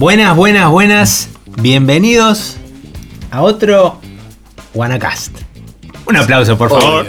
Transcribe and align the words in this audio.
Buenas, 0.00 0.34
buenas, 0.34 0.70
buenas. 0.70 1.28
Bienvenidos 1.60 2.56
a 3.30 3.42
otro 3.42 4.00
Wanacast. 4.72 5.36
Un 6.06 6.16
aplauso, 6.16 6.56
por 6.56 6.70
favor. 6.70 7.06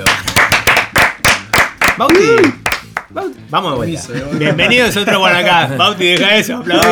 Bauti. 1.98 2.20
Bauti, 3.10 3.40
Vamos 3.50 3.72
de 3.72 3.78
vuelta. 3.78 4.38
Bienvenidos 4.38 4.98
a 4.98 5.00
otro 5.00 5.22
Wanacast. 5.22 5.78
Bauti, 5.78 6.04
deja 6.06 6.36
eso, 6.36 6.58
aplaudí. 6.58 6.84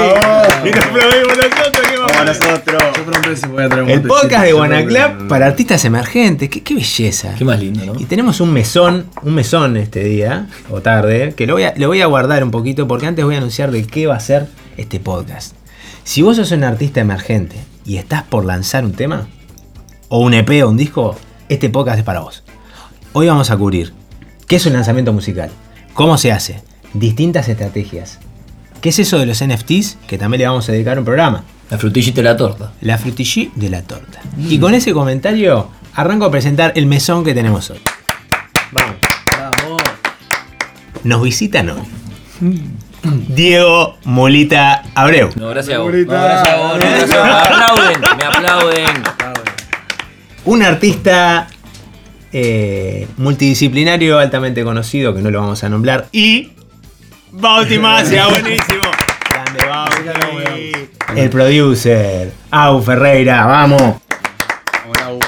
Y 0.64 0.72
nos 0.72 0.86
aplaudimos 0.86 1.38
nosotros. 1.38 1.88
¿qué 1.90 1.98
vamos 1.98 2.18
a 2.18 2.32
hacer? 2.32 3.42
Yo 3.42 3.50
voy 3.50 3.64
a 3.64 3.68
traer 3.68 3.84
un 3.84 3.90
El 3.90 4.02
podcast 4.04 4.46
de 4.46 4.88
que- 4.88 5.26
para 5.28 5.48
artistas 5.48 5.84
emergentes. 5.84 6.48
Qué, 6.48 6.64
qué 6.64 6.76
belleza. 6.76 7.36
Qué 7.38 7.44
más 7.44 7.60
lindo, 7.60 7.86
¿no? 7.86 8.00
Y 8.00 8.06
tenemos 8.06 8.40
un 8.40 8.54
mesón, 8.54 9.08
un 9.22 9.36
mesón 9.36 9.76
este 9.76 10.06
día, 10.06 10.48
o 10.72 10.80
tarde, 10.80 11.34
que 11.36 11.46
lo 11.46 11.56
voy, 11.56 11.64
a, 11.64 11.74
lo 11.76 11.88
voy 11.88 12.00
a 12.00 12.06
guardar 12.06 12.42
un 12.42 12.52
poquito 12.52 12.88
porque 12.88 13.06
antes 13.06 13.26
voy 13.26 13.36
a 13.36 13.40
anunciar 13.40 13.72
de 13.72 13.86
qué 13.86 14.08
va 14.08 14.16
a 14.16 14.22
ser 14.22 14.48
este 14.78 15.02
podcast. 15.02 15.59
Si 16.10 16.24
vos 16.24 16.38
sos 16.38 16.52
un 16.54 16.64
artista 16.64 17.02
emergente 17.02 17.56
y 17.86 17.98
estás 17.98 18.24
por 18.24 18.44
lanzar 18.44 18.84
un 18.84 18.94
tema, 18.94 19.28
o 20.08 20.22
un 20.22 20.34
EP 20.34 20.50
o 20.64 20.70
un 20.70 20.76
disco, 20.76 21.16
este 21.50 21.70
podcast 21.70 22.00
es 22.00 22.04
para 22.04 22.22
vos. 22.22 22.44
Hoy 23.14 23.28
vamos 23.28 23.52
a 23.52 23.58
cubrir 23.58 23.94
qué 24.48 24.56
es 24.56 24.66
un 24.66 24.74
lanzamiento 24.74 25.14
musical, 25.14 25.52
cómo 25.94 26.18
se 26.18 26.32
hace, 26.32 26.64
distintas 26.96 27.48
estrategias, 27.48 28.18
qué 28.82 28.90
es 28.90 28.98
eso 28.98 29.20
de 29.20 29.28
los 29.28 29.46
NFTs, 29.46 30.00
que 30.08 30.18
también 30.18 30.40
le 30.40 30.48
vamos 30.48 30.68
a 30.68 30.72
dedicar 30.72 30.98
un 30.98 31.06
programa, 31.06 31.44
La 31.70 31.78
frutillita 31.78 32.22
y 32.22 32.24
la 32.24 32.36
torta. 32.36 32.74
la 32.82 32.98
frutillí 32.98 33.52
de 33.56 33.70
la 33.70 33.84
torta. 33.84 34.20
Y 34.36 34.58
con 34.58 34.74
ese 34.74 34.94
comentario 34.94 35.70
arranco 35.94 36.26
a 36.26 36.32
presentar 36.32 36.74
el 36.76 36.88
mesón 36.88 37.24
que 37.24 37.36
tenemos 37.36 37.70
hoy. 37.70 37.82
Vamos. 38.72 38.96
Vamos. 39.38 39.84
Nos 41.04 41.22
visitan 41.22 41.70
hoy. 41.70 42.80
Diego 43.04 43.98
Molita 44.04 44.84
Abreu. 44.96 45.30
No, 45.36 45.50
gracias 45.50 45.78
a 45.78 45.80
vos. 45.82 45.94
No, 45.94 46.06
gracias 46.06 46.50
a 46.50 46.58
vos. 46.58 46.74
No, 46.74 46.80
gracias 46.80 47.12
a 47.12 47.24
vos. 47.24 47.24
Me 47.24 47.32
aplauden, 47.32 48.02
me 48.18 48.26
aplauden. 48.26 49.04
Un 50.46 50.64
artista 50.64 51.48
eh, 52.32 53.08
multidisciplinario 53.18 54.20
altamente 54.20 54.64
conocido, 54.64 55.14
que 55.16 55.22
no 55.22 55.32
lo 55.32 55.42
vamos 55.42 55.64
a 55.64 55.70
nombrar. 55.70 56.08
Y. 56.12 56.52
Bauti 57.32 57.78
Macia, 57.80 58.28
buenísimo. 58.28 58.82
Grande 59.30 59.66
Bauti. 59.66 60.90
El 61.16 61.30
producer. 61.30 62.32
Au 62.52 62.82
Ferreira, 62.82 63.46
vamos. 63.46 63.96
Hola, 64.90 65.14
U. 65.14 65.20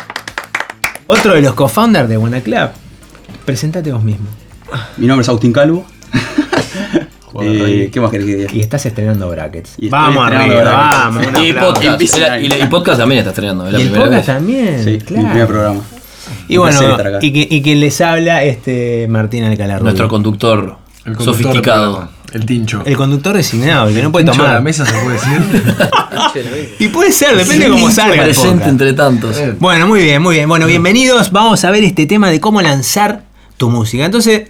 Otro 1.08 1.34
de 1.34 1.42
los 1.42 1.54
co-founders 1.54 2.08
de 2.08 2.18
Buena 2.18 2.42
Club. 2.42 2.70
Presentate 3.46 3.92
vos 3.92 4.04
mismo. 4.04 4.28
Mi 4.98 5.08
nombre 5.08 5.24
es 5.24 5.30
Agustín 5.30 5.52
Calvo. 5.52 5.86
Eh, 7.44 7.64
rey. 7.64 7.90
¿Qué 7.90 8.00
más 8.02 8.12
querés 8.12 8.26
que 8.26 8.36
diga? 8.36 8.50
Y 8.54 8.60
estás 8.60 8.86
estrenando 8.86 9.30
brackets. 9.30 9.74
Y 9.78 9.90
vamos 9.90 10.24
estrenando 10.30 10.60
arriba, 10.60 10.72
brackets. 10.72 11.24
vamos. 11.24 11.48
Y 11.48 11.54
podcast. 11.54 12.02
Y 12.02 12.20
la-. 12.20 12.40
Y, 12.40 12.64
y 12.64 12.68
podcast 12.68 13.00
también 13.00 13.20
está 13.20 13.30
estrenando. 13.32 13.68
Es 13.68 13.74
la 13.74 13.80
Y 13.80 13.84
el 13.84 13.90
podcast 13.90 14.12
vez. 14.12 14.26
también. 14.26 14.84
Sí, 14.84 14.98
claro. 15.00 15.24
mi 15.24 15.30
primer 15.30 15.48
programa. 15.48 15.82
Y 16.48 16.58
bueno, 16.58 16.80
y, 17.22 17.34
que, 17.34 17.48
y 17.50 17.62
quien 17.62 17.80
les 17.80 18.00
habla, 18.02 18.44
este 18.44 19.08
Martín 19.10 19.44
Alcalá 19.44 19.80
Nuestro 19.80 20.08
conductor, 20.08 20.78
El 21.06 21.16
conductor 21.16 21.44
sofisticado. 21.44 22.10
El 22.32 22.46
tincho. 22.46 22.82
El 22.86 22.96
conductor 22.96 23.36
designado, 23.36 23.90
el 23.90 23.96
que 23.96 24.02
no 24.02 24.12
puede 24.12 24.26
tomar. 24.26 24.54
la 24.54 24.62
mesa 24.62 24.86
se 24.86 24.94
puede 24.94 25.14
decir. 25.16 25.64
Y 26.80 26.88
puede 26.88 27.12
ser, 27.12 27.36
depende 27.36 27.66
de 27.66 27.72
cómo 27.72 27.92
salga. 27.92 28.24
Presente 28.24 28.70
entre 28.70 28.94
tantos. 28.94 29.36
Bueno, 29.60 29.86
muy 29.88 30.02
bien, 30.04 30.22
muy 30.22 30.36
bien. 30.36 30.48
Bueno, 30.48 30.66
bienvenidos. 30.66 31.32
Vamos 31.32 31.66
a 31.66 31.72
ver 31.72 31.84
este 31.84 32.06
tema 32.06 32.30
de 32.30 32.40
cómo 32.40 32.62
lanzar 32.62 33.24
tu 33.58 33.70
música. 33.70 34.06
Entonces, 34.06 34.44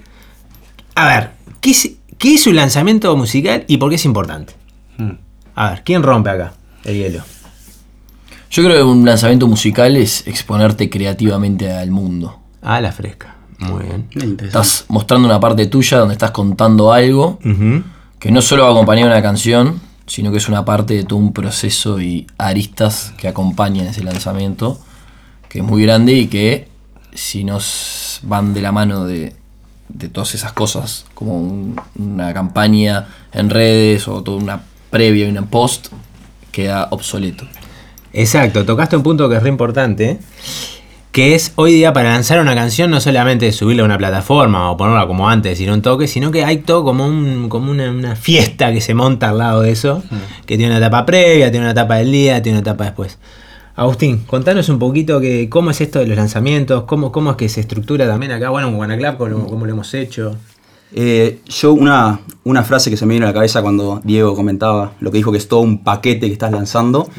a 0.93 1.07
ver, 1.07 1.31
¿qué 1.59 1.71
es, 1.71 1.89
qué 2.21 2.35
es 2.35 2.45
un 2.45 2.55
lanzamiento 2.55 3.17
musical 3.17 3.65
y 3.67 3.77
por 3.77 3.89
qué 3.89 3.95
es 3.95 4.05
importante? 4.05 4.53
Hmm. 4.97 5.13
A 5.55 5.71
ver, 5.71 5.83
¿quién 5.83 6.03
rompe 6.03 6.29
acá 6.29 6.53
el 6.85 6.95
hielo? 6.95 7.23
Yo 8.51 8.63
creo 8.63 8.77
que 8.77 8.83
un 8.83 9.03
lanzamiento 9.03 9.47
musical 9.47 9.97
es 9.97 10.27
exponerte 10.27 10.89
creativamente 10.89 11.71
al 11.71 11.89
mundo. 11.89 12.39
Ah, 12.61 12.79
la 12.79 12.91
fresca. 12.91 13.35
Muy 13.57 13.85
bien. 13.85 14.37
Estás 14.43 14.85
mostrando 14.87 15.27
una 15.27 15.39
parte 15.39 15.65
tuya 15.65 15.97
donde 15.97 16.13
estás 16.13 16.31
contando 16.31 16.93
algo 16.93 17.39
que 18.19 18.31
no 18.31 18.41
solo 18.41 18.65
va 18.65 18.71
acompañado 18.71 19.09
de 19.09 19.15
una 19.15 19.23
canción, 19.23 19.81
sino 20.05 20.31
que 20.31 20.37
es 20.37 20.47
una 20.47 20.63
parte 20.63 20.93
de 20.93 21.03
todo 21.03 21.17
un 21.17 21.33
proceso 21.33 21.99
y 22.01 22.27
aristas 22.37 23.13
que 23.17 23.27
acompañan 23.27 23.87
ese 23.87 24.03
lanzamiento, 24.03 24.79
que 25.49 25.59
es 25.59 25.65
muy 25.65 25.83
grande 25.83 26.13
y 26.13 26.27
que 26.27 26.67
si 27.13 27.43
nos 27.43 28.19
van 28.23 28.53
de 28.53 28.61
la 28.61 28.71
mano 28.71 29.05
de, 29.05 29.35
de 29.93 30.09
todas 30.09 30.33
esas 30.35 30.53
cosas, 30.53 31.05
como 31.13 31.37
un- 31.39 31.79
una 31.97 32.33
campaña 32.33 33.07
en 33.33 33.49
redes 33.49 34.07
o 34.07 34.21
toda 34.23 34.37
una 34.37 34.61
previa 34.89 35.25
y 35.25 35.29
una 35.29 35.45
post, 35.45 35.87
queda 36.51 36.87
obsoleto. 36.91 37.45
Exacto, 38.13 38.65
tocaste 38.65 38.97
un 38.97 39.03
punto 39.03 39.29
que 39.29 39.37
es 39.37 39.43
re 39.43 39.49
importante, 39.49 40.19
que 41.11 41.35
es 41.35 41.51
hoy 41.55 41.73
día 41.73 41.91
para 41.93 42.11
lanzar 42.11 42.39
una 42.39 42.55
canción 42.55 42.89
no 42.89 43.01
solamente 43.01 43.51
subirla 43.51 43.83
a 43.83 43.85
una 43.85 43.97
plataforma 43.97 44.71
o 44.71 44.77
ponerla 44.77 45.07
como 45.07 45.29
antes, 45.29 45.57
sino 45.57 45.73
un 45.73 45.81
toque, 45.81 46.07
sino 46.07 46.31
que 46.31 46.45
hay 46.45 46.57
todo 46.59 46.83
como, 46.85 47.05
un, 47.05 47.49
como 47.49 47.69
una, 47.71 47.89
una 47.91 48.15
fiesta 48.15 48.71
que 48.71 48.79
se 48.81 48.93
monta 48.93 49.29
al 49.29 49.37
lado 49.37 49.61
de 49.61 49.71
eso, 49.71 50.03
que 50.45 50.57
tiene 50.57 50.71
una 50.71 50.77
etapa 50.85 51.05
previa, 51.05 51.51
tiene 51.51 51.65
una 51.65 51.71
etapa 51.71 51.95
del 51.95 52.11
día, 52.11 52.41
tiene 52.41 52.59
una 52.59 52.61
etapa 52.69 52.85
después. 52.85 53.17
Agustín, 53.81 54.19
contanos 54.27 54.69
un 54.69 54.77
poquito 54.77 55.19
que, 55.19 55.49
cómo 55.49 55.71
es 55.71 55.81
esto 55.81 55.97
de 55.97 56.05
los 56.05 56.15
lanzamientos, 56.15 56.83
cómo, 56.83 57.11
cómo 57.11 57.31
es 57.31 57.35
que 57.35 57.49
se 57.49 57.61
estructura 57.61 58.05
también 58.05 58.31
acá, 58.31 58.51
bueno, 58.51 58.67
en 58.67 58.75
Guanaclap, 58.75 59.17
cómo, 59.17 59.47
cómo 59.47 59.65
lo 59.65 59.71
hemos 59.71 59.91
hecho. 59.95 60.37
Eh, 60.93 61.39
yo 61.47 61.73
una, 61.73 62.19
una 62.43 62.61
frase 62.61 62.91
que 62.91 62.97
se 62.97 63.07
me 63.07 63.15
vino 63.15 63.25
a 63.25 63.29
la 63.29 63.33
cabeza 63.33 63.63
cuando 63.63 63.99
Diego 64.03 64.35
comentaba 64.35 64.93
lo 64.99 65.09
que 65.09 65.17
dijo 65.17 65.31
que 65.31 65.39
es 65.39 65.47
todo 65.47 65.61
un 65.61 65.83
paquete 65.83 66.27
que 66.27 66.33
estás 66.33 66.51
lanzando, 66.51 67.09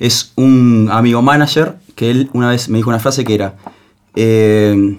es 0.00 0.32
un 0.34 0.88
amigo 0.90 1.22
manager 1.22 1.76
que 1.94 2.10
él 2.10 2.30
una 2.32 2.50
vez 2.50 2.68
me 2.68 2.78
dijo 2.78 2.90
una 2.90 2.98
frase 2.98 3.22
que 3.22 3.36
era, 3.36 3.54
eh, 4.16 4.98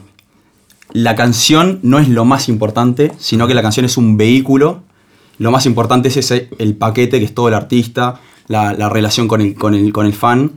la 0.94 1.16
canción 1.16 1.80
no 1.84 2.00
es 2.00 2.08
lo 2.08 2.24
más 2.24 2.48
importante, 2.48 3.12
sino 3.20 3.46
que 3.46 3.56
la 3.56 3.62
canción 3.62 3.86
es 3.86 3.98
un 3.98 4.16
vehículo, 4.16 4.84
lo 5.38 5.52
más 5.52 5.66
importante 5.66 6.08
es 6.08 6.16
ese, 6.16 6.48
el 6.60 6.78
paquete 6.78 7.20
que 7.20 7.26
es 7.26 7.34
todo 7.34 7.50
el 7.50 7.56
artista, 7.56 8.22
la, 8.50 8.74
la 8.74 8.90
relación 8.90 9.30
con 9.30 9.40
el, 9.40 9.56
con 9.56 9.74
el, 9.74 9.94
con 9.94 10.06
el 10.06 10.14
fan. 10.14 10.52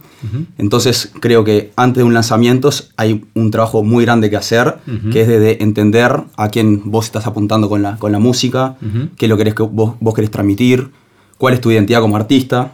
Entonces 0.58 1.12
creo 1.20 1.44
que 1.44 1.72
antes 1.76 1.98
de 1.98 2.04
un 2.04 2.14
lanzamiento 2.14 2.70
hay 2.96 3.24
un 3.34 3.50
trabajo 3.50 3.84
muy 3.84 4.04
grande 4.04 4.30
que 4.30 4.36
hacer, 4.36 4.78
que 5.12 5.20
es 5.20 5.28
de, 5.28 5.38
de 5.38 5.58
entender 5.60 6.22
a 6.36 6.48
quién 6.48 6.90
vos 6.90 7.04
estás 7.04 7.26
apuntando 7.26 7.68
con 7.68 7.82
la, 7.82 7.96
con 7.98 8.10
la 8.10 8.18
música, 8.18 8.76
qué 9.16 9.26
es 9.26 9.28
lo 9.28 9.36
que 9.36 9.44
que 9.54 9.62
vos, 9.62 9.94
vos 10.00 10.14
querés 10.14 10.30
transmitir, 10.30 10.90
cuál 11.38 11.54
es 11.54 11.60
tu 11.60 11.70
identidad 11.70 12.00
como 12.00 12.16
artista. 12.16 12.72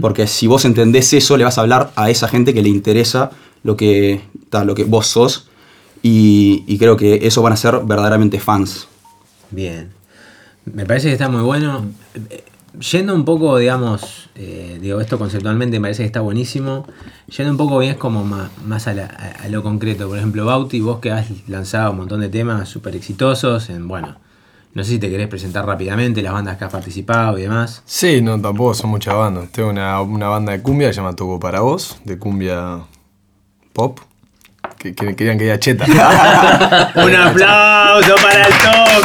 Porque 0.00 0.26
si 0.26 0.46
vos 0.46 0.64
entendés 0.64 1.12
eso, 1.12 1.36
le 1.36 1.44
vas 1.44 1.58
a 1.58 1.62
hablar 1.62 1.90
a 1.96 2.10
esa 2.10 2.28
gente 2.28 2.54
que 2.54 2.62
le 2.62 2.68
interesa 2.68 3.30
lo 3.62 3.76
que, 3.76 4.20
ta, 4.50 4.64
lo 4.64 4.74
que 4.74 4.84
vos 4.84 5.06
sos. 5.06 5.48
Y, 6.02 6.62
y 6.66 6.78
creo 6.78 6.96
que 6.96 7.26
eso 7.26 7.42
van 7.42 7.52
a 7.52 7.56
ser 7.56 7.80
verdaderamente 7.84 8.38
fans. 8.38 8.86
Bien. 9.50 9.88
Me 10.64 10.86
parece 10.86 11.08
que 11.08 11.14
está 11.14 11.28
muy 11.28 11.42
bueno. 11.42 11.86
Yendo 12.92 13.14
un 13.14 13.24
poco, 13.24 13.56
digamos, 13.58 14.28
eh, 14.34 14.78
digo, 14.80 15.00
esto 15.00 15.18
conceptualmente 15.18 15.78
me 15.78 15.84
parece 15.84 16.02
que 16.02 16.06
está 16.06 16.20
buenísimo. 16.20 16.86
Yendo 17.28 17.52
un 17.52 17.56
poco 17.56 17.78
bien 17.78 17.92
es 17.92 17.98
como 17.98 18.24
más, 18.24 18.50
más 18.64 18.86
a, 18.86 18.94
lo 19.48 19.62
concreto. 19.62 20.08
Por 20.08 20.18
ejemplo, 20.18 20.44
Bauti, 20.44 20.80
vos 20.80 20.98
que 20.98 21.10
has 21.10 21.26
lanzado 21.48 21.92
un 21.92 21.98
montón 21.98 22.20
de 22.20 22.28
temas 22.28 22.68
súper 22.68 22.94
exitosos. 22.94 23.70
En, 23.70 23.88
bueno, 23.88 24.16
no 24.74 24.84
sé 24.84 24.90
si 24.90 24.98
te 24.98 25.10
querés 25.10 25.28
presentar 25.28 25.66
rápidamente 25.66 26.22
las 26.22 26.32
bandas 26.32 26.56
que 26.56 26.64
has 26.64 26.72
participado 26.72 27.38
y 27.38 27.42
demás. 27.42 27.82
Sí, 27.84 28.20
no, 28.20 28.40
tampoco 28.40 28.74
son 28.74 28.90
muchas 28.90 29.14
bandas. 29.14 29.50
Tengo 29.50 29.70
una, 29.70 30.00
una 30.00 30.28
banda 30.28 30.52
de 30.52 30.62
cumbia 30.62 30.88
que 30.88 30.94
se 30.94 31.00
llama 31.00 31.16
Toco 31.16 31.40
para 31.40 31.60
Vos, 31.60 31.98
de 32.04 32.18
cumbia 32.18 32.84
pop. 33.72 33.98
Que, 34.78 34.94
que 34.94 35.16
querían 35.16 35.36
que 35.38 35.44
diga 35.44 35.58
cheta. 35.58 35.84
¡Un 36.94 37.14
aplauso 37.14 38.14
para 38.22 38.46
el 38.46 38.52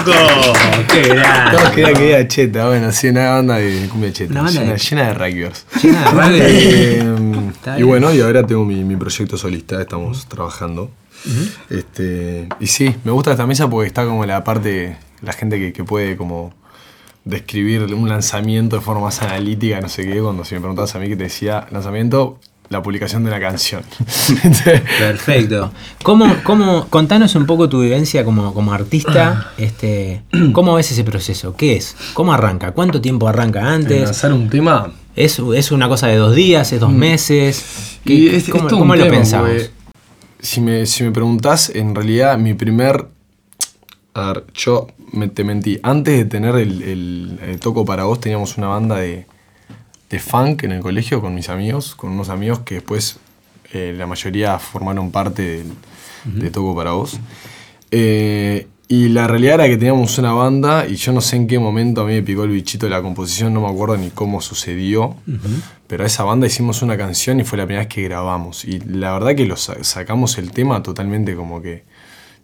Toco! 0.06 0.54
¡Qué 0.94 1.02
Todos 1.02 1.16
grande! 1.16 1.72
querían 1.76 1.94
que 1.96 2.06
diga 2.06 2.28
cheta. 2.28 2.68
Bueno, 2.68 2.92
sí, 2.92 3.08
una 3.08 3.30
banda 3.32 3.56
de 3.58 3.88
cumbia 3.90 4.14
cheta. 4.14 4.32
Una 4.34 4.42
banda 4.44 4.60
llena, 4.62 4.74
de- 4.74 4.78
llena 4.80 5.08
de 5.08 5.14
rugbyers. 5.16 5.66
Llena 5.82 6.30
de. 6.30 7.14
Eh, 7.66 7.80
y 7.80 7.84
bueno, 7.84 8.14
y 8.14 8.22
ahora 8.22 8.46
tengo 8.46 8.66
mi, 8.66 8.84
mi 8.84 8.96
proyecto 8.98 9.38
solista, 9.38 9.82
estamos 9.82 10.26
trabajando. 10.28 10.92
este, 11.70 12.50
y 12.60 12.68
sí, 12.68 12.94
me 13.04 13.12
gusta 13.12 13.32
esta 13.32 13.48
mesa 13.48 13.70
porque 13.70 13.88
está 13.88 14.06
como 14.06 14.26
la 14.26 14.44
parte, 14.44 14.98
la 15.22 15.34
gente 15.34 15.58
que, 15.58 15.72
que 15.74 15.84
puede 15.84 16.18
como 16.18 16.54
describir 17.26 17.82
un 17.94 18.10
lanzamiento 18.10 18.76
de 18.76 18.82
forma 18.82 19.02
más 19.06 19.22
analítica, 19.22 19.80
no 19.82 19.88
sé 19.90 20.06
qué, 20.06 20.20
cuando 20.20 20.44
si 20.44 20.56
me 20.56 20.62
preguntabas 20.62 20.94
a 20.96 21.00
mí 21.00 21.08
que 21.08 21.16
te 21.16 21.24
decía 21.24 21.66
lanzamiento, 21.72 22.40
la 22.70 22.82
publicación 22.82 23.24
de 23.24 23.30
una 23.30 23.40
canción. 23.40 23.84
Perfecto. 25.00 25.72
¿Cómo, 26.04 26.36
cómo, 26.44 26.88
contanos 26.90 27.36
un 27.36 27.46
poco 27.46 27.70
tu 27.70 27.82
vivencia 27.82 28.24
como, 28.26 28.54
como 28.54 28.74
artista. 28.74 29.52
Este, 29.58 30.24
¿Cómo 30.52 30.74
ves 30.76 30.92
ese 30.92 31.04
proceso? 31.04 31.56
¿Qué 31.56 31.76
es? 31.78 31.96
¿Cómo 32.14 32.34
arranca? 32.34 32.72
¿Cuánto 32.72 33.00
tiempo 33.02 33.28
arranca 33.28 33.72
antes? 33.74 34.04
lanzar 34.04 34.34
un 34.34 34.50
tema 34.50 34.92
¿Es, 35.16 35.40
¿Es 35.56 35.72
una 35.72 35.88
cosa 35.88 36.08
de 36.08 36.16
dos 36.18 36.34
días? 36.36 36.72
¿Es 36.74 36.80
dos 36.80 36.92
meses? 36.92 38.00
¿Qué- 38.04 38.14
Y 38.14 38.28
es- 38.30 38.48
es 38.48 38.50
¿Cómo, 38.50 38.68
cómo 38.68 38.96
lo 38.96 39.04
tema, 39.04 39.18
pensamos? 39.18 39.50
porque 39.50 39.70
Si 40.42 40.60
me, 40.60 40.86
si 40.88 41.04
me 41.04 41.12
preguntás, 41.12 41.70
en 41.70 41.94
realidad 41.94 42.38
mi 42.38 42.54
primer. 42.56 43.08
A 44.16 44.34
ver, 44.34 44.46
yo 44.56 44.88
me, 45.12 45.28
te 45.28 45.44
mentí. 45.44 45.80
Antes 45.84 46.18
de 46.18 46.26
tener 46.26 46.56
el, 46.56 46.82
el- 46.82 47.40
el 47.48 47.60
Toco 47.60 47.86
para 47.86 48.06
vos, 48.06 48.20
teníamos 48.20 48.58
una 48.58 48.68
banda 48.68 48.96
de, 48.98 49.26
de 50.14 50.20
funk 50.20 50.64
en 50.64 50.72
el 50.74 50.82
colegio 50.82 51.22
con 51.22 51.34
mis 51.36 51.50
amigos, 51.50 51.96
con 51.96 52.12
unos 52.12 52.30
amigos 52.30 52.60
que 52.60 52.76
después 52.76 53.18
eh, 53.74 53.94
la 53.98 54.06
mayoría 54.08 54.60
formaron 54.60 55.12
parte 55.12 55.42
del- 55.58 55.74
de 56.42 56.50
Toco 56.52 56.76
para 56.76 56.92
Vos. 56.94 57.20
Eh, 57.92 58.68
y 58.88 59.10
la 59.10 59.28
realidad 59.28 59.56
era 59.56 59.68
que 59.68 59.78
teníamos 59.78 60.18
una 60.18 60.34
banda 60.34 60.86
y 60.88 60.96
yo 60.96 61.12
no 61.14 61.22
sé 61.22 61.36
en 61.38 61.48
qué 61.48 61.58
momento 61.58 62.02
a 62.02 62.06
mí 62.06 62.14
me 62.14 62.22
picó 62.22 62.44
el 62.44 62.52
bichito 62.52 62.86
de 62.86 62.92
la 62.92 63.02
composición, 63.02 63.54
no 63.54 63.62
me 63.62 63.68
acuerdo 63.70 63.98
ni 63.98 64.10
cómo 64.10 64.40
sucedió, 64.42 65.16
pero 65.88 66.04
a 66.04 66.08
esa 66.08 66.24
banda 66.24 66.46
hicimos 66.48 66.82
una 66.82 66.96
canción 66.98 67.40
y 67.40 67.44
fue 67.44 67.58
la 67.58 67.66
primera 67.66 67.86
vez 67.86 67.94
que 67.94 68.04
grabamos. 68.04 68.66
Y 68.66 68.80
la 68.82 69.14
verdad 69.14 69.36
que 69.36 69.46
lo 69.46 69.56
sa- 69.58 69.84
sacamos 69.84 70.38
el 70.38 70.52
tema 70.52 70.84
totalmente 70.84 71.36
como 71.36 71.62
que 71.62 71.84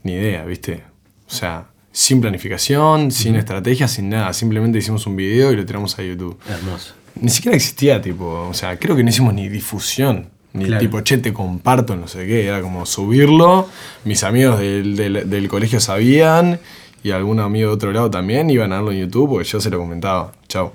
ni 0.04 0.14
idea, 0.14 0.44
¿viste? 0.46 0.84
O 1.28 1.32
sea, 1.34 1.68
sin 1.92 2.22
planificación, 2.22 3.12
sin 3.12 3.36
estrategia, 3.36 3.88
sin 3.88 4.10
nada. 4.10 4.32
Simplemente 4.34 4.78
hicimos 4.80 5.06
un 5.08 5.16
video 5.16 5.52
y 5.52 5.56
lo 5.56 5.66
tiramos 5.66 5.98
a 6.00 6.04
YouTube. 6.04 6.38
Hermoso. 6.48 6.94
Ni 7.22 7.30
siquiera 7.30 7.56
existía, 7.56 8.02
tipo, 8.02 8.48
o 8.50 8.54
sea, 8.54 8.78
creo 8.80 8.96
que 8.96 9.04
no 9.04 9.10
hicimos 9.10 9.34
ni 9.34 9.48
difusión. 9.50 10.28
Ni 10.54 10.66
Claro. 10.66 10.80
tipo, 10.82 11.02
che, 11.02 11.18
te 11.20 11.32
comparto, 11.32 11.96
no 11.96 12.08
sé 12.08 12.26
qué. 12.26 12.48
Era 12.48 12.62
como 12.62 12.86
subirlo. 12.86 13.68
Mis 14.06 14.24
amigos 14.24 14.60
del, 14.60 14.96
del- 14.96 15.30
del 15.30 15.48
colegio 15.48 15.80
sabían. 15.80 16.60
Y 17.04 17.12
algún 17.12 17.40
amigo 17.40 17.70
de 17.70 17.76
otro 17.76 17.92
lado 17.94 18.10
también 18.10 18.50
iban 18.50 18.74
a 18.74 18.78
verlo 18.78 18.92
en 18.92 19.00
YouTube 19.00 19.30
porque 19.30 19.48
yo 19.48 19.62
se 19.62 19.70
lo 19.70 19.78
comentaba. 19.80 20.32
Chao. 20.48 20.74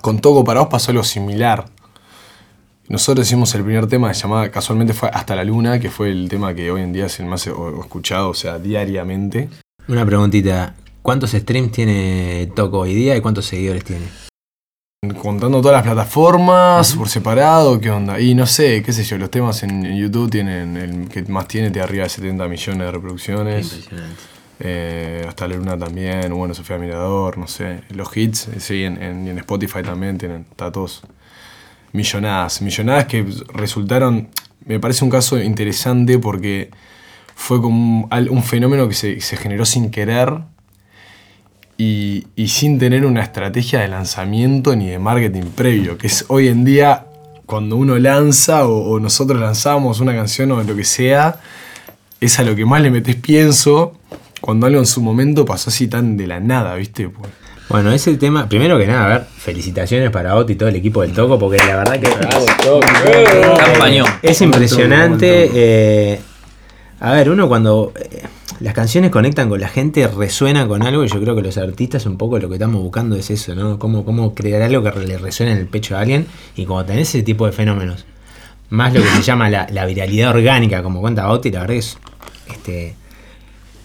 Con 0.00 0.20
Toco 0.20 0.44
para 0.44 0.60
vos 0.60 0.68
pasó 0.68 0.90
algo 0.92 1.02
similar. 1.02 1.64
Nosotros 2.88 3.26
hicimos 3.26 3.54
el 3.54 3.64
primer 3.64 3.86
tema 3.86 4.12
llamado, 4.12 4.50
casualmente 4.50 4.94
fue 4.94 5.08
Hasta 5.12 5.34
la 5.34 5.44
Luna, 5.44 5.78
que 5.80 5.90
fue 5.90 6.10
el 6.10 6.28
tema 6.28 6.54
que 6.54 6.70
hoy 6.70 6.82
en 6.82 6.92
día 6.92 7.06
es 7.06 7.18
el 7.20 7.26
más 7.26 7.46
escuchado, 7.46 8.30
o 8.30 8.34
sea, 8.34 8.58
diariamente. 8.58 9.48
Una 9.88 10.06
preguntita. 10.06 10.74
¿Cuántos 11.02 11.30
streams 11.32 11.72
tiene 11.72 12.48
Toco 12.54 12.80
hoy 12.80 12.94
día 12.94 13.16
y 13.16 13.20
cuántos 13.20 13.46
seguidores 13.46 13.84
tiene? 13.84 14.06
Contando 15.22 15.60
todas 15.62 15.76
las 15.76 15.84
plataformas 15.84 16.92
por 16.94 17.08
separado, 17.08 17.80
¿qué 17.80 17.88
onda? 17.88 18.18
Y 18.18 18.34
no 18.34 18.46
sé, 18.46 18.82
qué 18.82 18.92
sé 18.92 19.04
yo, 19.04 19.16
los 19.16 19.30
temas 19.30 19.62
en, 19.62 19.86
en 19.86 19.96
YouTube 19.96 20.28
tienen, 20.28 20.76
el 20.76 21.08
que 21.08 21.22
más 21.22 21.46
tiene, 21.46 21.70
tiene 21.70 21.84
arriba 21.84 22.02
de 22.02 22.08
70 22.10 22.48
millones 22.48 22.80
de 22.84 22.90
reproducciones. 22.90 23.72
Impresionante. 23.74 24.16
Eh, 24.58 25.24
hasta 25.28 25.46
la 25.46 25.54
luna 25.54 25.78
también, 25.78 26.34
bueno, 26.34 26.52
Sofía 26.52 26.78
Mirador, 26.78 27.38
no 27.38 27.46
sé. 27.46 27.82
Los 27.90 28.16
hits, 28.16 28.48
eh, 28.48 28.58
sí, 28.58 28.82
en, 28.82 29.00
en- 29.00 29.24
y 29.24 29.30
en 29.30 29.38
Spotify 29.38 29.84
también 29.84 30.18
tienen, 30.18 30.44
está 30.50 30.72
todos 30.72 31.02
millonadas. 31.92 32.60
Millonadas 32.60 33.04
que 33.04 33.24
resultaron, 33.54 34.26
me 34.66 34.80
parece 34.80 35.04
un 35.04 35.10
caso 35.10 35.40
interesante 35.40 36.18
porque 36.18 36.72
fue 37.36 37.62
como 37.62 38.08
un, 38.10 38.42
fenómeno 38.42 38.88
que 38.88 38.94
se, 38.94 39.20
se 39.20 39.36
generó 39.36 39.64
sin 39.64 39.92
querer 39.92 40.40
y, 41.78 42.26
y 42.36 42.48
sin 42.48 42.78
tener 42.78 43.06
una 43.06 43.22
estrategia 43.22 43.80
de 43.80 43.88
lanzamiento 43.88 44.76
ni 44.76 44.88
de 44.88 44.98
marketing 44.98 45.44
previo, 45.54 45.96
que 45.96 46.08
es 46.08 46.24
hoy 46.28 46.48
en 46.48 46.64
día 46.64 47.06
cuando 47.46 47.76
uno 47.76 47.96
lanza 47.98 48.66
o, 48.66 48.90
o 48.90 49.00
nosotros 49.00 49.40
lanzamos 49.40 50.00
una 50.00 50.12
canción 50.14 50.52
o 50.52 50.62
lo 50.62 50.76
que 50.76 50.84
sea, 50.84 51.36
es 52.20 52.38
a 52.38 52.42
lo 52.42 52.54
que 52.56 52.66
más 52.66 52.82
le 52.82 52.90
metes 52.90 53.14
pienso 53.16 53.94
cuando 54.40 54.66
algo 54.66 54.80
en 54.80 54.86
su 54.86 55.00
momento 55.00 55.44
pasó 55.46 55.70
así 55.70 55.88
tan 55.88 56.16
de 56.16 56.26
la 56.26 56.40
nada, 56.40 56.74
¿viste? 56.74 57.08
Pues, 57.08 57.30
Bueno, 57.68 57.92
ese 57.92 58.16
tema, 58.16 58.48
primero 58.48 58.76
que 58.78 58.86
nada, 58.86 59.04
a 59.04 59.08
ver, 59.08 59.26
felicitaciones 59.38 60.10
para 60.10 60.34
Oti 60.36 60.54
y 60.54 60.56
todo 60.56 60.68
el 60.68 60.76
equipo 60.76 61.02
del 61.02 61.12
Toco, 61.12 61.38
porque 61.38 61.58
la 61.58 61.76
verdad 61.76 62.00
que 62.00 62.08
Campañón. 63.56 64.06
es 64.22 64.40
impresionante. 64.40 65.50
eh, 65.54 66.20
a 67.00 67.12
ver, 67.12 67.30
uno 67.30 67.48
cuando 67.48 67.92
eh, 67.96 68.22
las 68.60 68.74
canciones 68.74 69.10
conectan 69.10 69.48
con 69.48 69.60
la 69.60 69.68
gente, 69.68 70.06
resuena 70.08 70.66
con 70.66 70.82
algo, 70.82 71.04
y 71.04 71.08
yo 71.08 71.20
creo 71.20 71.36
que 71.36 71.42
los 71.42 71.56
artistas 71.58 72.06
un 72.06 72.16
poco 72.16 72.38
lo 72.38 72.48
que 72.48 72.56
estamos 72.56 72.82
buscando 72.82 73.16
es 73.16 73.30
eso, 73.30 73.54
¿no? 73.54 73.78
Cómo, 73.78 74.04
cómo 74.04 74.34
crear 74.34 74.62
algo 74.62 74.82
que 74.82 75.06
le 75.06 75.18
resuene 75.18 75.52
en 75.52 75.58
el 75.58 75.66
pecho 75.66 75.96
a 75.96 76.00
alguien, 76.00 76.26
y 76.56 76.64
cuando 76.64 76.86
tenés 76.86 77.08
ese 77.10 77.22
tipo 77.22 77.46
de 77.46 77.52
fenómenos, 77.52 78.04
más 78.70 78.92
lo 78.92 79.00
que 79.00 79.08
se 79.08 79.22
llama 79.22 79.48
la, 79.48 79.68
la 79.70 79.86
viralidad 79.86 80.30
orgánica, 80.30 80.82
como 80.82 81.00
cuenta 81.00 81.30
Oti, 81.30 81.50
la 81.50 81.60
verdad 81.60 81.76
es, 81.76 81.98
este, 82.50 82.94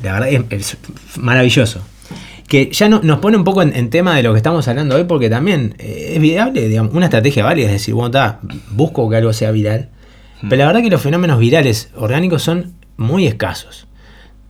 la 0.02 0.14
verdad 0.14 0.30
es, 0.30 0.44
es 0.50 0.78
maravilloso. 1.18 1.82
Que 2.48 2.70
ya 2.72 2.90
no, 2.90 3.00
nos 3.02 3.20
pone 3.20 3.38
un 3.38 3.44
poco 3.44 3.62
en, 3.62 3.76
en 3.76 3.90
tema 3.90 4.16
de 4.16 4.24
lo 4.24 4.34
que 4.34 4.38
estamos 4.38 4.68
hablando 4.68 4.96
hoy, 4.96 5.06
porque 5.06 5.30
también 5.30 5.76
eh, 5.80 6.14
es 6.16 6.22
viable, 6.22 6.68
digamos, 6.68 6.94
una 6.94 7.06
estrategia 7.06 7.44
válida, 7.44 7.68
es 7.68 7.74
decir, 7.74 7.94
bueno, 7.94 8.08
está, 8.08 8.40
busco 8.72 9.10
que 9.10 9.16
algo 9.16 9.34
sea 9.34 9.52
viral. 9.52 9.90
Pero 10.42 10.58
la 10.58 10.68
verdad 10.68 10.82
que 10.82 10.90
los 10.90 11.02
fenómenos 11.02 11.40
virales 11.40 11.90
orgánicos 11.96 12.44
son 12.44 12.74
muy 12.98 13.26
escasos. 13.28 13.88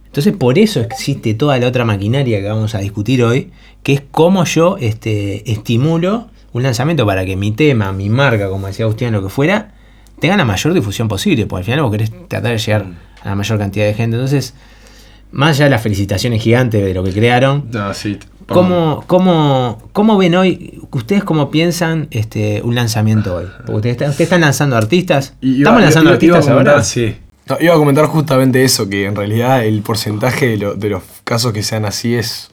Entonces, 0.05 0.33
por 0.35 0.59
eso 0.59 0.79
existe 0.81 1.33
toda 1.33 1.57
la 1.57 1.67
otra 1.67 1.85
maquinaria 1.85 2.39
que 2.39 2.47
vamos 2.47 2.75
a 2.75 2.79
discutir 2.79 3.23
hoy, 3.23 3.51
que 3.81 3.93
es 3.93 4.03
cómo 4.11 4.43
yo 4.45 4.77
este, 4.79 5.49
estimulo 5.51 6.27
un 6.51 6.61
lanzamiento 6.63 7.03
para 7.05 7.25
que 7.25 7.35
mi 7.35 7.51
tema, 7.51 7.91
mi 7.93 8.09
marca, 8.09 8.47
como 8.49 8.67
decía 8.67 8.85
Agustín, 8.85 9.11
lo 9.11 9.23
que 9.23 9.29
fuera, 9.29 9.73
tenga 10.19 10.37
la 10.37 10.45
mayor 10.45 10.73
difusión 10.73 11.07
posible, 11.07 11.47
porque 11.47 11.61
al 11.61 11.65
final 11.65 11.81
vos 11.81 11.91
querés 11.91 12.11
tratar 12.27 12.51
de 12.51 12.57
llegar 12.59 12.85
a 13.23 13.29
la 13.29 13.35
mayor 13.35 13.57
cantidad 13.57 13.85
de 13.87 13.93
gente. 13.95 14.15
Entonces, 14.17 14.53
más 15.31 15.55
allá 15.55 15.65
de 15.65 15.71
las 15.71 15.81
felicitaciones 15.81 16.43
gigantes 16.43 16.83
de 16.85 16.93
lo 16.93 17.03
que 17.03 17.11
crearon, 17.11 17.71
¿Cómo, 18.45 19.03
cómo, 19.07 19.81
cómo 19.93 20.17
ven 20.17 20.35
hoy, 20.35 20.79
ustedes 20.91 21.23
cómo 21.23 21.49
piensan 21.49 22.07
este, 22.11 22.61
un 22.61 22.75
lanzamiento 22.75 23.35
hoy? 23.37 23.45
Porque 23.59 23.73
ustedes, 23.73 23.93
están- 23.95 24.09
ustedes 24.11 24.25
están 24.27 24.41
lanzando 24.41 24.75
artistas. 24.77 25.33
Iba- 25.41 25.57
¿Estamos 25.59 25.81
lanzando 25.81 26.09
iba- 26.11 26.23
iba 26.23 26.35
a 26.35 26.37
artistas 26.37 26.53
comentar, 26.53 26.73
ahora? 26.75 26.83
Sí. 26.83 27.15
No, 27.49 27.57
iba 27.59 27.73
a 27.73 27.77
comentar 27.77 28.05
justamente 28.05 28.63
eso, 28.63 28.87
que 28.89 29.05
en 29.05 29.15
realidad 29.15 29.65
el 29.65 29.81
porcentaje 29.81 30.47
de, 30.47 30.57
lo- 30.57 30.75
de 30.75 30.89
los 30.89 31.03
casos 31.23 31.51
que 31.53 31.61
sean 31.63 31.85
así 31.85 32.15
es 32.15 32.49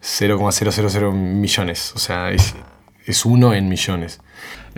0,000 0.00 1.12
millones. 1.12 1.92
O 1.94 1.98
sea, 1.98 2.30
es, 2.30 2.54
es 3.06 3.24
uno 3.24 3.52
en 3.54 3.68
millones. 3.68 4.20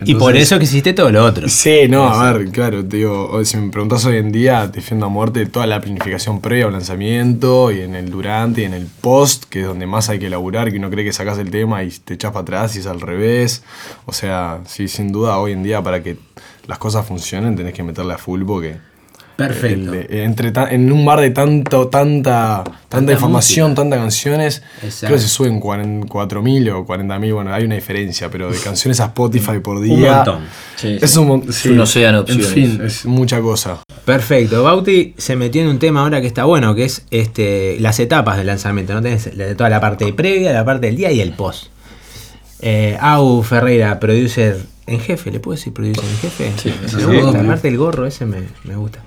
y 0.05 0.17
por 0.17 0.37
eso 0.37 0.59
que 0.59 0.65
existe 0.65 0.93
todo 0.93 1.11
lo 1.11 1.25
otro. 1.25 1.49
Sí, 1.49 1.83
no, 1.89 2.09
a 2.09 2.33
ver, 2.33 2.51
claro, 2.51 2.85
te 2.85 2.97
digo, 2.97 3.45
si 3.45 3.57
me 3.57 3.71
preguntas 3.71 4.05
hoy 4.07 4.17
en 4.17 4.33
día, 4.33 4.67
defiendo 4.67 5.07
a 5.07 5.09
muerte 5.09 5.47
toda 5.47 5.67
la 5.67 5.81
planificación 5.81 6.41
previa 6.41 6.67
al 6.67 6.73
lanzamiento 6.73 7.71
y 7.71 7.81
en 7.81 7.95
el 7.95 8.11
durante 8.11 8.63
y 8.63 8.65
en 8.65 8.75
el 8.75 8.87
post, 8.87 9.45
que 9.45 9.61
es 9.61 9.67
donde 9.67 9.87
más 9.87 10.09
hay 10.09 10.19
que 10.19 10.27
elaborar, 10.27 10.71
que 10.73 10.79
uno 10.79 10.91
cree 10.91 11.05
que 11.05 11.13
sacas 11.13 11.39
el 11.39 11.51
tema 11.51 11.85
y 11.85 11.91
te 11.91 12.15
echas 12.15 12.33
para 12.33 12.43
atrás 12.43 12.75
y 12.75 12.81
es 12.81 12.87
al 12.89 13.01
revés. 13.01 13.63
O 14.05 14.13
sea, 14.13 14.61
sí, 14.67 14.89
sin 14.89 15.13
duda, 15.13 15.39
hoy 15.39 15.53
en 15.53 15.63
día 15.63 15.81
para 15.81 16.03
que 16.03 16.17
las 16.67 16.79
cosas 16.79 17.07
funcionen 17.07 17.55
tenés 17.55 17.73
que 17.75 17.83
meterle 17.85 18.15
a 18.15 18.19
full 18.19 18.43
porque... 18.45 18.79
Perfecto. 19.37 19.93
el 19.95 20.07
de- 20.09 20.25
entre 20.25 20.53
ta- 20.53 20.69
en 20.71 20.93
un 20.93 21.05
mar 21.05 21.21
de 21.21 21.31
tanto, 21.31 21.89
tanta, 21.89 22.63
tanta, 22.89 23.13
información, 23.13 23.75
tantas 23.75 23.99
canciones, 23.99 24.63
Exacto. 24.83 25.07
creo 25.07 25.17
que 25.17 25.23
se 25.23 25.29
suben 25.29 25.59
4.000 25.61 26.71
o 26.71 26.87
40.000, 26.87 27.33
bueno, 27.35 27.53
hay 27.53 27.65
una 27.65 27.75
diferencia, 27.75 28.31
pero 28.31 28.51
de 28.51 28.59
canciones 28.59 29.01
a 29.01 29.07
Spotify 29.07 29.59
por 29.63 29.81
día... 29.81 29.95
Un 29.95 30.03
montón. 30.17 30.41
Sí, 30.77 30.99
Es 31.01 31.11
sí. 31.11 31.19
un, 31.19 31.27
mon- 31.27 31.45
Es 31.49 31.65
un 31.67 31.81
océano 31.81 32.23
de 32.23 32.33
En 32.33 32.41
opciones. 32.41 32.71
fin, 32.77 32.81
es 32.85 33.07
mucha 33.07 33.41
cosa. 33.41 33.81
Perfecto. 34.05 34.63
Bauti 34.63 35.15
se 35.19 35.35
metió 35.35 35.63
en 35.63 35.69
un 35.69 35.79
tema 35.81 36.03
ahora 36.03 36.21
que 36.21 36.27
está 36.29 36.45
bueno, 36.45 36.75
que 36.75 36.85
es 36.85 37.05
este, 37.11 37.77
las 37.81 37.99
etapas 37.99 38.37
del 38.37 38.47
lanzamiento. 38.47 38.95
¿no? 38.95 39.03
Tenés 39.03 39.31
toda 39.57 39.69
la 39.71 39.81
parte 39.81 40.13
previa, 40.13 40.53
la 40.53 40.65
parte 40.65 40.87
del 40.87 40.97
día 40.97 41.11
y 41.11 41.21
el 41.21 41.33
post. 41.33 41.67
Eh, 42.61 42.97
Au 43.01 43.43
Ferreira, 43.43 43.99
producer 43.99 44.59
en 44.87 45.01
jefe, 45.01 45.31
¿le 45.31 45.41
puedo 45.41 45.57
decir 45.57 45.73
producer 45.73 46.05
en 46.05 46.17
jefe? 46.19 46.53
Sí, 46.57 46.75
sí, 46.87 46.97
sí. 46.99 47.19
aparte 47.37 47.69
el 47.69 47.77
gorro 47.79 48.07
ese 48.07 48.27
me, 48.27 48.39
me 48.65 48.77
gusta. 48.77 49.01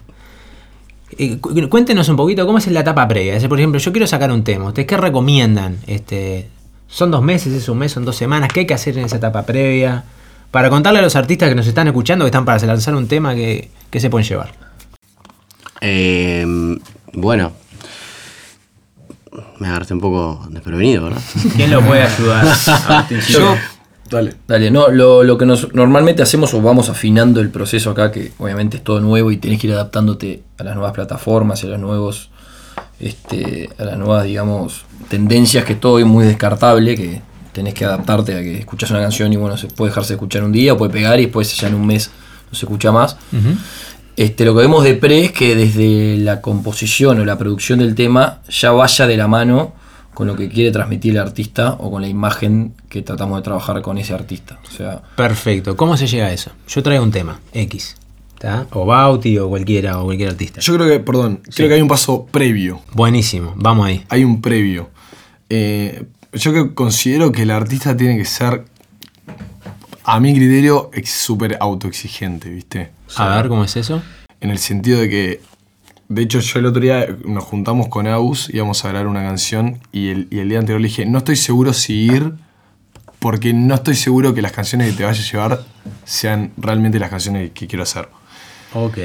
Eh, 1.11 1.37
cu- 1.39 1.53
cuéntenos 1.69 2.09
un 2.09 2.15
poquito 2.17 2.45
cómo 2.45 2.57
es 2.57 2.67
la 2.67 2.81
etapa 2.81 3.07
previa. 3.07 3.31
Es 3.31 3.37
decir, 3.37 3.49
por 3.49 3.59
ejemplo, 3.59 3.79
yo 3.79 3.91
quiero 3.91 4.07
sacar 4.07 4.31
un 4.31 4.43
tema. 4.43 4.65
¿Ustedes 4.67 4.87
qué 4.87 4.97
recomiendan? 4.97 5.77
Este, 5.87 6.49
¿Son 6.87 7.11
dos 7.11 7.21
meses, 7.21 7.53
es 7.53 7.67
un 7.69 7.77
mes, 7.77 7.91
son 7.91 8.05
dos 8.05 8.15
semanas? 8.15 8.49
¿Qué 8.53 8.61
hay 8.61 8.65
que 8.65 8.73
hacer 8.73 8.97
en 8.97 9.05
esa 9.05 9.17
etapa 9.17 9.43
previa? 9.45 10.03
Para 10.51 10.69
contarle 10.69 10.99
a 10.99 11.01
los 11.01 11.15
artistas 11.15 11.49
que 11.49 11.55
nos 11.55 11.67
están 11.67 11.87
escuchando, 11.87 12.23
que 12.25 12.27
están 12.29 12.45
para 12.45 12.65
lanzar 12.65 12.95
un 12.95 13.07
tema, 13.07 13.35
que, 13.35 13.69
que 13.89 13.99
se 13.99 14.09
pueden 14.09 14.27
llevar. 14.27 14.53
Eh, 15.81 16.45
bueno, 17.13 17.51
me 19.59 19.67
agarraste 19.67 19.93
un 19.93 19.99
poco 20.01 20.45
desprevenido, 20.49 21.03
¿verdad? 21.05 21.21
¿Quién 21.55 21.71
lo 21.71 21.81
puede 21.81 22.03
ayudar? 22.03 22.45
Yo, 23.29 23.55
Dale. 24.09 24.33
Dale, 24.47 24.71
no, 24.71 24.89
lo, 24.89 25.23
lo 25.23 25.37
que 25.37 25.45
nos, 25.45 25.73
normalmente 25.73 26.21
hacemos 26.23 26.53
o 26.53 26.61
vamos 26.61 26.89
afinando 26.89 27.41
el 27.41 27.49
proceso 27.49 27.91
acá, 27.91 28.11
que 28.11 28.31
obviamente 28.37 28.77
es 28.77 28.83
todo 28.83 28.99
nuevo 29.01 29.31
y 29.31 29.37
tenés 29.37 29.59
que 29.59 29.67
ir 29.67 29.73
adaptándote 29.73 30.43
a 30.57 30.63
las 30.63 30.75
nuevas 30.75 30.93
plataformas 30.93 31.63
y 31.63 31.67
a 31.67 31.71
las 31.71 31.79
nuevos, 31.79 32.29
este, 32.99 33.69
a 33.77 33.83
las 33.83 33.97
nuevas, 33.97 34.25
digamos, 34.25 34.85
tendencias, 35.09 35.65
que 35.65 35.75
todo 35.75 35.99
es 35.99 36.05
muy 36.05 36.25
descartable, 36.25 36.95
que 36.95 37.21
tenés 37.51 37.73
que 37.73 37.85
adaptarte 37.85 38.35
a 38.35 38.41
que 38.41 38.59
escuchas 38.59 38.91
una 38.91 39.01
canción 39.01 39.33
y 39.33 39.35
bueno, 39.35 39.57
se 39.57 39.67
puede 39.67 39.89
dejarse 39.89 40.09
de 40.09 40.15
escuchar 40.15 40.43
un 40.43 40.51
día, 40.51 40.77
puede 40.77 40.91
pegar 40.91 41.19
y 41.19 41.23
después 41.23 41.55
ya 41.57 41.67
en 41.67 41.75
un 41.75 41.85
mes 41.85 42.11
no 42.51 42.57
se 42.57 42.65
escucha 42.65 42.91
más. 42.91 43.17
Este, 44.15 44.45
lo 44.45 44.55
que 44.55 44.61
vemos 44.61 44.83
de 44.83 44.95
pre 44.95 45.25
es 45.25 45.31
que 45.31 45.55
desde 45.55 46.17
la 46.17 46.41
composición 46.41 47.19
o 47.19 47.25
la 47.25 47.37
producción 47.37 47.79
del 47.79 47.93
tema 47.93 48.39
ya 48.49 48.71
vaya 48.71 49.05
de 49.05 49.17
la 49.17 49.27
mano 49.27 49.73
con 50.17 50.25
lo 50.25 50.35
que 50.35 50.49
quiere 50.49 50.71
transmitir 50.71 51.11
el 51.11 51.19
artista 51.19 51.73
o 51.73 51.91
con 51.91 52.01
la 52.01 52.07
imagen 52.07 52.73
que 52.89 53.03
tratamos 53.03 53.37
de 53.37 53.43
trabajar 53.43 53.83
con 53.83 53.99
ese 53.99 54.15
artista. 54.15 54.57
O 54.67 54.71
sea, 54.75 54.99
Perfecto. 55.15 55.77
¿Cómo 55.77 55.95
se 55.95 56.07
llega 56.07 56.25
a 56.25 56.33
eso? 56.33 56.49
Yo 56.67 56.81
traigo 56.81 57.03
un 57.03 57.11
tema, 57.11 57.39
X. 57.53 57.95
¿tá? 58.39 58.65
O 58.71 58.87
Bauti 58.87 59.37
o 59.37 59.47
cualquiera, 59.47 59.99
o 59.99 60.05
cualquier 60.05 60.29
artista. 60.29 60.59
Yo 60.59 60.73
creo 60.73 60.87
que, 60.87 60.99
perdón, 61.01 61.41
creo 61.55 61.69
que 61.69 61.75
hay 61.75 61.81
un 61.83 61.87
paso 61.87 62.25
previo. 62.25 62.81
Buenísimo, 62.93 63.53
vamos 63.57 63.85
ahí. 63.85 64.05
Hay 64.09 64.23
un 64.23 64.41
previo. 64.41 64.89
Eh, 65.51 66.07
yo 66.33 66.51
que 66.51 66.73
considero 66.73 67.31
que 67.31 67.43
el 67.43 67.51
artista 67.51 67.95
tiene 67.95 68.17
que 68.17 68.25
ser. 68.25 68.65
a 70.03 70.19
mi 70.19 70.33
criterio, 70.33 70.89
súper 71.03 71.57
autoexigente, 71.59 72.49
¿viste? 72.49 72.89
O 73.19 73.21
A 73.21 73.35
ver, 73.35 73.49
¿cómo 73.49 73.63
es 73.63 73.75
eso? 73.75 74.01
En 74.41 74.49
el 74.49 74.57
sentido 74.57 74.99
de 74.99 75.09
que, 75.09 75.41
de 76.09 76.21
hecho, 76.21 76.39
yo 76.39 76.59
el 76.59 76.65
otro 76.67 76.81
día 76.81 77.05
nos 77.25 77.43
juntamos 77.43 77.87
con 77.89 78.07
Aus, 78.07 78.49
íbamos 78.53 78.83
a 78.85 78.89
grabar 78.89 79.07
una 79.07 79.23
canción 79.23 79.79
y 79.91 80.09
el, 80.09 80.27
y 80.31 80.39
el 80.39 80.49
día 80.49 80.59
anterior 80.59 80.79
le 80.81 80.87
dije, 80.87 81.05
no 81.05 81.17
estoy 81.19 81.35
seguro 81.35 81.73
si 81.73 81.93
ir, 82.05 82.33
porque 83.19 83.53
no 83.53 83.75
estoy 83.75 83.95
seguro 83.95 84.33
que 84.33 84.41
las 84.41 84.51
canciones 84.51 84.91
que 84.91 84.97
te 84.97 85.03
vaya 85.03 85.19
a 85.21 85.31
llevar 85.31 85.65
sean 86.05 86.51
realmente 86.57 86.99
las 86.99 87.09
canciones 87.09 87.51
que 87.51 87.67
quiero 87.67 87.83
hacer. 87.83 88.07
Ok. 88.73 88.97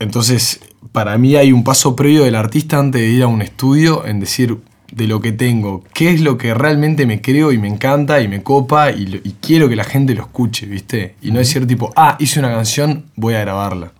Entonces, 0.00 0.60
para 0.92 1.18
mí 1.18 1.36
hay 1.36 1.52
un 1.52 1.64
paso 1.64 1.96
previo 1.96 2.24
del 2.24 2.34
artista 2.36 2.78
antes 2.78 3.00
de 3.00 3.08
ir 3.08 3.22
a 3.22 3.26
un 3.26 3.42
estudio 3.42 4.06
en 4.06 4.20
decir 4.20 4.58
de 4.92 5.06
lo 5.06 5.20
que 5.20 5.32
tengo, 5.32 5.84
qué 5.92 6.10
es 6.10 6.20
lo 6.20 6.38
que 6.38 6.54
realmente 6.54 7.04
me 7.04 7.20
creo 7.20 7.52
y 7.52 7.58
me 7.58 7.68
encanta 7.68 8.20
y 8.22 8.28
me 8.28 8.42
copa 8.42 8.90
y, 8.90 9.06
lo- 9.06 9.18
y 9.22 9.34
quiero 9.40 9.68
que 9.68 9.76
la 9.76 9.84
gente 9.84 10.14
lo 10.14 10.22
escuche, 10.22 10.66
¿viste? 10.66 11.14
Y 11.20 11.30
no 11.30 11.38
decir 11.40 11.66
tipo, 11.66 11.92
ah, 11.94 12.16
hice 12.18 12.38
una 12.38 12.48
canción, 12.50 13.04
voy 13.14 13.34
a 13.34 13.40
grabarla. 13.40 13.92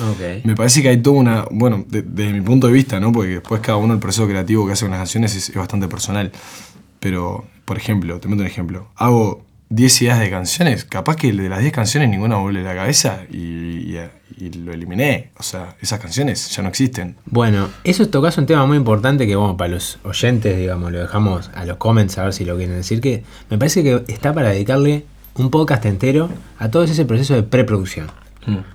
Ok. 0.00 0.44
Me 0.44 0.54
parece 0.54 0.82
que 0.82 0.88
hay 0.88 0.96
toda 0.98 1.16
una, 1.18 1.44
bueno, 1.50 1.84
de- 1.88 2.02
desde 2.02 2.32
mi 2.32 2.40
punto 2.40 2.66
de 2.66 2.72
vista, 2.72 2.98
¿no? 3.00 3.12
Porque 3.12 3.30
después 3.34 3.60
cada 3.60 3.76
uno 3.78 3.94
el 3.94 4.00
proceso 4.00 4.26
creativo 4.26 4.66
que 4.66 4.72
hace 4.72 4.84
con 4.84 4.90
las 4.90 4.98
canciones 5.00 5.34
es, 5.36 5.48
es 5.50 5.54
bastante 5.56 5.88
personal. 5.88 6.32
Pero, 7.00 7.44
por 7.64 7.76
ejemplo, 7.76 8.18
te 8.20 8.28
meto 8.28 8.42
un 8.42 8.46
ejemplo. 8.48 8.88
Hago 8.96 9.44
10 9.68 10.02
ideas 10.02 10.20
de 10.20 10.30
canciones, 10.30 10.84
capaz 10.84 11.16
que 11.16 11.32
de 11.32 11.48
las 11.48 11.60
10 11.60 11.72
canciones 11.72 12.08
ninguna 12.08 12.36
me 12.36 12.42
vuelve 12.42 12.62
la 12.62 12.74
cabeza 12.74 13.22
y, 13.30 13.36
y- 13.38 13.98
y 14.36 14.50
lo 14.52 14.72
eliminé. 14.72 15.30
O 15.38 15.42
sea, 15.42 15.76
esas 15.80 16.00
canciones 16.00 16.48
ya 16.50 16.62
no 16.62 16.68
existen. 16.68 17.16
Bueno, 17.26 17.68
eso 17.84 18.08
tocas 18.08 18.36
un 18.38 18.46
tema 18.46 18.66
muy 18.66 18.76
importante 18.76 19.26
que, 19.26 19.36
bueno, 19.36 19.56
para 19.56 19.74
los 19.74 19.98
oyentes, 20.02 20.56
digamos, 20.58 20.90
lo 20.92 20.98
dejamos 21.00 21.50
a 21.54 21.64
los 21.64 21.76
comments 21.76 22.18
a 22.18 22.24
ver 22.24 22.32
si 22.32 22.44
lo 22.44 22.56
quieren 22.56 22.74
decir, 22.76 23.00
que 23.00 23.22
me 23.50 23.58
parece 23.58 23.82
que 23.84 24.02
está 24.08 24.32
para 24.34 24.48
dedicarle 24.50 25.04
un 25.36 25.50
podcast 25.50 25.84
entero 25.86 26.30
a 26.58 26.70
todo 26.70 26.84
ese 26.84 27.04
proceso 27.04 27.34
de 27.34 27.42
preproducción. 27.44 28.08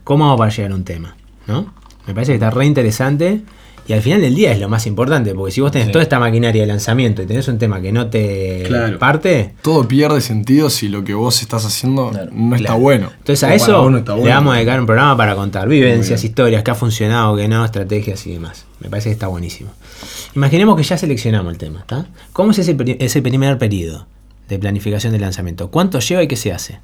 ¿Cómo 0.04 0.38
va 0.38 0.46
a 0.48 0.50
llegar 0.50 0.72
a 0.72 0.76
un 0.76 0.84
tema? 0.84 1.16
¿No? 1.48 1.74
Me 2.08 2.14
parece 2.14 2.32
que 2.32 2.36
está 2.36 2.50
re 2.50 2.66
interesante 2.66 3.42
y 3.88 3.94
al 3.94 4.02
final 4.04 4.22
del 4.22 4.36
día 4.36 4.52
es 4.52 4.60
lo 4.60 4.70
más 4.70 4.86
importante, 4.86 5.34
porque 5.34 5.52
si 5.52 5.62
vos 5.62 5.72
tenés 5.72 5.92
toda 5.92 6.04
esta 6.04 6.20
maquinaria 6.20 6.62
de 6.62 6.68
lanzamiento 6.68 7.24
y 7.24 7.26
tenés 7.26 7.48
un 7.48 7.58
tema 7.58 7.82
que 7.82 7.92
no 7.92 8.08
te 8.08 8.64
Claro. 8.68 9.00
parte, 9.00 9.54
Todo 9.64 9.88
pierde 9.88 10.22
sentido 10.22 10.70
si 10.70 10.90
lo 10.90 11.04
que 11.04 11.14
vos 11.16 11.42
estás 11.42 11.66
haciendo 11.66 12.10
Claro. 12.12 12.30
no 12.34 12.56
está 12.56 12.68
Claro. 12.68 12.80
bueno. 12.82 13.12
Entonces 13.18 13.44
a 13.44 13.48
para 13.48 13.56
eso 13.56 13.90
no 13.90 13.98
le 13.98 14.04
bueno. 14.04 14.26
vamos 14.36 14.54
a 14.54 14.58
dedicar 14.58 14.80
un 14.80 14.86
programa 14.86 15.18
para 15.18 15.36
contar 15.36 15.68
vivencias, 15.68 16.24
historias, 16.24 16.62
qué 16.64 16.72
ha 16.72 16.76
funcionado, 16.76 17.36
qué 17.36 17.48
no, 17.48 17.66
estrategias 17.66 18.26
y 18.28 18.34
demás. 18.34 18.66
Me 18.80 18.90
parece 18.90 19.10
que 19.10 19.14
está 19.14 19.28
buenísimo. 19.28 19.72
Imaginemos 20.36 20.76
que 20.78 20.84
ya 20.84 20.98
seleccionamos 20.98 21.52
el 21.52 21.58
tema, 21.58 21.80
¿está? 21.80 22.06
¿Cómo 22.32 22.52
es 22.52 22.60
ese, 22.60 22.76
ese 23.00 23.22
primer 23.24 23.58
periodo 23.58 24.06
de 24.48 24.60
planificación 24.60 25.14
de 25.14 25.20
lanzamiento? 25.20 25.70
¿Cuánto 25.72 26.00
lleva 26.00 26.22
y 26.24 26.28
qué 26.28 26.36
se 26.36 26.54
hace? 26.54 26.80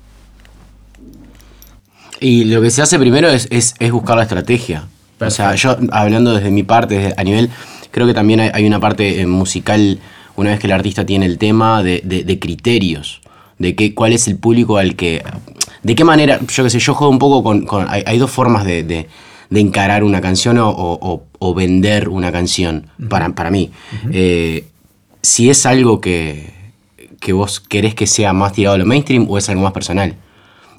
Y 2.19 2.45
lo 2.45 2.62
que 2.62 2.69
se 2.72 2.81
hace 2.81 2.98
primero 3.00 3.29
es, 3.29 3.48
es- 3.51 3.75
es 3.79 3.91
buscar 3.91 4.17
la 4.17 4.24
estrategia. 4.24 4.86
O 5.19 5.29
sea, 5.29 5.55
yo 5.55 5.77
hablando 5.91 6.34
desde 6.34 6.51
mi 6.51 6.63
parte, 6.63 6.95
desde- 6.98 7.13
a 7.17 7.24
nivel, 7.24 7.50
creo 7.91 8.05
que 8.07 8.13
también 8.13 8.39
hay, 8.39 8.50
hay 8.53 8.65
una 8.65 8.79
parte 8.79 9.22
eh, 9.22 9.27
musical, 9.27 10.00
una 10.36 10.51
vez 10.51 10.60
que 10.60 10.67
el 10.67 10.74
artista 10.74 11.05
tiene 11.05 11.25
el 11.25 11.38
tema, 11.38 11.84
de, 11.84 12.01
de- 12.03 12.24
de 12.24 12.39
criterios, 12.39 13.22
de 13.60 13.75
qué, 13.75 13.93
cuál 13.93 14.13
es 14.13 14.27
el 14.27 14.38
público 14.38 14.77
al 14.77 14.95
que... 14.95 15.24
De 15.84 15.93
qué 15.95 16.03
manera, 16.03 16.39
yo 16.48 16.63
qué 16.63 16.69
sé, 16.69 16.79
yo 16.79 16.93
juego 16.93 17.12
un 17.12 17.19
poco 17.19 17.43
con... 17.43 17.65
con- 17.65 17.88
hay, 17.89 18.03
hay 18.05 18.17
dos 18.17 18.31
formas 18.31 18.65
de, 18.65 18.84
de- 18.84 19.07
de 19.50 19.60
encarar 19.60 20.03
una 20.03 20.19
canción 20.22 20.57
o, 20.57 20.69
o- 20.69 21.24
o 21.39 21.53
vender 21.53 22.10
una 22.10 22.31
canción, 22.31 22.88
para, 23.10 23.29
para 23.29 23.51
mí. 23.51 23.69
Eh, 24.12 24.65
si 25.22 25.50
es 25.50 25.65
algo 25.65 26.01
que, 26.01 26.51
que 27.19 27.31
vos 27.34 27.60
querés 27.60 27.93
que 27.95 28.07
sea 28.07 28.34
más 28.34 28.53
tirado 28.53 28.75
a 28.75 28.77
lo 28.79 28.86
mainstream 28.86 29.27
o 29.29 29.38
es 29.38 29.48
algo 29.50 29.62
más 29.62 29.72
personal. 29.74 30.15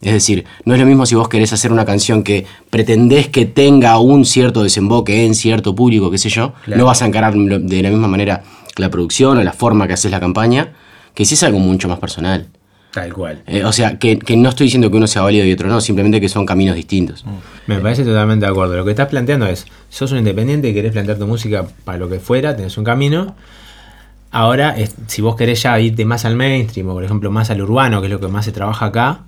Es 0.06 0.12
decir, 0.12 0.44
no 0.64 0.75
es 0.75 0.78
lo 0.80 0.86
mismo 0.86 1.04
si 1.04 1.16
vos 1.16 1.28
querés 1.28 1.52
hacer 1.52 1.72
una 1.72 1.84
canción 1.84 2.22
que 2.22 2.46
pretendés 2.70 3.26
que 3.26 3.44
tenga 3.44 3.98
un 3.98 4.25
cierto 4.25 4.62
desemboque 4.62 5.26
en 5.26 5.34
cierto 5.34 5.75
público, 5.75 6.12
qué 6.12 6.18
sé 6.18 6.28
yo, 6.28 6.52
Claro. 6.64 6.78
no 6.80 6.86
vas 6.86 7.02
a 7.02 7.06
encarar 7.06 7.34
de 7.34 7.82
la 7.82 7.90
misma 7.90 8.06
manera 8.06 8.44
la 8.76 8.88
producción 8.88 9.36
o 9.38 9.42
la 9.42 9.52
forma 9.52 9.88
que 9.88 9.94
haces 9.94 10.12
la 10.12 10.20
campaña, 10.20 10.75
que 11.12 11.25
si 11.25 11.34
es 11.34 11.42
algo 11.42 11.58
mucho 11.58 11.88
más 11.88 11.98
personal. 11.98 12.46
Tal 12.92 13.12
cual. 13.12 13.42
Eh, 13.48 13.64
o 13.64 13.72
sea, 13.72 13.98
que, 13.98 14.18
que 14.20 14.36
no 14.36 14.48
estoy 14.50 14.66
diciendo 14.66 14.90
que 14.92 14.96
uno 14.96 15.08
sea 15.08 15.22
válido 15.22 15.44
y 15.44 15.52
otro 15.52 15.68
no, 15.68 15.80
simplemente 15.80 16.20
que 16.20 16.28
son 16.28 16.46
caminos 16.46 16.76
distintos. 16.76 17.25
Me 17.66 17.78
parece 17.80 18.04
totalmente 18.04 18.46
de 18.46 18.52
acuerdo. 18.52 18.76
Lo 18.76 18.84
que 18.84 18.92
estás 18.92 19.08
planteando 19.08 19.46
es, 19.48 19.66
sos 19.90 20.12
un 20.12 20.18
independiente 20.18 20.68
y 20.68 20.72
querés 20.75 20.92
plantear 20.92 21.18
tu 21.18 21.26
música 21.26 21.66
para 21.84 21.98
lo 21.98 22.08
que 22.08 22.20
fuera, 22.20 22.54
tenés 22.56 22.78
un 22.78 22.84
camino. 22.84 23.34
Ahora, 24.30 24.76
es- 24.78 24.94
si 25.08 25.20
vos 25.22 25.36
querés 25.36 25.62
ya 25.62 25.78
irte 25.80 26.04
más 26.04 26.25
al 26.25 26.36
mainstream 26.36 26.88
o 26.88 26.92
por 26.94 27.04
ejemplo 27.04 27.30
más 27.30 27.50
al 27.50 27.60
urbano, 27.60 28.00
que 28.00 28.06
es 28.06 28.12
lo 28.12 28.20
que 28.20 28.28
más 28.28 28.44
se 28.44 28.52
trabaja 28.52 28.86
acá, 28.86 29.20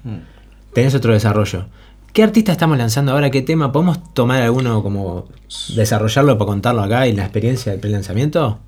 tenés 0.72 0.94
otro 0.94 1.12
desarrollo. 1.12 1.66
¿Qué 2.12 2.22
artista 2.22 2.52
estamos 2.52 2.78
lanzando 2.78 3.12
ahora? 3.12 3.30
¿Qué 3.30 3.42
tema? 3.42 3.70
¿Podemos 3.70 4.12
tomar 4.14 4.42
alguno 4.42 4.82
como 4.82 5.28
desarrollarlo 5.74 6.38
para 6.38 6.46
contarlo 6.46 6.82
acá 6.82 7.06
y 7.06 7.12
la 7.12 7.22
experiencia 7.22 7.72
del 7.72 7.80
pre-lanzamiento? 7.80 8.58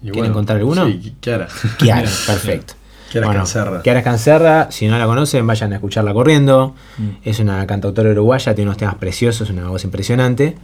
¿Quieren 0.00 0.32
contar 0.32 0.56
alguno? 0.56 0.86
Sí, 0.86 1.14
Kiara. 1.20 1.48
Kiara, 1.78 2.10
perfecto. 2.26 2.74
Kiara 3.12 3.32
Cancerra. 3.32 3.82
Kiara 3.82 4.02
Cancerra, 4.02 4.72
si 4.72 4.88
no 4.88 4.98
la 4.98 5.06
conocen, 5.06 5.46
vayan 5.46 5.72
a 5.72 5.76
escucharla 5.76 6.14
corriendo. 6.14 6.74
Mm. 6.98 7.08
Es 7.24 7.38
una 7.40 7.66
cantautora 7.66 8.10
uruguaya, 8.10 8.54
tiene 8.54 8.70
unos 8.70 8.78
temas 8.78 8.94
preciosos, 8.96 9.50
una 9.50 9.68
voz 9.68 9.84
impresionante. 9.84 10.56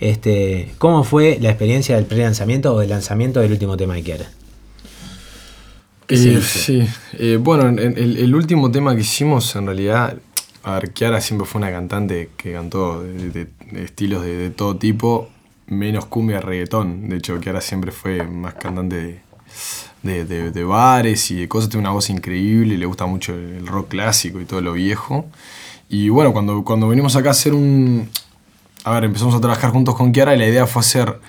Este, 0.00 0.74
¿Cómo 0.78 1.04
fue 1.04 1.38
la 1.40 1.50
experiencia 1.50 1.94
del 1.96 2.06
pre-lanzamiento 2.06 2.74
o 2.74 2.80
del 2.80 2.88
lanzamiento 2.88 3.40
del 3.40 3.52
último 3.52 3.76
tema 3.76 3.94
de 3.94 4.02
Kiara? 4.02 4.24
¿Qué 6.12 6.18
se 6.18 6.34
Eh, 6.34 6.40
sí, 6.42 6.88
Eh, 7.14 7.38
bueno, 7.40 7.68
en- 7.68 7.78
en 7.78 7.96
el, 7.98 8.16
el 8.18 8.34
último 8.34 8.70
tema 8.70 8.94
que 8.94 9.00
hicimos, 9.00 9.56
en 9.56 9.66
realidad, 9.66 10.18
a 10.62 10.74
ver, 10.74 10.92
Kiara 10.92 11.20
siempre 11.20 11.46
fue 11.46 11.60
una 11.60 11.70
cantante 11.70 12.28
que 12.36 12.52
cantó 12.52 13.02
de, 13.02 13.30
de- 13.30 13.48
de 13.70 13.84
estilos 13.84 14.22
de, 14.22 14.36
de 14.36 14.50
todo 14.50 14.76
tipo, 14.76 15.28
menos 15.68 16.04
cumbia 16.06 16.40
reggaetón. 16.40 17.08
De 17.08 17.16
hecho, 17.16 17.40
Kiara 17.40 17.60
siempre 17.62 17.92
fue 17.92 18.22
más 18.24 18.54
cantante 18.54 18.96
de, 18.96 19.20
de- 20.02 20.24
de- 20.26 20.50
de 20.50 20.64
bares 20.64 21.30
y 21.30 21.36
de 21.36 21.48
cosas, 21.48 21.70
tiene 21.70 21.80
una 21.86 21.92
voz 21.92 22.10
increíble, 22.10 22.76
le 22.76 22.84
gusta 22.86 23.06
mucho 23.06 23.32
el 23.34 23.66
rock 23.66 23.88
clásico 23.88 24.38
y 24.40 24.44
todo 24.44 24.60
lo 24.60 24.74
viejo. 24.74 25.26
Y 25.88 26.10
bueno, 26.10 26.32
cuando, 26.34 26.62
cuando 26.62 26.88
venimos 26.88 27.16
acá 27.16 27.30
a 27.30 27.32
hacer 27.32 27.54
un... 27.54 28.08
A 28.84 28.90
ver, 28.92 29.04
empezamos 29.04 29.34
a 29.34 29.40
trabajar 29.40 29.70
juntos 29.70 29.94
con 29.94 30.12
Kiara 30.12 30.34
y 30.34 30.38
la 30.38 30.46
idea 30.46 30.66
fue 30.66 30.80
hacer 30.80 31.20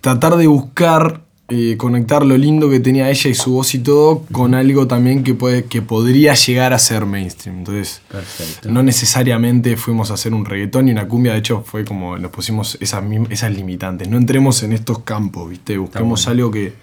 tratar 0.00 0.36
de 0.36 0.46
buscar 0.46 1.22
eh, 1.50 1.78
conectar 1.78 2.26
lo 2.26 2.36
lindo 2.36 2.68
que 2.68 2.78
tenía 2.78 3.08
ella 3.08 3.30
y 3.30 3.34
su 3.34 3.52
voz 3.54 3.74
y 3.74 3.78
todo 3.78 4.22
con 4.32 4.54
algo 4.54 4.86
también 4.86 5.24
que, 5.24 5.32
puede, 5.32 5.64
que 5.64 5.80
podría 5.80 6.34
llegar 6.34 6.74
a 6.74 6.78
ser 6.78 7.06
mainstream. 7.06 7.60
Entonces, 7.60 8.02
Perfecto. 8.10 8.70
no 8.70 8.82
necesariamente 8.82 9.78
fuimos 9.78 10.10
a 10.10 10.14
hacer 10.14 10.34
un 10.34 10.44
reggaetón 10.44 10.88
y 10.88 10.92
una 10.92 11.08
cumbia, 11.08 11.32
de 11.32 11.38
hecho 11.38 11.62
fue 11.62 11.86
como 11.86 12.18
nos 12.18 12.30
pusimos 12.30 12.76
esas, 12.80 13.02
esas 13.30 13.50
limitantes. 13.52 14.08
No 14.10 14.18
entremos 14.18 14.62
en 14.62 14.74
estos 14.74 14.98
campos, 15.00 15.48
¿viste? 15.48 15.78
Busquemos 15.78 16.28
algo 16.28 16.50
que... 16.50 16.74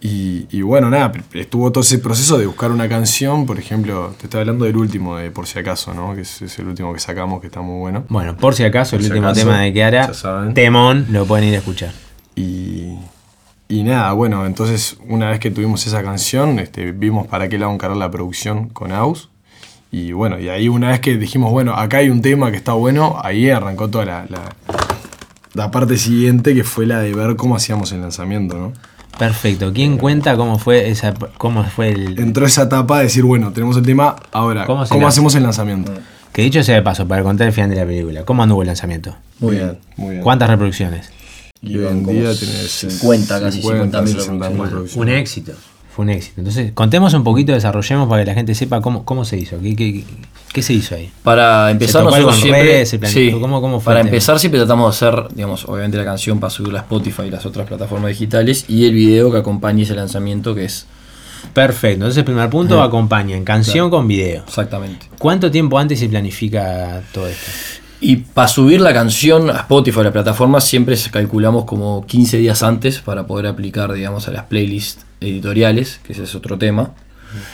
Y, 0.00 0.46
y 0.50 0.62
bueno, 0.62 0.90
nada, 0.90 1.12
estuvo 1.34 1.70
todo 1.70 1.82
ese 1.82 1.98
proceso 1.98 2.38
de 2.38 2.46
buscar 2.46 2.72
una 2.72 2.88
canción, 2.88 3.46
por 3.46 3.58
ejemplo, 3.58 4.14
te 4.18 4.24
estoy 4.24 4.40
hablando 4.40 4.64
del 4.64 4.76
último, 4.76 5.16
de 5.16 5.30
Por 5.30 5.46
si 5.46 5.60
acaso, 5.60 5.94
¿no? 5.94 6.14
Que 6.14 6.22
es, 6.22 6.42
es 6.42 6.58
el 6.58 6.66
último 6.66 6.92
que 6.92 6.98
sacamos, 6.98 7.40
que 7.40 7.46
está 7.46 7.60
muy 7.60 7.78
bueno. 7.78 8.04
Bueno, 8.08 8.36
por 8.36 8.54
si 8.54 8.64
acaso, 8.64 8.96
el 8.96 9.02
si 9.02 9.08
último 9.10 9.28
acaso, 9.28 9.42
tema 9.42 9.60
de 9.60 9.72
Kiara. 9.72 10.10
Temón, 10.54 11.06
lo 11.10 11.24
pueden 11.24 11.48
ir 11.48 11.54
a 11.54 11.58
escuchar. 11.58 11.92
Y, 12.34 12.96
y 13.68 13.82
nada, 13.82 14.12
bueno, 14.12 14.46
entonces 14.46 14.96
una 15.08 15.30
vez 15.30 15.40
que 15.40 15.50
tuvimos 15.50 15.86
esa 15.86 16.02
canción, 16.02 16.58
este, 16.58 16.92
vimos 16.92 17.26
para 17.26 17.48
qué 17.48 17.58
lado 17.58 17.72
encarar 17.72 17.96
la 17.96 18.10
producción 18.10 18.68
con 18.68 18.92
Aus. 18.92 19.28
Y 19.90 20.12
bueno, 20.12 20.38
y 20.38 20.48
ahí 20.48 20.68
una 20.68 20.90
vez 20.90 21.00
que 21.00 21.16
dijimos, 21.16 21.50
bueno, 21.50 21.74
acá 21.74 21.98
hay 21.98 22.10
un 22.10 22.20
tema 22.20 22.50
que 22.50 22.56
está 22.56 22.72
bueno, 22.72 23.18
ahí 23.22 23.50
arrancó 23.50 23.88
toda 23.88 24.04
la, 24.04 24.26
la, 24.28 24.54
la 25.54 25.70
parte 25.70 25.96
siguiente 25.96 26.54
que 26.54 26.64
fue 26.64 26.86
la 26.86 27.00
de 27.00 27.14
ver 27.14 27.36
cómo 27.36 27.56
hacíamos 27.56 27.92
el 27.92 28.02
lanzamiento, 28.02 28.56
¿no? 28.56 28.72
Perfecto. 29.18 29.72
¿Quién 29.72 29.96
cuenta 29.96 30.36
cómo 30.36 30.58
fue 30.58 30.90
esa 30.90 31.14
cómo 31.38 31.64
fue 31.64 31.90
el 31.90 32.18
Entró 32.18 32.44
esa 32.46 32.64
etapa 32.64 32.98
de 32.98 33.04
decir, 33.04 33.24
bueno, 33.24 33.52
tenemos 33.52 33.76
el 33.76 33.84
tema, 33.84 34.16
ahora, 34.30 34.66
¿Cómo 34.66 34.84
¿cómo, 34.86 35.08
hacemos 35.08 35.34
el 35.34 35.42
lanzamiento? 35.42 35.92
que 36.32 36.42
dicho 36.42 36.62
sea 36.62 36.74
de 36.74 36.82
paso 36.82 37.08
para 37.08 37.22
contar 37.22 37.46
el 37.46 37.52
final 37.54 37.70
de 37.70 37.76
la 37.76 37.86
película? 37.86 38.24
¿Cómo 38.24 38.42
anduvo 38.42 38.60
el 38.60 38.66
lanzamiento? 38.66 39.16
Muy 39.40 39.56
bien. 39.56 39.78
Muy 39.96 40.10
bien. 40.10 40.22
¿Cuántas 40.22 40.50
reproducciones? 40.50 41.10
Y 41.62 41.78
hoy 41.78 41.86
en 41.86 42.06
día 42.06 42.34
tenés 42.34 42.70
50, 42.70 43.40
casi 43.40 43.60
50 43.62 44.02
mil 44.02 44.14
60 44.14 44.50
mil 44.50 44.62
reproducciones. 44.62 44.96
Un 44.96 45.08
éxito. 45.08 45.52
Fue 45.94 46.04
un 46.04 46.10
éxito. 46.10 46.34
Entonces, 46.40 46.72
contemos 46.74 47.14
un 47.14 47.24
poquito, 47.24 47.52
desarrollemos 47.52 48.08
para 48.08 48.22
que 48.22 48.26
la 48.26 48.34
gente 48.34 48.54
sepa 48.54 48.80
cómo, 48.82 49.04
cómo 49.06 49.24
se 49.24 49.38
hizo. 49.38 49.58
¿Qué, 49.60 49.74
qué, 49.74 50.04
qué 50.52 50.62
se 50.62 50.74
hizo 50.74 50.94
ahí? 50.94 51.10
Para 51.22 51.70
empezar, 51.70 52.04
nosotros 52.04 52.36
siempre. 52.36 52.62
redes, 52.62 52.90
sí, 53.06 53.30
¿Cómo- 53.32 53.62
cómo 53.62 53.80
fue 53.80 53.92
para 53.94 54.00
empezar, 54.02 54.38
siempre 54.38 54.60
tratamos 54.60 55.00
de 55.00 55.06
hacer, 55.06 55.28
digamos, 55.34 55.64
obviamente 55.64 55.96
la 55.96 56.04
canción 56.04 56.38
para 56.38 56.50
subirla 56.50 56.80
a 56.80 56.82
Spotify 56.82 57.22
y 57.26 57.30
las 57.30 57.46
otras 57.46 57.66
plataformas 57.66 58.10
digitales 58.10 58.66
y 58.68 58.84
el 58.84 58.92
video 58.92 59.32
que 59.32 59.38
acompañe 59.38 59.84
ese 59.84 59.94
lanzamiento, 59.94 60.54
que 60.54 60.66
es 60.66 60.86
Perfecto. 61.54 61.94
Entonces, 61.94 62.18
el 62.18 62.24
primer 62.24 62.50
punto 62.50 62.82
acompaña 62.82 63.34
en 63.36 63.44
canción 63.44 63.88
con 63.88 64.06
video. 64.08 64.42
exactamente. 64.46 65.06
¿Cuánto 65.18 65.50
tiempo 65.50 65.78
antes 65.78 65.98
se 65.98 66.08
planifica 66.08 67.02
todo 67.12 67.26
esto? 67.28 67.50
Y 68.00 68.16
para 68.16 68.48
subir 68.48 68.80
la 68.80 68.92
canción 68.92 69.48
a 69.50 69.60
Spotify, 69.60 70.00
a 70.00 70.04
la 70.04 70.12
plataforma, 70.12 70.60
siempre 70.60 70.96
calculamos 71.10 71.64
como 71.64 72.04
15 72.06 72.38
días 72.38 72.62
antes 72.62 73.00
para 73.00 73.26
poder 73.26 73.46
aplicar, 73.46 73.92
digamos, 73.92 74.28
a 74.28 74.32
las 74.32 74.44
playlists 74.44 75.04
editoriales, 75.20 76.00
que 76.04 76.12
ese 76.12 76.24
es 76.24 76.34
otro 76.34 76.58
tema. 76.58 76.90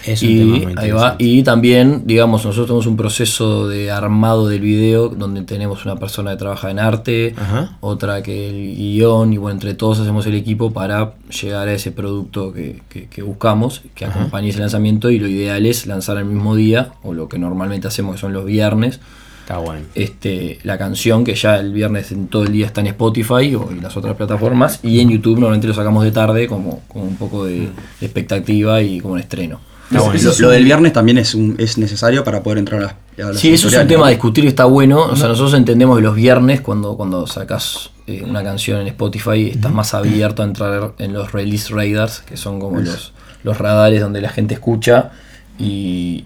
Es 0.05 0.21
un 0.21 0.29
y, 0.29 0.37
tema 0.39 0.57
muy 0.69 0.73
ahí 0.77 0.91
va. 0.91 1.15
y 1.17 1.43
también, 1.43 2.03
digamos, 2.05 2.45
nosotros 2.45 2.67
tenemos 2.67 2.85
un 2.87 2.95
proceso 2.95 3.67
de 3.67 3.89
armado 3.91 4.47
del 4.47 4.61
video 4.61 5.09
donde 5.09 5.41
tenemos 5.41 5.83
una 5.85 5.95
persona 5.95 6.31
que 6.31 6.37
trabaja 6.37 6.69
en 6.71 6.79
arte, 6.79 7.33
Ajá. 7.37 7.77
otra 7.81 8.21
que 8.21 8.49
el 8.49 8.75
guion, 8.77 9.33
y 9.33 9.37
bueno, 9.37 9.55
entre 9.55 9.73
todos 9.73 9.99
hacemos 9.99 10.25
el 10.27 10.35
equipo 10.35 10.71
para 10.71 11.13
llegar 11.41 11.67
a 11.67 11.73
ese 11.73 11.91
producto 11.91 12.53
que, 12.53 12.81
que- 12.89 13.07
que 13.07 13.21
buscamos, 13.23 13.81
que 13.95 14.05
acompañe 14.05 14.49
ese 14.49 14.59
lanzamiento 14.59 15.09
y 15.09 15.19
lo 15.19 15.27
ideal 15.27 15.65
es 15.65 15.85
lanzar 15.87 16.17
el 16.17 16.25
mismo 16.25 16.55
día, 16.55 16.91
o 17.01 17.13
lo 17.13 17.27
que 17.27 17.39
normalmente 17.39 17.87
hacemos 17.87 18.15
que 18.15 18.21
son 18.21 18.31
los 18.31 18.45
viernes, 18.45 18.99
Está 19.43 19.57
bueno. 19.57 19.85
este, 19.93 20.59
la 20.63 20.77
canción 20.77 21.25
que 21.25 21.35
ya 21.35 21.57
el 21.57 21.73
viernes 21.73 22.13
en 22.13 22.27
todo 22.27 22.43
el 22.43 22.53
día 22.53 22.65
está 22.65 22.79
en 22.79 22.87
Spotify 22.87 23.53
o 23.55 23.69
en 23.71 23.83
las 23.83 23.97
otras 23.97 24.15
plataformas 24.15 24.79
y 24.83 25.01
en 25.01 25.09
YouTube 25.09 25.33
normalmente 25.33 25.67
lo 25.67 25.73
sacamos 25.73 26.05
de 26.05 26.11
tarde 26.11 26.47
como, 26.47 26.81
como 26.87 27.03
un 27.03 27.17
poco 27.17 27.45
de, 27.45 27.59
de 27.59 28.05
expectativa 28.05 28.81
y 28.81 29.01
como 29.01 29.15
un 29.15 29.19
estreno. 29.19 29.59
Lo, 29.91 30.11
lo 30.39 30.49
del 30.49 30.63
viernes 30.63 30.93
también 30.93 31.17
es, 31.17 31.35
un, 31.35 31.55
es 31.57 31.77
necesario 31.77 32.23
para 32.23 32.41
poder 32.41 32.59
entrar 32.59 32.81
a 32.81 32.83
las, 32.83 32.93
a 33.27 33.31
las 33.31 33.39
Sí, 33.39 33.53
eso 33.53 33.67
es 33.67 33.75
un 33.75 33.87
tema 33.87 34.07
a 34.07 34.09
discutir, 34.09 34.45
está 34.47 34.65
bueno. 34.65 35.01
O 35.01 35.15
sea, 35.15 35.27
nosotros 35.27 35.53
entendemos 35.53 35.97
que 35.97 36.03
los 36.03 36.15
viernes, 36.15 36.61
cuando, 36.61 36.95
cuando 36.95 37.27
sacas 37.27 37.91
eh, 38.07 38.23
una 38.27 38.43
canción 38.43 38.81
en 38.81 38.87
Spotify, 38.87 39.49
estás 39.49 39.71
más 39.71 39.93
abierto 39.93 40.41
a 40.41 40.45
entrar 40.45 40.93
en 40.97 41.13
los 41.13 41.31
release 41.31 41.73
radars, 41.73 42.21
que 42.21 42.37
son 42.37 42.59
como 42.59 42.79
los, 42.79 43.13
los 43.43 43.57
radares 43.57 44.01
donde 44.01 44.21
la 44.21 44.29
gente 44.29 44.53
escucha. 44.53 45.11
Y, 45.59 46.25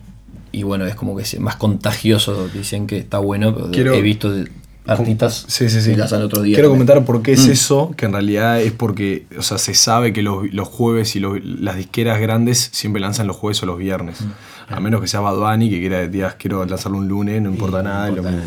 y 0.60 0.64
bueno, 0.64 0.86
es 0.86 0.96
como 0.96 1.16
que 1.16 1.24
es 1.24 1.40
más 1.40 1.56
contagioso. 1.56 2.48
Dicen 2.50 2.88
que 2.88 2.98
está 2.98 3.20
bueno, 3.20 3.54
pero 3.54 3.72
Quiero- 3.72 3.94
he 3.94 4.02
visto 4.02 4.32
de 4.32 4.50
artistas 4.86 5.46
Sí, 5.50 5.70
sí, 5.70 5.82
sí. 5.82 5.92
que 5.92 5.98
lanzan 5.98 6.22
otros 6.22 6.44
días. 6.44 6.56
Quiero 6.56 6.70
también. 6.70 6.88
comentar 6.88 7.06
por 7.06 7.22
qué 7.22 7.34
es 7.34 7.48
Mm. 7.48 7.52
eso, 7.52 7.92
que 7.98 8.06
en 8.06 8.14
realidad 8.14 8.62
es 8.62 8.72
porque, 8.72 9.26
o 9.38 9.42
sea, 9.42 9.58
se 9.58 9.74
sabe 9.74 10.14
que 10.14 10.22
los, 10.22 10.52
los 10.54 10.68
jueves 10.68 11.16
y 11.16 11.20
los- 11.20 11.44
las 11.44 11.76
disqueras 11.76 12.20
grandes 12.22 12.70
siempre 12.72 13.02
lanzan 13.02 13.28
los 13.28 13.36
jueves 13.36 13.62
o 13.64 13.66
los 13.66 13.78
viernes. 13.78 14.22
Mm. 14.22 14.74
A 14.74 14.80
menos 14.80 15.02
que 15.02 15.08
sea 15.08 15.20
Bad 15.20 15.60
que 15.60 15.80
quiera 15.80 16.08
días 16.08 16.36
quiero 16.40 16.66
lanzarlo 16.66 16.98
un 16.98 17.08
lunes, 17.08 17.42
no 17.42 17.50
importa 17.50 17.84
nada. 17.84 18.10
lo 18.12 18.24
mismo. 18.24 18.40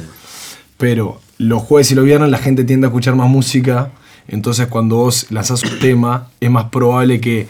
Pero 0.76 1.21
los 1.38 1.62
jueves 1.62 1.90
y 1.90 1.95
los 1.95 2.05
viernes 2.05 2.31
la 2.31 2.38
gente 2.38 2.64
tiende 2.64 2.87
a 2.87 2.88
escuchar 2.88 3.14
más 3.17 3.29
música, 3.29 3.90
entonces 4.29 4.67
cuando 4.69 4.97
vos 4.97 5.26
lanzás 5.31 5.62
un 5.62 5.79
tema 5.79 6.29
es 6.40 6.50
más 6.50 6.64
probable 6.71 7.21
que, 7.21 7.49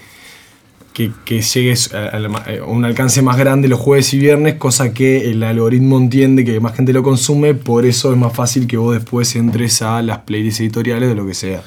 que, 0.93 1.13
que 1.25 1.43
llegues 1.43 1.95
a, 1.95 2.17
a 2.17 2.65
un 2.67 2.85
alcance 2.85 3.23
más 3.23 3.37
grande 3.37 3.69
los 3.69 3.81
jueves 3.81 4.13
y 4.15 4.19
viernes, 4.19 4.55
cosa 4.55 4.93
que 4.93 5.31
el 5.31 5.43
algoritmo 5.43 5.99
entiende 5.99 6.45
que 6.45 6.61
más 6.61 6.75
gente 6.75 6.93
lo 6.93 7.03
consume, 7.03 7.55
por 7.55 7.87
eso 7.87 8.13
es 8.13 8.19
más 8.19 8.33
fácil 8.33 8.67
que 8.67 8.77
vos 8.77 8.95
después 8.95 9.35
entres 9.37 9.83
a 9.83 10.03
las 10.03 10.19
playlists 10.19 10.61
editoriales 10.61 11.09
de 11.09 11.15
lo 11.15 11.27
que 11.27 11.35
sea. 11.35 11.63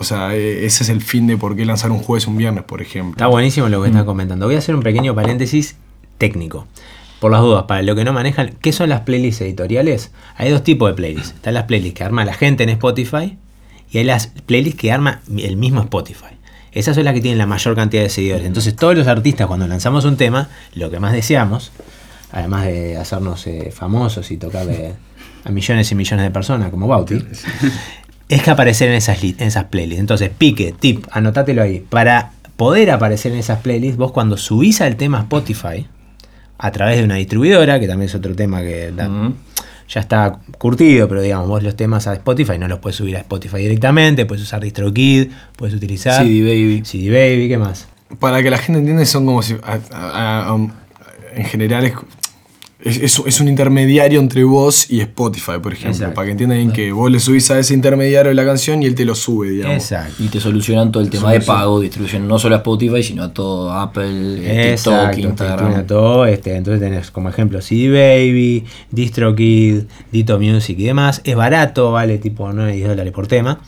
O 0.00 0.04
sea, 0.04 0.36
eh, 0.36 0.64
ese 0.64 0.84
es 0.84 0.90
el 0.90 1.02
fin 1.02 1.26
de 1.26 1.36
por 1.36 1.56
qué 1.56 1.64
lanzar 1.64 1.90
un 1.90 1.98
jueves 1.98 2.28
un 2.28 2.36
viernes, 2.36 2.62
por 2.62 2.80
ejemplo. 2.80 3.12
Está 3.12 3.26
buenísimo 3.26 3.68
lo 3.68 3.82
que 3.82 3.88
están 3.88 4.04
comentando. 4.04 4.46
Voy 4.46 4.54
a 4.54 4.58
hacer 4.58 4.76
un 4.76 4.82
pequeño 4.82 5.12
paréntesis 5.12 5.74
técnico. 6.18 6.68
Por 7.18 7.32
las 7.32 7.40
dudas, 7.40 7.64
para 7.64 7.82
lo 7.82 7.96
que 7.96 8.04
no 8.04 8.12
manejan, 8.12 8.54
¿qué 8.60 8.72
son 8.72 8.90
las 8.90 9.00
playlists 9.00 9.40
editoriales? 9.40 10.12
Hay 10.36 10.50
dos 10.50 10.62
tipos 10.62 10.88
de 10.88 10.94
playlists. 10.94 11.34
Están 11.34 11.54
las 11.54 11.64
playlists 11.64 11.98
que 11.98 12.04
arma 12.04 12.24
la 12.24 12.34
gente 12.34 12.62
en 12.62 12.68
Spotify 12.68 13.38
y 13.90 13.98
hay 13.98 14.04
las 14.04 14.28
playlists 14.28 14.80
que 14.80 14.92
arma 14.92 15.20
el 15.36 15.56
mismo 15.56 15.80
Spotify. 15.80 16.37
Esas 16.72 16.94
son 16.94 17.04
las 17.04 17.14
que 17.14 17.20
tienen 17.20 17.38
la 17.38 17.46
mayor 17.46 17.74
cantidad 17.74 18.02
de 18.02 18.10
seguidores. 18.10 18.46
Entonces 18.46 18.76
todos 18.76 18.96
los 18.96 19.06
artistas 19.06 19.46
cuando 19.46 19.66
lanzamos 19.66 20.04
un 20.04 20.16
tema, 20.16 20.48
lo 20.74 20.90
que 20.90 21.00
más 21.00 21.12
deseamos, 21.12 21.72
además 22.30 22.66
de 22.66 22.96
hacernos 22.96 23.46
eh, 23.46 23.72
famosos 23.74 24.30
y 24.30 24.36
tocarle 24.36 24.94
a 25.44 25.50
millones 25.50 25.90
y 25.90 25.94
millones 25.94 26.24
de 26.24 26.30
personas 26.30 26.70
como 26.70 26.86
Bauti, 26.86 27.24
es 28.28 28.42
que 28.42 28.50
aparecer 28.50 28.90
en 28.90 28.96
esas, 28.96 29.22
en 29.22 29.40
esas 29.40 29.64
playlists. 29.64 30.00
Entonces, 30.00 30.30
pique, 30.36 30.74
tip, 30.78 31.06
anotátelo 31.10 31.62
ahí. 31.62 31.80
Para 31.88 32.32
poder 32.56 32.90
aparecer 32.90 33.32
en 33.32 33.38
esas 33.38 33.60
playlists, 33.60 33.96
vos 33.96 34.12
cuando 34.12 34.36
subís 34.36 34.80
al 34.80 34.96
tema 34.96 35.20
Spotify, 35.20 35.86
a 36.58 36.72
través 36.72 36.98
de 36.98 37.04
una 37.04 37.14
distribuidora, 37.14 37.78
que 37.80 37.86
también 37.86 38.08
es 38.08 38.14
otro 38.14 38.34
tema 38.34 38.60
que 38.60 38.92
da-. 38.92 39.32
Ya 39.88 40.00
está 40.00 40.40
curtido, 40.58 41.08
pero 41.08 41.22
digamos, 41.22 41.48
vos 41.48 41.62
los 41.62 41.74
temas 41.76 42.06
a 42.06 42.12
Spotify 42.14 42.58
no 42.58 42.68
los 42.68 42.78
puedes 42.78 42.96
subir 42.96 43.16
a 43.16 43.20
Spotify 43.20 43.58
directamente, 43.58 44.26
puedes 44.26 44.42
usar 44.44 44.60
DistroKid, 44.62 45.28
puedes 45.56 45.74
utilizar 45.74 46.24
CD 46.24 46.42
Baby. 46.42 46.82
CD 46.84 47.10
Baby, 47.10 47.48
¿qué 47.48 47.58
más? 47.58 47.88
Para 48.20 48.42
que 48.42 48.50
la 48.50 48.58
gente 48.58 48.80
entienda, 48.80 49.04
son 49.06 49.26
como 49.26 49.42
si. 49.42 49.54
a- 49.62 49.78
a- 49.92 50.50
a- 50.54 50.58
en 51.34 51.44
general 51.44 51.84
es, 51.84 51.92
es, 52.80 52.96
es- 52.98 53.22
es 53.26 53.40
un 53.40 53.48
intermediario 53.48 54.20
entre 54.20 54.44
vos 54.44 54.88
y 54.90 55.00
Spotify, 55.00 55.52
por 55.62 55.72
ejemplo. 55.72 55.90
Exacto. 55.92 56.14
Para 56.14 56.26
que 56.26 56.30
entiendan 56.32 56.58
bien 56.58 56.70
que 56.72 56.92
vos 56.92 57.10
le 57.10 57.18
subís 57.18 57.50
a 57.50 57.58
ese 57.58 57.74
intermediario 57.74 58.32
la 58.34 58.44
canción 58.44 58.82
y 58.82 58.86
él 58.86 58.94
te 58.94 59.04
lo 59.04 59.14
sube, 59.16 59.50
digamos. 59.50 59.76
Exacto. 59.76 60.22
Y 60.22 60.28
te 60.28 60.40
solucionan 60.40 60.92
todo 60.92 61.02
el 61.02 61.10
tema 61.10 61.32
de 61.32 61.40
pago, 61.40 61.80
distribución 61.80 62.28
no 62.28 62.38
solo 62.38 62.54
a 62.54 62.58
Spotify, 62.58 63.02
sino 63.02 63.24
a 63.24 63.34
todo 63.34 63.72
Apple, 63.72 64.04
eh, 64.08 64.74
TikTok, 64.76 64.94
Exacto, 64.94 65.16
te 65.16 65.20
Instagram. 65.22 65.86
todo, 65.86 66.24
este, 66.26 66.54
entonces 66.56 66.80
tenés 66.80 67.10
como 67.10 67.28
ejemplo 67.28 67.60
CD 67.60 67.88
Baby, 67.90 68.64
DistroKid, 68.90 69.82
Dito 70.12 70.38
Music 70.38 70.78
y 70.78 70.84
demás. 70.84 71.20
Es 71.24 71.34
barato, 71.34 71.92
vale 71.92 72.18
tipo 72.18 72.52
9 72.52 72.72
10 72.74 72.88
dólares 72.88 73.12
por 73.12 73.26
tema. 73.26 73.60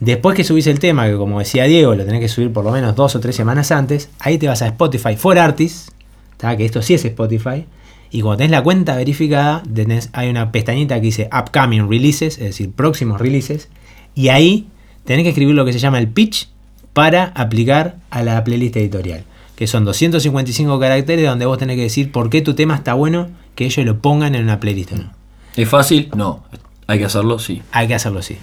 Después 0.00 0.36
que 0.36 0.44
subís 0.44 0.66
el 0.66 0.78
tema, 0.78 1.06
que 1.08 1.16
como 1.16 1.38
decía 1.38 1.64
Diego, 1.64 1.94
lo 1.94 2.04
tenés 2.04 2.20
que 2.20 2.28
subir 2.28 2.52
por 2.52 2.64
lo 2.64 2.70
menos 2.70 2.94
dos 2.96 3.16
o 3.16 3.20
tres 3.20 3.34
semanas 3.34 3.70
antes, 3.72 4.08
ahí 4.18 4.38
te 4.38 4.46
vas 4.46 4.60
a 4.62 4.66
Spotify 4.66 5.16
for 5.16 5.38
Artists, 5.38 5.90
¿tá? 6.36 6.56
que 6.56 6.64
esto 6.66 6.82
sí 6.82 6.94
es 6.94 7.04
Spotify. 7.04 7.64
Y 8.10 8.20
cuando 8.20 8.38
tenés 8.38 8.50
la 8.52 8.62
cuenta 8.62 8.96
verificada, 8.96 9.62
tenés, 9.72 10.10
hay 10.12 10.30
una 10.30 10.52
pestañita 10.52 10.94
que 10.96 11.00
dice 11.02 11.28
Upcoming 11.32 11.90
Releases, 11.90 12.38
es 12.38 12.44
decir, 12.44 12.70
próximos 12.70 13.20
releases. 13.20 13.68
Y 14.14 14.28
ahí 14.28 14.68
tenés 15.04 15.24
que 15.24 15.30
escribir 15.30 15.54
lo 15.54 15.64
que 15.64 15.72
se 15.72 15.78
llama 15.78 15.98
el 15.98 16.08
pitch 16.08 16.48
para 16.92 17.24
aplicar 17.34 17.96
a 18.10 18.22
la 18.22 18.42
playlist 18.44 18.76
editorial. 18.76 19.24
Que 19.54 19.66
son 19.66 19.84
255 19.84 20.78
caracteres 20.78 21.26
donde 21.26 21.46
vos 21.46 21.58
tenés 21.58 21.76
que 21.76 21.82
decir 21.82 22.12
por 22.12 22.30
qué 22.30 22.42
tu 22.42 22.54
tema 22.54 22.74
está 22.74 22.94
bueno 22.94 23.28
que 23.54 23.64
ellos 23.64 23.84
lo 23.84 23.98
pongan 23.98 24.34
en 24.34 24.44
una 24.44 24.60
playlist 24.60 24.92
o 24.92 24.96
no. 24.96 25.12
¿Es 25.56 25.68
fácil? 25.68 26.10
No. 26.14 26.44
¿Hay 26.86 26.98
que 26.98 27.06
hacerlo? 27.06 27.38
Sí. 27.38 27.62
Hay 27.72 27.88
que 27.88 27.94
hacerlo 27.94 28.20
así. 28.20 28.36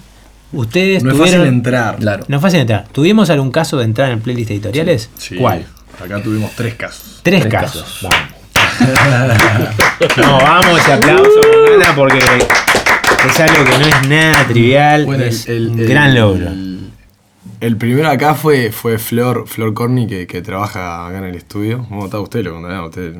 Ustedes 0.52 1.02
No 1.02 1.12
es 1.12 1.18
fácil 1.18 1.40
entrar. 1.42 1.96
Claro. 1.96 2.24
No 2.28 2.36
es 2.36 2.42
fácil 2.42 2.60
entrar. 2.60 2.86
¿Tuvimos 2.92 3.30
algún 3.30 3.50
caso 3.50 3.76
de 3.78 3.84
entrar 3.84 4.12
en 4.12 4.20
playlist 4.20 4.50
editoriales? 4.50 5.10
Sí. 5.16 5.36
¿Cuál? 5.36 5.66
Acá 6.02 6.22
tuvimos 6.22 6.52
tres 6.52 6.74
casos. 6.74 7.20
Tres, 7.22 7.40
Tres 7.40 7.52
casos. 7.52 7.98
Vamos. 8.02 8.33
no, 10.16 10.38
vamos, 10.38 10.80
y 10.88 10.90
aplauso 10.90 11.40
con 11.40 11.64
ganas 11.78 11.94
porque 11.96 12.18
es 12.18 13.40
algo 13.40 13.64
que 13.64 13.78
no 13.78 13.86
es 13.86 14.08
nada 14.08 14.46
trivial. 14.46 15.04
Bueno, 15.06 15.24
es 15.24 15.48
el- 15.48 15.68
un 15.68 15.80
el- 15.80 15.88
gran 15.88 16.14
logro. 16.14 16.50
El, 17.60 17.76
primero 17.78 18.08
acá 18.10 18.34
fue, 18.34 18.70
fue 18.72 18.98
Flor, 18.98 19.44
Flor 19.46 19.72
Corny, 19.72 20.06
que, 20.06 20.26
que 20.26 20.42
trabaja 20.42 21.06
acá 21.06 21.18
en 21.18 21.24
el 21.24 21.34
estudio. 21.34 21.86
¿Cómo 21.88 22.04
está 22.06 22.20
usted? 22.20 22.44
Lo 22.44 22.52
contará 22.52 22.84
usted. 22.84 23.14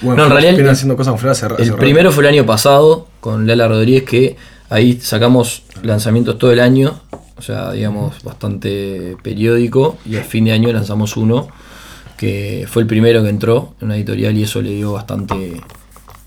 Bueno, 0.00 0.28
No, 0.28 0.34
en 0.36 0.42
realidad 0.42 0.70
haciendo 0.70 0.96
cosas 0.96 1.12
con 1.12 1.18
Flor 1.18 1.32
hace, 1.32 1.46
hace 1.46 1.62
El 1.64 1.68
rato. 1.70 1.80
primero 1.80 2.12
fue 2.12 2.24
el 2.24 2.30
año 2.30 2.46
pasado 2.46 3.08
con 3.20 3.46
Lala 3.46 3.68
Rodríguez, 3.68 4.04
que 4.04 4.36
ahí 4.70 4.98
sacamos 5.00 5.64
lanzamientos 5.82 6.38
todo 6.38 6.52
el 6.52 6.60
año, 6.60 7.00
o 7.36 7.42
sea, 7.42 7.72
digamos, 7.72 8.22
bastante 8.22 9.16
periódico, 9.22 9.98
y 10.06 10.16
al 10.16 10.24
fin 10.24 10.44
de 10.46 10.52
año 10.52 10.72
lanzamos 10.72 11.16
uno 11.18 11.48
que 12.20 12.66
fue 12.68 12.82
el 12.82 12.86
primero 12.86 13.22
que 13.22 13.30
entró 13.30 13.74
en 13.80 13.86
una 13.86 13.96
editorial 13.96 14.36
y 14.36 14.42
eso 14.42 14.60
le 14.60 14.72
dio 14.74 14.92
bastante, 14.92 15.58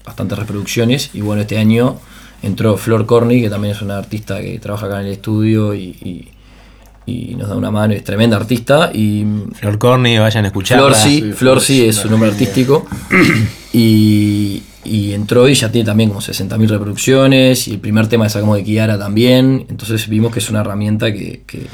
bastantes 0.04 0.40
reproducciones. 0.40 1.12
Y 1.14 1.22
bueno, 1.22 1.44
este 1.44 1.60
año 1.60 2.00
entró 2.42 2.78
Flor 2.78 3.06
Corny, 3.06 3.42
que 3.44 3.50
también 3.52 3.76
es 3.76 3.82
una 3.84 4.00
artista 4.00 4.42
que 4.42 4.58
trabaja 4.58 4.88
acá 4.88 5.02
en 5.02 5.06
el 5.06 5.14
estudio 5.14 5.76
y, 5.76 5.84
y- 6.04 6.28
y 7.06 7.36
nos 7.36 7.50
da 7.50 7.56
una 7.58 7.70
mano, 7.70 7.94
es 7.94 8.04
tremenda 8.04 8.38
artista. 8.38 8.90
Y 8.92 9.24
Flor 9.54 9.78
Corny, 9.78 10.18
vayan 10.18 10.46
a 10.46 10.48
escucharla. 10.48 10.86
Flor 10.88 10.96
sí, 10.96 11.22
Flor 11.34 11.62
sí 11.62 11.86
es 11.86 11.98
su 11.98 12.10
nombre 12.10 12.30
artístico. 12.32 12.88
Y, 13.76 14.62
y 14.84 15.14
entró 15.14 15.48
y 15.50 15.56
ya 15.56 15.72
tiene 15.72 15.86
también 15.86 16.10
como 16.10 16.22
60.000 16.22 16.68
reproducciones. 16.70 17.68
Y 17.68 17.72
el 17.74 17.80
primer 17.80 18.08
tema 18.08 18.26
que 18.26 18.30
sacamos 18.30 18.56
de 18.58 18.64
Kiara 18.64 18.98
también. 19.00 19.66
Entonces 19.70 20.08
vimos 20.08 20.32
que 20.32 20.40
es 20.40 20.50
una 20.50 20.62
herramienta 20.62 21.12
que, 21.12 21.42
que 21.48 21.66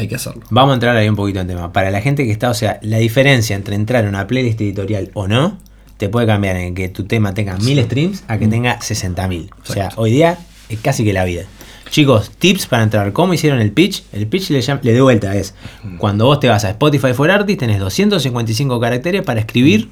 hay 0.00 0.08
que 0.08 0.16
hacerlo. 0.16 0.42
Vamos 0.50 0.72
a 0.72 0.74
entrar 0.74 0.96
ahí 0.96 1.08
un 1.08 1.16
poquito 1.16 1.40
en 1.40 1.46
tema. 1.46 1.72
Para 1.72 1.90
la 1.90 2.00
gente 2.00 2.24
que 2.24 2.32
está, 2.32 2.50
o 2.50 2.54
sea, 2.54 2.78
la 2.82 2.98
diferencia 2.98 3.54
entre 3.54 3.74
entrar 3.74 4.04
en 4.04 4.10
una 4.10 4.26
playlist 4.26 4.60
editorial 4.60 5.10
o 5.14 5.28
no, 5.28 5.58
te 5.98 6.08
puede 6.08 6.26
cambiar 6.26 6.56
en 6.56 6.74
que 6.74 6.88
tu 6.88 7.04
tema 7.04 7.34
tenga 7.34 7.56
1000 7.56 7.84
streams 7.84 8.24
a 8.26 8.38
que 8.38 8.48
tenga 8.48 8.78
60.000. 8.78 9.50
O 9.68 9.72
sea, 9.72 9.90
hoy 9.96 10.12
día 10.12 10.38
es 10.68 10.80
casi 10.80 11.04
que 11.04 11.12
la 11.12 11.24
vida. 11.24 11.44
Chicos, 11.90 12.30
tips 12.38 12.66
para 12.66 12.82
entrar. 12.82 13.12
¿Cómo 13.12 13.34
hicieron 13.34 13.60
el 13.60 13.72
pitch? 13.72 14.04
El 14.12 14.26
pitch 14.26 14.50
le, 14.50 14.62
le 14.82 14.92
de 14.92 15.00
vuelta 15.00 15.34
es, 15.34 15.54
cuando 15.98 16.24
vos 16.26 16.40
te 16.40 16.48
vas 16.48 16.64
a 16.64 16.70
Spotify 16.70 17.12
for 17.12 17.30
Artists, 17.30 17.60
tenés 17.60 17.80
255 17.80 18.80
caracteres 18.80 19.22
para 19.22 19.40
escribir 19.40 19.90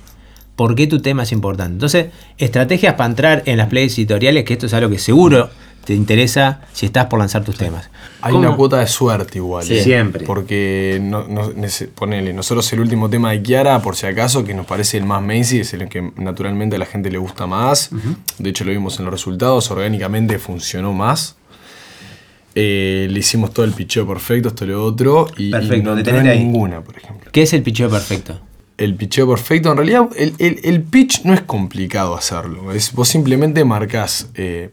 por 0.57 0.75
qué 0.75 0.87
tu 0.87 1.01
tema 1.01 1.25
es 1.25 1.33
importante. 1.33 1.73
Entonces, 1.73 2.07
estrategias 2.39 2.95
para 2.95 3.11
entrar 3.11 3.43
en 3.47 3.59
las 3.59 3.69
playlists 3.69 3.99
editoriales, 3.99 4.45
que 4.45 4.55
esto 4.55 4.67
es 4.67 4.75
algo 4.75 4.91
que 4.91 4.99
seguro 4.99 5.51
te 5.89 5.95
interesa 5.95 6.61
si 6.75 6.85
estás 6.85 7.07
por 7.07 7.19
lanzar 7.19 7.43
tus 7.45 7.57
temas. 7.57 7.89
Hay 8.21 8.33
¿Cómo? 8.33 8.47
una 8.47 8.55
cuota 8.55 8.77
de 8.77 8.87
suerte 8.87 9.39
igual. 9.39 9.65
Sí. 9.65 9.79
¿eh? 9.79 9.83
Siempre. 9.83 10.27
Porque 10.27 10.99
no, 11.03 11.27
no- 11.27 11.51
nece- 11.55 11.89
ponele, 11.89 12.35
nosotros 12.35 12.71
el 12.75 12.81
último 12.81 13.09
tema 13.09 13.31
de 13.31 13.43
Kiara, 13.43 13.81
por 13.81 13.97
si 13.97 14.07
acaso, 14.07 14.45
que 14.45 14.53
nos 14.53 14.67
parece 14.67 14.99
el 14.99 15.05
más 15.07 15.23
mainstream, 15.23 15.63
es 15.63 15.73
el 15.73 15.89
que 15.89 16.13
naturalmente 16.17 16.77
a 16.77 16.79
la 16.79 16.85
gente 16.85 17.11
le 17.11 17.17
gusta 17.17 17.47
más. 17.47 17.89
De 18.37 18.51
hecho, 18.51 18.65
lo 18.65 18.73
vimos 18.73 18.99
en 18.99 19.07
los 19.07 19.15
resultados, 19.15 19.71
orgánicamente 19.71 20.39
funcionó 20.39 20.93
más. 20.93 21.37
Eh, 22.55 23.07
le 23.11 23.19
hicimos 23.21 23.53
todo 23.55 23.65
el 23.65 23.73
picheo 23.73 24.07
perfecto, 24.07 24.49
esto 24.49 24.65
y 24.65 24.69
lo 24.69 24.85
otro, 24.85 25.29
y, 25.39 25.49
y 25.49 25.51
Perfecto, 25.51 25.91
no 25.95 25.97
entró 25.99 26.19
en 26.19 26.27
ninguna, 26.39 26.83
por 26.83 26.99
ejemplo. 26.99 27.31
¿Qué 27.33 27.43
es 27.43 27.53
el 27.55 27.63
picheo 27.63 27.89
perfecto? 27.89 28.41
El 28.79 28.95
pitcheo 28.95 29.29
perfecto. 29.29 29.71
En 29.71 29.77
realidad, 29.77 30.09
el, 30.17 30.35
el- 30.39 30.61
el 30.65 30.83
pitch 30.83 31.25
no 31.25 31.35
es 31.35 31.43
complicado 31.43 32.17
hacerlo. 32.17 32.73
Es, 32.73 32.93
vos 32.93 33.09
simplemente 33.09 33.65
marcas 33.65 34.29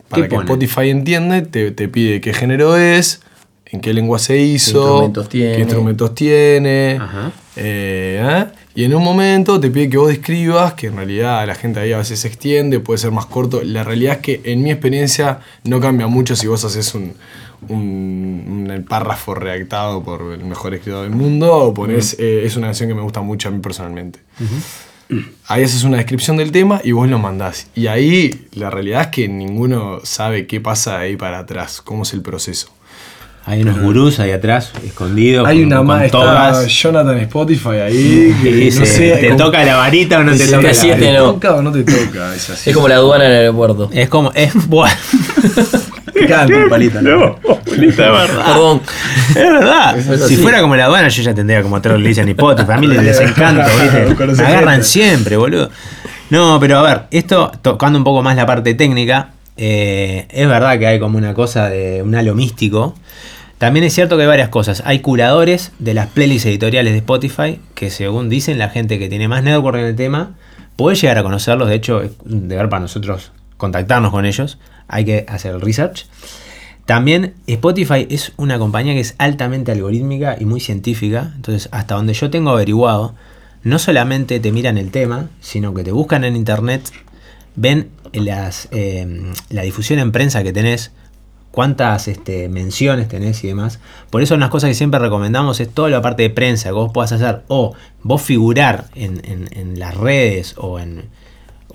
para 0.07 0.23
¿Qué 0.23 0.29
que 0.29 0.35
pone? 0.35 0.43
Spotify 0.45 0.89
entiende, 0.89 1.41
te, 1.41 1.71
te 1.71 1.87
pide 1.89 2.21
qué 2.21 2.33
género 2.33 2.77
es, 2.77 3.21
en 3.65 3.81
qué 3.81 3.93
lengua 3.93 4.19
se 4.19 4.37
hizo, 4.39 4.77
instrumentos 4.79 5.27
tiene. 5.29 5.55
qué 5.55 5.61
instrumentos 5.61 6.15
tiene. 6.15 6.97
Ajá. 7.01 7.31
eh, 7.55 8.21
¿eh? 8.23 8.45
Y 8.77 8.83
en 8.83 8.93
un 8.93 9.03
momento 9.03 9.59
te 9.59 9.69
pide 9.71 9.89
que 9.89 9.97
vos 9.97 10.09
describas, 10.09 10.73
que 10.73 10.87
en 10.87 10.97
realidad 10.97 11.47
la 11.47 11.55
gente 11.55 11.79
ahí 11.79 11.93
a 11.93 11.97
veces 11.97 12.19
se 12.19 12.27
extiende, 12.27 12.79
puede 12.81 12.97
ser 12.97 13.11
más 13.11 13.25
corto. 13.25 13.61
La 13.63 13.83
realidad 13.85 14.15
es 14.15 14.19
que 14.19 14.41
en 14.43 14.61
mi 14.63 14.69
experiencia 14.71 15.39
no 15.63 15.79
cambia 15.79 16.07
mucho 16.07 16.35
si 16.35 16.47
vos 16.47 16.63
haces 16.65 16.93
un, 16.93 17.13
un, 17.69 18.69
un 18.69 18.85
párrafo 18.87 19.33
redactado 19.35 20.03
por 20.03 20.33
el 20.33 20.43
mejor 20.45 20.73
escritor 20.73 21.03
del 21.03 21.11
mundo 21.11 21.53
o 21.53 21.73
pones, 21.73 22.15
eh, 22.19 22.43
es 22.45 22.55
una 22.55 22.67
canción 22.67 22.89
que 22.89 22.95
me 22.95 23.01
gusta 23.01 23.21
mucho 23.21 23.49
a 23.49 23.51
mí 23.51 23.59
personalmente. 23.59 24.19
Ahí 25.47 25.63
haces 25.63 25.83
una 25.83 25.97
descripción 25.97 26.35
del 26.37 26.51
tema 26.51 26.81
y 26.83 26.91
vos 26.91 27.07
lo 27.07 27.19
mandás. 27.19 27.67
Y 27.75 27.87
ahí 27.87 28.47
la 28.53 28.69
realidad 28.71 29.01
es 29.03 29.07
que 29.09 29.27
ninguno 29.27 29.99
sabe 30.03 30.47
qué 30.47 30.59
pasa 30.59 30.97
de 30.97 31.05
ahí 31.05 31.15
para 31.15 31.39
atrás, 31.39 31.81
cómo 31.81 32.03
es 32.03 32.13
el 32.13 32.21
proceso. 32.21 32.69
Hay 33.47 33.61
unos 33.61 33.79
gurús 33.79 34.19
ahí 34.19 34.31
atrás, 34.31 34.71
escondidos. 34.83 35.47
Hay 35.47 35.57
con- 35.59 35.67
una 35.67 35.77
con 35.77 35.85
más, 35.85 36.05
está 36.05 36.17
togas. 36.17 36.67
Jonathan 36.67 37.19
Spotify 37.19 37.69
ahí, 37.85 38.35
Y 38.39 38.43
que 38.43 38.51
dice, 38.51 38.79
no 38.79 38.85
sé, 38.87 39.17
¿te 39.21 39.35
toca 39.35 39.63
la 39.63 39.75
varita 39.75 40.17
o 40.17 40.23
no 40.23 40.31
te 40.35 40.47
toca 40.47 40.61
la 40.63 40.73
varita? 40.73 40.97
¿Te 40.97 41.13
no. 41.13 41.23
toca 41.33 41.53
o 41.53 41.61
no 41.61 41.71
te 41.71 41.83
toca? 41.83 42.33
Es 42.33 42.49
así. 42.49 42.71
Es 42.71 42.75
como 42.75 42.87
la 42.87 42.95
aduana 42.95 43.25
en 43.25 43.31
el 43.31 43.37
aeropuerto. 43.37 43.87
Es 43.93 44.09
como, 44.09 44.31
es 44.33 44.51
bueno. 44.67 44.95
Canta, 46.27 46.69
palita. 46.69 47.01
¿no? 47.01 47.39
es 47.65 47.97
verdad. 47.97 48.45
Perdón. 48.45 48.81
Es 49.29 49.35
verdad. 49.35 49.97
Es 49.97 50.27
si 50.27 50.37
fuera 50.37 50.61
como 50.61 50.75
la 50.75 50.85
aduana, 50.85 51.07
yo 51.09 51.21
ya 51.21 51.33
tendría 51.33 51.61
como 51.61 51.81
tres 51.81 51.95
releases 51.95 52.23
en 52.23 52.29
Spotify. 52.29 52.71
A 52.71 52.77
mí 52.77 52.87
les, 52.87 53.03
les 53.03 53.19
encanta, 53.19 53.67
¿viste? 54.17 54.43
Agarran 54.43 54.83
siempre, 54.83 55.37
boludo. 55.37 55.69
No, 56.29 56.59
pero 56.59 56.79
a 56.79 56.81
ver, 56.81 57.01
esto 57.11 57.51
tocando 57.61 57.99
un 57.99 58.03
poco 58.03 58.23
más 58.23 58.35
la 58.35 58.45
parte 58.45 58.73
técnica, 58.73 59.29
eh, 59.57 60.27
es 60.29 60.47
verdad 60.47 60.79
que 60.79 60.87
hay 60.87 60.99
como 60.99 61.17
una 61.17 61.33
cosa 61.33 61.69
de 61.69 62.01
un 62.01 62.15
halo 62.15 62.33
místico. 62.33 62.95
También 63.57 63.85
es 63.85 63.93
cierto 63.93 64.17
que 64.17 64.23
hay 64.23 64.27
varias 64.27 64.49
cosas. 64.49 64.83
Hay 64.85 64.99
curadores 64.99 65.71
de 65.79 65.93
las 65.93 66.07
playlists 66.07 66.45
editoriales 66.45 66.93
de 66.93 66.99
Spotify 66.99 67.59
que 67.73 67.89
según 67.89 68.29
dicen 68.29 68.57
la 68.57 68.69
gente 68.69 68.99
que 68.99 69.07
tiene 69.07 69.27
más 69.27 69.43
network 69.43 69.77
en 69.77 69.85
el 69.85 69.95
tema 69.95 70.31
puede 70.75 70.97
llegar 70.97 71.17
a 71.17 71.23
conocerlos. 71.23 71.69
De 71.69 71.75
hecho, 71.75 72.01
es 72.01 72.11
un 72.25 72.47
deber 72.49 72.69
para 72.69 72.81
nosotros 72.81 73.31
contactarnos 73.57 74.11
con 74.11 74.25
ellos. 74.25 74.57
Hay 74.87 75.05
que 75.05 75.25
hacer 75.27 75.55
el 75.55 75.61
research. 75.61 76.07
También 76.85 77.33
Spotify 77.47 78.07
es 78.09 78.31
una 78.37 78.59
compañía 78.59 78.93
que 78.93 78.99
es 78.99 79.15
altamente 79.17 79.71
algorítmica 79.71 80.37
y 80.39 80.45
muy 80.45 80.59
científica. 80.59 81.31
Entonces, 81.35 81.67
hasta 81.71 81.95
donde 81.95 82.13
yo 82.13 82.29
tengo 82.29 82.51
averiguado, 82.51 83.15
no 83.63 83.79
solamente 83.79 84.39
te 84.39 84.51
miran 84.51 84.77
el 84.77 84.91
tema, 84.91 85.29
sino 85.41 85.73
que 85.73 85.83
te 85.83 85.91
buscan 85.91 86.23
en 86.23 86.35
internet, 86.35 86.91
ven 87.55 87.89
eh, 88.13 89.33
la 89.49 89.63
difusión 89.63 89.97
en 89.97 90.11
prensa 90.11 90.43
que 90.43 90.53
tenés, 90.53 90.91
cuántas 91.49 92.07
este, 92.07 92.47
menciones 92.49 93.07
tenés 93.07 93.43
y 93.43 93.47
demás. 93.47 93.79
Por 94.11 94.21
eso 94.21 94.35
unas 94.35 94.51
cosas 94.51 94.67
que 94.67 94.75
siempre 94.75 94.99
recomendamos 94.99 95.59
es 95.59 95.73
toda 95.73 95.89
la 95.89 96.03
parte 96.03 96.21
de 96.21 96.29
prensa 96.29 96.69
que 96.69 96.73
vos 96.73 96.91
puedas 96.93 97.11
hacer 97.11 97.41
o 97.47 97.73
vos 98.03 98.21
figurar 98.21 98.85
en 98.93 99.79
las 99.79 99.95
redes 99.95 100.53
o 100.57 100.79
en, 100.79 101.09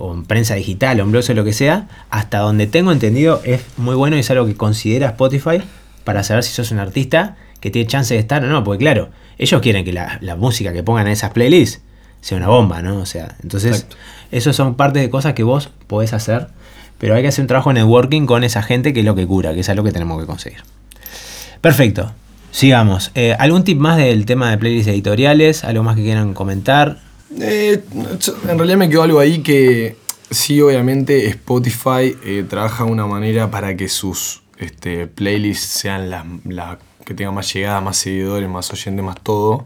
o 0.01 0.13
en 0.13 0.25
prensa 0.25 0.55
digital 0.55 0.99
o 0.99 1.03
en 1.03 1.11
blogs 1.11 1.29
o 1.29 1.33
lo 1.33 1.43
que 1.43 1.53
sea, 1.53 1.87
hasta 2.09 2.39
donde 2.39 2.67
tengo 2.67 2.91
entendido 2.91 3.41
es 3.43 3.61
muy 3.77 3.95
bueno 3.95 4.17
y 4.17 4.19
es 4.19 4.31
algo 4.31 4.47
que 4.47 4.55
considera 4.55 5.09
Spotify 5.09 5.61
para 6.03 6.23
saber 6.23 6.43
si 6.43 6.53
sos 6.53 6.71
un 6.71 6.79
artista 6.79 7.37
que 7.59 7.69
tiene 7.69 7.87
chance 7.87 8.13
de 8.13 8.19
estar 8.19 8.43
o 8.43 8.47
no, 8.47 8.63
porque 8.63 8.79
claro, 8.79 9.09
ellos 9.37 9.61
quieren 9.61 9.85
que 9.85 9.93
la, 9.93 10.17
la 10.21 10.35
música 10.35 10.73
que 10.73 10.81
pongan 10.81 11.05
en 11.05 11.13
esas 11.13 11.31
playlists 11.31 11.81
sea 12.21 12.37
una 12.37 12.47
bomba, 12.47 12.81
¿no? 12.81 12.97
O 12.97 13.05
sea, 13.05 13.35
entonces, 13.43 13.81
Exacto. 13.81 13.95
eso 14.31 14.53
son 14.53 14.75
parte 14.75 14.99
de 14.99 15.09
cosas 15.09 15.33
que 15.33 15.43
vos 15.43 15.69
podés 15.87 16.13
hacer, 16.13 16.47
pero 16.97 17.15
hay 17.15 17.21
que 17.21 17.27
hacer 17.27 17.43
un 17.43 17.47
trabajo 17.47 17.69
de 17.69 17.75
networking 17.75 18.25
con 18.25 18.43
esa 18.43 18.63
gente 18.63 18.93
que 18.93 19.01
es 19.01 19.05
lo 19.05 19.13
que 19.13 19.27
cura, 19.27 19.53
que 19.53 19.59
es 19.59 19.69
algo 19.69 19.83
que 19.83 19.91
tenemos 19.91 20.19
que 20.19 20.25
conseguir. 20.25 20.59
Perfecto, 21.61 22.11
sigamos. 22.49 23.11
Eh, 23.13 23.35
¿Algún 23.37 23.63
tip 23.63 23.77
más 23.77 23.97
del 23.97 24.25
tema 24.25 24.49
de 24.49 24.57
playlists 24.57 24.87
editoriales? 24.87 25.63
¿Algo 25.63 25.83
más 25.83 25.95
que 25.95 26.01
quieran 26.01 26.33
comentar? 26.33 26.97
Eh, 27.39 27.81
en 28.49 28.57
realidad 28.57 28.77
me 28.77 28.89
quedó 28.89 29.03
algo 29.03 29.19
ahí 29.19 29.39
que 29.41 29.95
sí, 30.29 30.61
obviamente 30.61 31.27
Spotify 31.27 32.15
eh, 32.25 32.43
trabaja 32.47 32.83
de 32.85 32.91
una 32.91 33.05
manera 33.07 33.49
para 33.49 33.75
que 33.77 33.87
sus 33.89 34.41
este, 34.57 35.07
playlists 35.07 35.65
sean 35.67 36.09
las 36.09 36.25
la 36.45 36.77
que 37.05 37.13
tengan 37.13 37.33
más 37.33 37.51
llegada, 37.53 37.81
más 37.81 37.97
seguidores, 37.97 38.47
más 38.49 38.71
oyentes, 38.71 39.03
más 39.03 39.19
todo. 39.21 39.65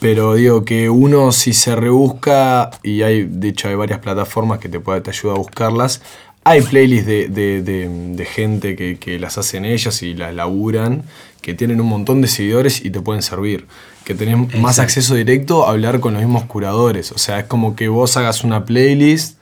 Pero 0.00 0.34
digo 0.34 0.64
que 0.64 0.88
uno 0.90 1.32
si 1.32 1.52
se 1.52 1.74
rebusca, 1.76 2.70
y 2.82 3.02
hay, 3.02 3.24
de 3.24 3.48
hecho 3.48 3.68
hay 3.68 3.74
varias 3.74 3.98
plataformas 4.00 4.58
que 4.58 4.68
te, 4.68 4.78
puede, 4.80 5.00
te 5.00 5.10
ayuda 5.10 5.32
a 5.34 5.36
buscarlas, 5.36 6.02
hay 6.44 6.60
playlists 6.62 7.06
de, 7.06 7.28
de- 7.28 7.62
de- 7.62 7.88
de 8.14 8.24
gente 8.26 8.76
que, 8.76 8.98
que 8.98 9.18
las 9.18 9.36
hacen 9.38 9.64
ellas 9.64 10.02
y 10.02 10.14
las 10.14 10.34
laburan, 10.34 11.02
que 11.40 11.54
tienen 11.54 11.80
un 11.80 11.88
montón 11.88 12.20
de 12.22 12.28
seguidores 12.28 12.84
y 12.84 12.90
te 12.90 13.00
pueden 13.00 13.22
servir. 13.22 13.66
Que 14.06 14.14
tenés 14.14 14.58
más 14.58 14.78
acceso 14.78 15.14
directo 15.14 15.66
a 15.66 15.70
hablar 15.70 16.00
con 16.00 16.14
los 16.14 16.22
mismos 16.22 16.44
curadores. 16.44 17.12
O 17.12 17.18
sea, 17.18 17.40
es 17.40 17.44
como 17.46 17.76
que 17.76 17.88
vos 17.88 18.16
hagas 18.16 18.44
una 18.44 18.64
playlist, 18.64 19.36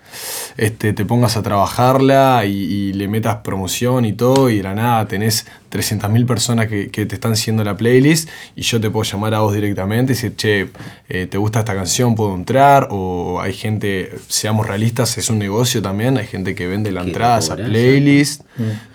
este, 0.57 0.93
te 0.93 1.05
pongas 1.05 1.37
a 1.37 1.43
trabajarla 1.43 2.45
y, 2.47 2.53
y 2.53 2.93
le 2.93 3.09
metas 3.09 3.37
promoción 3.39 4.05
y 4.05 4.13
todo, 4.13 4.51
y 4.51 4.59
de 4.59 4.63
la 4.63 4.75
nada 4.75 5.07
tenés 5.07 5.47
300.000 5.75 6.27
personas 6.27 6.69
que, 6.69 6.91
que 6.91 7.05
te 7.05 7.17
están 7.17 7.33
haciendo 7.33 7.65
la 7.65 7.77
playlist 7.77 8.29
y 8.55 8.63
yo 8.63 8.81
te 8.81 8.91
puedo 8.91 9.03
llamar 9.05 9.35
a 9.35 9.41
vos 9.41 9.53
directamente 9.53 10.13
y 10.13 10.15
decir, 10.15 10.37
che, 10.37 10.69
eh, 11.09 11.27
¿te 11.27 11.37
gusta 11.37 11.61
esta 11.61 11.75
canción? 11.75 12.15
¿Puedo 12.15 12.35
entrar? 12.35 12.89
O 12.91 13.41
hay 13.41 13.53
gente, 13.53 14.13
seamos 14.29 14.67
realistas, 14.67 15.19
es 15.19 15.31
un 15.31 15.39
negocio 15.39 15.83
también, 15.83 16.17
hay 16.17 16.27
gente 16.27 16.55
que 16.55 16.69
vende 16.69 16.93
la 16.93 17.03
entrada 17.03 17.37
a 17.37 17.39
esa 17.41 17.57
playlist, 17.57 18.43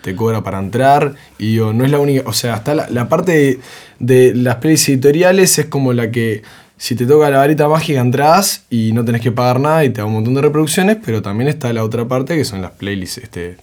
te 0.02 0.16
cobra 0.16 0.42
para 0.42 0.58
entrar 0.58 1.14
y 1.38 1.52
digo, 1.52 1.72
no 1.72 1.84
es 1.84 1.90
la 1.90 1.98
única, 1.98 2.22
o 2.26 2.32
sea, 2.32 2.56
está 2.56 2.74
la, 2.74 2.88
la 2.88 3.08
parte 3.08 3.32
de, 3.32 3.60
de 3.98 4.34
las 4.34 4.56
playlists 4.56 4.88
editoriales 4.88 5.58
es 5.58 5.66
como 5.66 5.92
la 5.92 6.10
que 6.10 6.42
si 6.80 6.94
te 6.94 7.04
toca 7.04 7.28
la 7.28 7.36
varita 7.36 7.68
mágica 7.68 8.00
entras 8.00 8.64
y 8.70 8.92
no 8.92 9.04
tenés 9.04 9.20
que 9.20 9.30
pagar 9.30 9.60
nada 9.60 9.84
y 9.84 9.90
te 9.90 10.00
da 10.00 10.06
un 10.06 10.14
montón 10.14 10.32
de 10.32 10.40
reproducciones, 10.40 10.96
pero 11.04 11.20
también 11.20 11.50
está 11.50 11.70
la 11.74 11.84
otra 11.84 12.08
parte 12.08 12.38
que 12.38 12.44
son 12.46 12.62
las 12.62 12.70
playlists 12.70 13.18
este, 13.18 13.58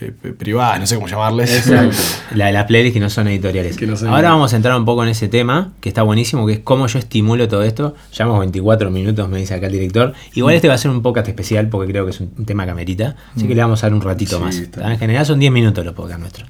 eh, 0.00 0.12
privadas, 0.12 0.80
no 0.80 0.86
sé 0.86 0.94
cómo 0.94 1.08
llamarles. 1.08 1.66
La 2.34 2.46
de 2.46 2.52
las 2.52 2.64
playlists 2.64 2.94
que 2.94 3.00
no 3.00 3.10
son 3.10 3.28
editoriales. 3.28 3.76
Que 3.76 3.86
no 3.86 3.96
son 3.96 4.08
Ahora 4.08 4.30
vamos 4.30 4.52
a 4.52 4.56
entrar 4.56 4.76
un 4.78 4.84
poco 4.84 5.02
en 5.02 5.10
ese 5.10 5.28
tema, 5.28 5.72
que 5.80 5.88
está 5.90 6.02
buenísimo, 6.02 6.46
que 6.46 6.54
es 6.54 6.58
cómo 6.60 6.86
yo 6.86 6.98
estimulo 6.98 7.48
todo 7.48 7.62
esto. 7.62 7.94
Llevamos 8.16 8.38
24 8.40 8.90
minutos, 8.90 9.28
me 9.28 9.38
dice 9.38 9.54
acá 9.54 9.66
el 9.66 9.72
director. 9.72 10.14
Igual 10.34 10.54
este 10.54 10.68
va 10.68 10.74
a 10.74 10.78
ser 10.78 10.90
un 10.90 11.02
podcast 11.02 11.28
especial 11.28 11.68
porque 11.68 11.92
creo 11.92 12.04
que 12.04 12.12
es 12.12 12.20
un 12.20 12.46
tema 12.46 12.64
camerita. 12.64 13.16
Así 13.36 13.46
que 13.46 13.54
le 13.54 13.60
vamos 13.60 13.82
a 13.82 13.86
dar 13.86 13.94
un 13.94 14.00
ratito 14.00 14.38
Sí, 14.38 14.42
más. 14.42 14.56
En 14.56 14.98
general 14.98 15.26
son 15.26 15.38
10 15.38 15.52
minutos 15.52 15.84
los 15.84 15.94
podcasts 15.94 16.20
nuestros. 16.20 16.48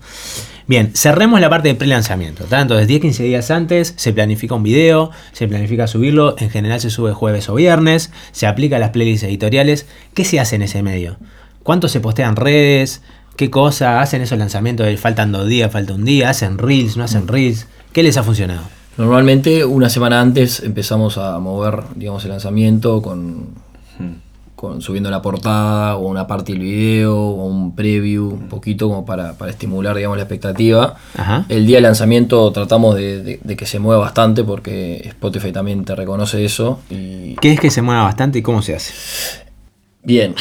Bien, 0.70 0.92
cerremos 0.94 1.40
la 1.40 1.50
parte 1.50 1.66
de 1.66 1.74
pre-lanzamiento. 1.74 2.44
Entonces, 2.48 2.86
10-15 2.88 3.24
días 3.24 3.50
antes 3.50 3.94
se 3.96 4.12
planifica 4.12 4.54
un 4.54 4.62
video, 4.62 5.10
se 5.32 5.48
planifica 5.48 5.88
subirlo. 5.88 6.36
En 6.38 6.50
general 6.50 6.80
se 6.80 6.90
sube 6.90 7.12
jueves 7.12 7.48
o 7.48 7.56
viernes. 7.56 8.12
Se 8.30 8.46
aplica 8.46 8.76
a 8.76 8.78
las 8.78 8.90
playlists 8.90 9.24
editoriales. 9.24 9.86
¿Qué 10.14 10.24
se 10.24 10.38
hace 10.38 10.54
en 10.54 10.62
ese 10.62 10.84
medio? 10.84 11.16
¿Cuánto 11.62 11.88
se 11.88 12.00
postean 12.00 12.36
redes? 12.36 13.02
¿Qué 13.36 13.50
cosa? 13.50 14.00
¿Hacen 14.00 14.22
esos 14.22 14.38
lanzamientos 14.38 14.86
de 14.86 14.96
faltan 14.96 15.32
dos 15.32 15.46
días, 15.46 15.70
falta 15.72 15.94
un 15.94 16.04
día? 16.04 16.30
¿Hacen 16.30 16.58
reels? 16.58 16.96
¿No 16.96 17.04
hacen 17.04 17.26
reels? 17.28 17.66
¿Qué 17.92 18.02
les 18.02 18.16
ha 18.16 18.22
funcionado? 18.22 18.62
Normalmente 18.98 19.64
una 19.64 19.88
semana 19.88 20.20
antes 20.20 20.60
empezamos 20.60 21.16
a 21.16 21.38
mover, 21.38 21.82
digamos, 21.96 22.22
el 22.24 22.30
lanzamiento 22.32 23.00
con, 23.00 23.46
con 24.56 24.82
subiendo 24.82 25.10
la 25.10 25.22
portada 25.22 25.96
o 25.96 26.06
una 26.08 26.26
parte 26.26 26.52
del 26.52 26.60
video 26.60 27.16
o 27.16 27.46
un 27.46 27.74
preview, 27.74 28.28
un 28.28 28.48
poquito 28.48 28.88
como 28.88 29.06
para, 29.06 29.34
para 29.34 29.50
estimular, 29.50 29.96
digamos, 29.96 30.18
la 30.18 30.24
expectativa. 30.24 30.96
Ajá. 31.16 31.46
El 31.48 31.66
día 31.66 31.76
de 31.78 31.82
lanzamiento 31.82 32.50
tratamos 32.52 32.94
de, 32.96 33.22
de- 33.22 33.40
de 33.42 33.56
que 33.56 33.64
se 33.64 33.78
mueva 33.78 34.02
bastante 34.02 34.44
porque 34.44 35.00
Spotify 35.06 35.50
también 35.52 35.84
te 35.84 35.94
reconoce 35.94 36.44
eso 36.44 36.80
y 36.90 37.36
¿Qué 37.36 37.52
es 37.52 37.60
que 37.60 37.70
se 37.70 37.80
mueva 37.80 38.02
bastante 38.02 38.40
y 38.40 38.42
cómo 38.42 38.60
se 38.60 38.74
hace? 38.76 38.92
Bien. 40.02 40.34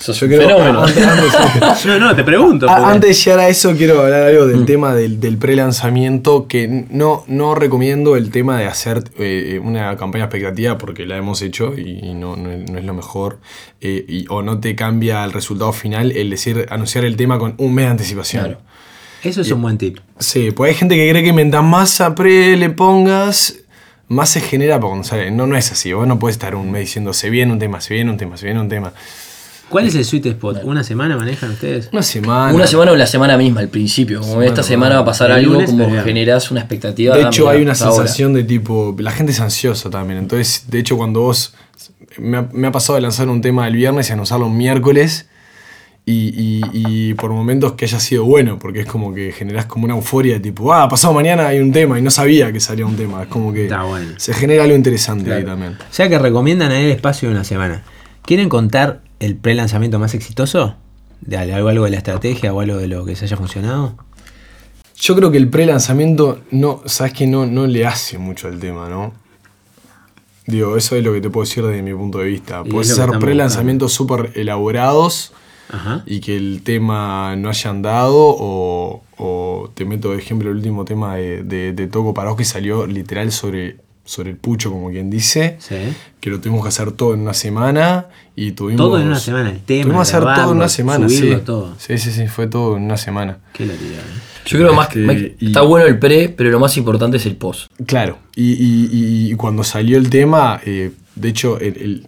Sos 0.00 0.20
Yo 0.20 0.26
un 0.26 0.32
fenómeno. 0.32 0.82
antes- 0.84 1.04
antes- 1.04 1.86
No, 1.86 1.98
no, 1.98 2.16
te 2.16 2.24
pregunto. 2.24 2.68
A- 2.68 2.90
Antes 2.92 3.08
de 3.18 3.24
llegar 3.24 3.40
a 3.40 3.48
eso, 3.48 3.74
quiero 3.76 4.00
hablar 4.00 4.22
algo 4.24 4.46
del 4.46 4.64
tema 4.64 4.94
del, 4.94 5.20
del 5.20 5.36
pre-lanzamiento, 5.36 6.46
que 6.48 6.86
no, 6.90 7.24
no 7.26 7.54
recomiendo 7.54 8.16
el 8.16 8.30
tema 8.30 8.58
de 8.58 8.66
hacer 8.66 9.04
eh, 9.18 9.60
una 9.62 9.96
campaña 9.96 10.24
expectativa 10.24 10.78
porque 10.78 11.06
la 11.06 11.16
hemos 11.16 11.42
hecho 11.42 11.74
y, 11.76 11.98
y 12.02 12.14
no, 12.14 12.36
no 12.36 12.50
es 12.50 12.70
no 12.70 12.78
es 12.78 12.84
lo 12.84 12.94
mejor, 12.94 13.38
eh, 13.80 14.04
y- 14.08 14.24
o 14.28 14.42
no 14.42 14.60
te 14.60 14.74
cambia 14.76 15.24
el 15.24 15.32
resultado 15.32 15.72
final 15.72 16.12
el 16.12 16.30
decir, 16.30 16.66
anunciar 16.70 17.04
el 17.04 17.16
tema 17.16 17.38
con 17.38 17.54
un 17.58 17.74
mes 17.74 17.86
de 17.86 17.90
anticipación. 17.92 18.44
Claro. 18.44 18.60
Eso 19.22 19.42
es 19.42 19.50
un 19.50 19.60
buen 19.60 19.76
tip. 19.76 19.98
Sí, 20.18 20.50
pues 20.50 20.70
hay 20.70 20.76
gente 20.78 20.96
que 20.96 21.10
cree 21.10 21.22
que 21.22 21.34
mientras 21.34 21.62
más 21.62 22.00
a 22.00 22.14
pre 22.14 22.56
le 22.56 22.70
pongas, 22.70 23.56
más 24.10 24.28
se 24.28 24.40
genera 24.40 24.78
cuando 24.80 25.04
sale. 25.04 25.30
No, 25.30 25.46
no 25.46 25.56
es 25.56 25.70
así. 25.70 25.92
Vos 25.92 26.06
no 26.06 26.18
puedes 26.18 26.34
estar 26.34 26.56
un 26.56 26.70
mes 26.70 26.80
diciendo 26.80 27.12
se 27.12 27.30
viene 27.30 27.52
un 27.52 27.60
tema, 27.60 27.80
se 27.80 27.94
viene 27.94 28.10
un 28.10 28.16
tema, 28.16 28.36
se 28.36 28.44
viene 28.44 28.60
un 28.60 28.68
tema. 28.68 28.92
¿Cuál 29.68 29.86
es 29.86 29.94
el 29.94 30.04
sweet 30.04 30.26
spot? 30.26 30.64
¿Una 30.64 30.82
semana 30.82 31.16
manejan 31.16 31.52
ustedes? 31.52 31.90
Una 31.92 32.02
semana. 32.02 32.52
Una 32.52 32.66
semana 32.66 32.90
o 32.90 32.96
la 32.96 33.06
semana 33.06 33.36
misma, 33.38 33.60
al 33.60 33.68
principio. 33.68 34.20
Como 34.20 34.42
esta 34.42 34.64
semana 34.64 34.96
va 34.96 35.02
a 35.02 35.04
pasar 35.04 35.30
algo, 35.30 35.52
lunes, 35.52 35.70
como 35.70 35.88
generas 36.02 36.50
una 36.50 36.58
expectativa. 36.58 37.16
De 37.16 37.22
hecho, 37.22 37.48
hay 37.48 37.62
una 37.62 37.72
ahora. 37.72 37.94
sensación 37.94 38.32
de 38.34 38.42
tipo. 38.42 38.96
La 38.98 39.12
gente 39.12 39.30
es 39.30 39.38
ansiosa 39.38 39.88
también. 39.90 40.18
Entonces, 40.18 40.64
de 40.68 40.80
hecho, 40.80 40.96
cuando 40.96 41.20
vos. 41.20 41.54
Me 42.18 42.38
ha, 42.38 42.48
me 42.52 42.66
ha 42.66 42.72
pasado 42.72 42.96
de 42.96 43.02
lanzar 43.02 43.28
un 43.28 43.40
tema 43.40 43.68
el 43.68 43.76
viernes 43.76 44.10
y 44.10 44.12
anunciarlo 44.12 44.46
un 44.46 44.56
miércoles. 44.56 45.28
Y, 46.12 46.34
y- 46.36 46.60
y 46.72 47.14
por 47.14 47.30
momentos 47.30 47.74
que 47.74 47.84
haya 47.84 48.00
sido 48.00 48.24
bueno, 48.24 48.58
porque 48.58 48.80
es 48.80 48.86
como 48.86 49.14
que 49.14 49.30
generás 49.30 49.66
como 49.66 49.84
una 49.84 49.94
euforia 49.94 50.34
de 50.34 50.40
tipo, 50.40 50.72
ah, 50.72 50.88
pasado 50.88 51.14
mañana 51.14 51.46
hay 51.46 51.60
un 51.60 51.70
tema 51.70 51.98
y 51.98 52.02
no 52.02 52.10
sabía 52.10 52.52
que 52.52 52.58
salía 52.58 52.84
un 52.84 52.96
tema. 52.96 53.22
Es 53.22 53.28
como 53.28 53.52
que 53.52 53.68
bueno. 53.68 54.14
se 54.16 54.34
genera 54.34 54.64
algo 54.64 54.74
interesante 54.74 55.32
ahí 55.32 55.44
también. 55.44 55.74
O 55.74 55.92
sea 55.94 56.08
que 56.08 56.18
recomiendan 56.18 56.72
ahí 56.72 56.84
el 56.86 56.90
espacio 56.90 57.28
de 57.28 57.34
una 57.36 57.44
semana. 57.44 57.84
¿Quieren 58.22 58.48
contar 58.48 59.02
el 59.20 59.36
pre-lanzamiento 59.36 59.98
más 60.00 60.14
exitoso? 60.14 60.74
De 61.20 61.36
algo, 61.36 61.68
algo 61.68 61.84
de 61.84 61.90
la 61.90 61.98
estrategia 61.98 62.52
o 62.52 62.60
algo 62.60 62.76
de 62.78 62.88
lo 62.88 63.04
que 63.04 63.14
se 63.14 63.26
haya 63.26 63.36
funcionado. 63.36 63.94
Yo 64.96 65.14
creo 65.14 65.30
que 65.30 65.38
el 65.38 65.48
pre-lanzamiento, 65.48 66.40
no, 66.50 66.82
sabes 66.86 67.12
que 67.12 67.26
no, 67.26 67.46
no 67.46 67.66
le 67.68 67.86
hace 67.86 68.18
mucho 68.18 68.48
al 68.48 68.58
tema, 68.58 68.88
¿no? 68.88 69.12
Digo, 70.46 70.76
eso 70.76 70.96
es 70.96 71.04
lo 71.04 71.12
que 71.12 71.20
te 71.20 71.30
puedo 71.30 71.44
decir 71.46 71.64
desde 71.64 71.82
mi 71.82 71.94
punto 71.94 72.18
de 72.18 72.24
vista. 72.24 72.64
Puedes 72.64 72.90
hacer 72.90 73.04
estamos 73.04 73.24
pre-lanzamientos 73.24 73.92
súper 73.92 74.32
elaborados 74.34 75.32
Ajá. 75.72 76.02
y 76.06 76.20
que 76.20 76.36
el 76.36 76.62
tema 76.64 77.34
no 77.36 77.48
haya 77.48 77.70
andado, 77.70 78.14
o, 78.16 79.02
o 79.18 79.70
te 79.74 79.84
meto 79.84 80.10
de 80.12 80.18
ejemplo 80.18 80.50
el 80.50 80.56
último 80.56 80.84
tema 80.84 81.16
de, 81.16 81.42
de, 81.42 81.72
de 81.72 81.86
Toco 81.86 82.12
Parós 82.14 82.36
que 82.36 82.44
salió 82.44 82.86
literal 82.86 83.30
sobre, 83.32 83.76
sobre 84.04 84.30
el 84.30 84.36
pucho, 84.36 84.70
como 84.70 84.90
quien 84.90 85.10
dice, 85.10 85.56
Sí. 85.60 85.76
que 86.20 86.30
lo 86.30 86.40
tuvimos 86.40 86.62
que 86.62 86.68
hacer 86.68 86.92
todo 86.92 87.14
en 87.14 87.20
una 87.20 87.34
semana 87.34 88.06
y 88.34 88.52
tuvimos... 88.52 88.78
Todo 88.78 88.98
en 89.00 89.06
una 89.06 89.18
semana, 89.20 89.50
el 89.50 89.60
tema, 89.60 89.84
Tuvimos 89.84 90.10
que 90.10 90.16
hacer 90.16 90.34
todo 90.34 90.50
en 90.50 90.56
una 90.56 90.68
semana, 90.68 91.08
sí. 91.08 91.32
todo. 91.44 91.74
Sí, 91.78 91.98
sí, 91.98 92.10
sí, 92.10 92.26
fue 92.26 92.46
todo 92.46 92.76
en 92.76 92.82
una 92.84 92.96
semana. 92.96 93.38
Qué 93.52 93.66
locura, 93.66 93.86
¿eh? 93.98 94.20
Yo 94.46 94.58
creo 94.58 94.72
más 94.72 94.88
Este, 94.88 95.00
más- 95.00 95.16
y- 95.38 95.46
está 95.48 95.60
bueno 95.60 95.86
el 95.86 95.98
pre, 95.98 96.28
pero 96.30 96.50
lo 96.50 96.58
más 96.58 96.76
importante 96.76 97.18
es 97.18 97.26
el 97.26 97.36
post. 97.36 97.70
Claro, 97.86 98.18
y, 98.34 98.52
y- 98.54 98.88
y- 98.90 99.32
y 99.32 99.34
cuando 99.36 99.62
salió 99.62 99.98
el 99.98 100.08
tema, 100.10 100.60
eh, 100.64 100.90
de 101.14 101.28
hecho, 101.28 101.60
el, 101.60 101.76
el, 101.76 102.06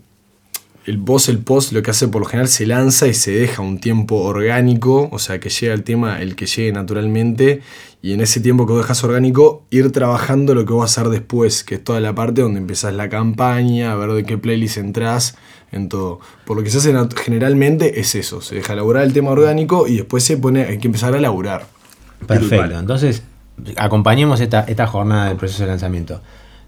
el 0.85 0.99
post, 0.99 1.29
el 1.29 1.39
post, 1.39 1.73
lo 1.73 1.83
que 1.83 1.93
hace 1.93 2.09
por 2.09 2.23
lo 2.23 2.27
general 2.27 2.49
se 2.49 2.67
lanza 2.67 3.07
y 3.07 3.15
se 3.15 3.31
deja 3.31 3.63
un 3.63 3.79
tiempo 3.79 4.17
orgánico, 4.17 5.09
o 5.13 5.19
sea, 5.19 5.39
que 5.39 5.49
llega 5.49 5.75
el 5.75 5.85
tema, 5.85 6.21
el 6.21 6.35
que 6.35 6.47
llegue 6.47 6.73
naturalmente, 6.73 7.63
y 8.03 8.13
en 8.13 8.21
ese 8.21 8.41
tiempo 8.41 8.67
que 8.67 8.73
vos 8.73 8.83
dejas 8.83 9.05
orgánico, 9.05 9.65
ir 9.71 9.93
trabajando 9.93 10.55
lo 10.55 10.67
que 10.67 10.73
vas 10.73 10.99
a 10.99 11.01
hacer 11.01 11.13
después, 11.13 11.63
que 11.63 11.77
es 11.77 11.85
toda 11.85 12.01
la 12.01 12.15
parte 12.15 12.43
donde 12.43 12.59
empezás 12.59 12.95
la 12.95 13.09
campaña, 13.09 13.93
a 13.93 13.95
ver 13.95 14.11
de 14.11 14.25
qué 14.25 14.39
playlist 14.39 14.79
entrás, 14.79 15.37
en 15.71 15.89
todo. 15.89 16.19
Por 16.45 16.57
lo 16.57 16.65
que 16.65 16.71
se 16.71 16.79
hace 16.79 16.93
generalmente 17.17 18.01
es 18.01 18.17
eso, 18.17 18.41
se 18.41 18.57
deja 18.57 18.73
elaborar 18.73 19.05
el 19.05 19.13
tema 19.13 19.31
orgánico 19.31 19.87
y 19.87 19.97
después 19.97 20.25
se 20.25 20.37
pone, 20.37 20.65
hay 20.65 20.79
que 20.79 20.89
empezar 20.89 21.15
a 21.15 21.19
elaborar. 21.19 21.67
Perfecto. 22.27 22.79
Entonces, 22.79 23.23
acompañemos 23.77 24.41
esta, 24.41 24.61
esta 24.63 24.87
jornada 24.89 25.29
del 25.29 25.37
proceso 25.37 25.63
de 25.63 25.69
lanzamiento. 25.69 26.21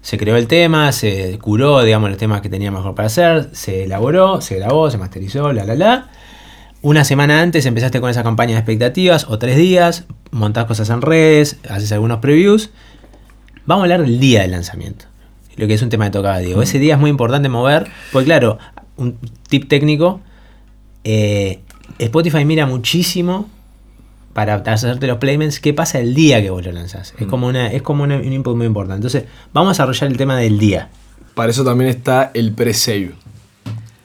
Se 0.05 0.19
creó 0.19 0.35
el 0.35 0.45
tema, 0.45 0.91
se 0.91 1.39
curó, 1.39 1.81
digamos, 1.81 2.11
los 2.11 2.19
temas 2.19 2.41
que 2.41 2.47
tenía 2.47 2.69
mejor 2.69 2.93
para 2.93 3.07
hacer, 3.07 3.49
se 3.53 3.85
elaboró, 3.85 4.39
se 4.39 4.57
grabó, 4.57 4.91
se 4.91 4.99
masterizó, 4.99 5.51
la, 5.51 5.65
la, 5.65 5.73
la. 5.73 6.09
Una 6.83 7.03
semana 7.03 7.41
antes 7.41 7.65
empezaste 7.65 7.99
con 7.99 8.11
esa 8.11 8.21
campaña 8.21 8.51
de 8.51 8.59
expectativas, 8.59 9.25
o 9.27 9.39
tres 9.39 9.57
días, 9.57 10.05
montás 10.29 10.65
cosas 10.65 10.91
en 10.91 11.01
redes, 11.01 11.57
haces 11.67 11.91
algunos 11.91 12.19
previews. 12.19 12.69
Vamos 13.65 13.81
a 13.81 13.85
hablar 13.85 14.03
del 14.03 14.19
día 14.19 14.43
del 14.43 14.51
lanzamiento. 14.51 15.05
Lo 15.55 15.65
que 15.65 15.73
es 15.73 15.81
un 15.81 15.89
tema 15.89 16.05
que 16.05 16.11
tocaba 16.11 16.37
Diego. 16.37 16.61
Ese 16.61 16.77
día 16.77 16.93
es 16.93 16.99
muy 16.99 17.09
importante 17.09 17.49
mover, 17.49 17.87
porque 18.11 18.25
claro, 18.25 18.59
un 18.97 19.17
tip 19.49 19.67
técnico, 19.67 20.21
eh, 21.03 21.61
Spotify 21.97 22.45
mira 22.45 22.67
muchísimo 22.67 23.49
para 24.35 24.55
hacerte 24.55 25.07
los 25.07 25.17
placements, 25.17 25.61
¿qué 25.61 25.73
pasa 25.73 25.97
el 26.01 26.13
día 26.13 26.41
que 26.41 26.49
vos 26.49 26.61
lo 26.65 26.73
lanzás? 26.73 27.13
Es 27.17 27.25
como, 27.25 27.47
una, 27.47 27.71
es 27.71 27.81
como 27.81 28.03
una- 28.03 28.17
un 28.17 28.33
input 28.33 28.57
muy 28.57 28.65
importante. 28.65 28.97
Entonces, 28.97 29.23
vamos 29.53 29.69
a 29.69 29.71
desarrollar 29.71 30.11
el 30.11 30.17
tema 30.17 30.35
del 30.37 30.59
día. 30.59 30.89
Para 31.35 31.51
eso 31.51 31.63
también 31.63 31.89
está 31.89 32.31
el 32.33 32.51
pre-save. 32.51 33.13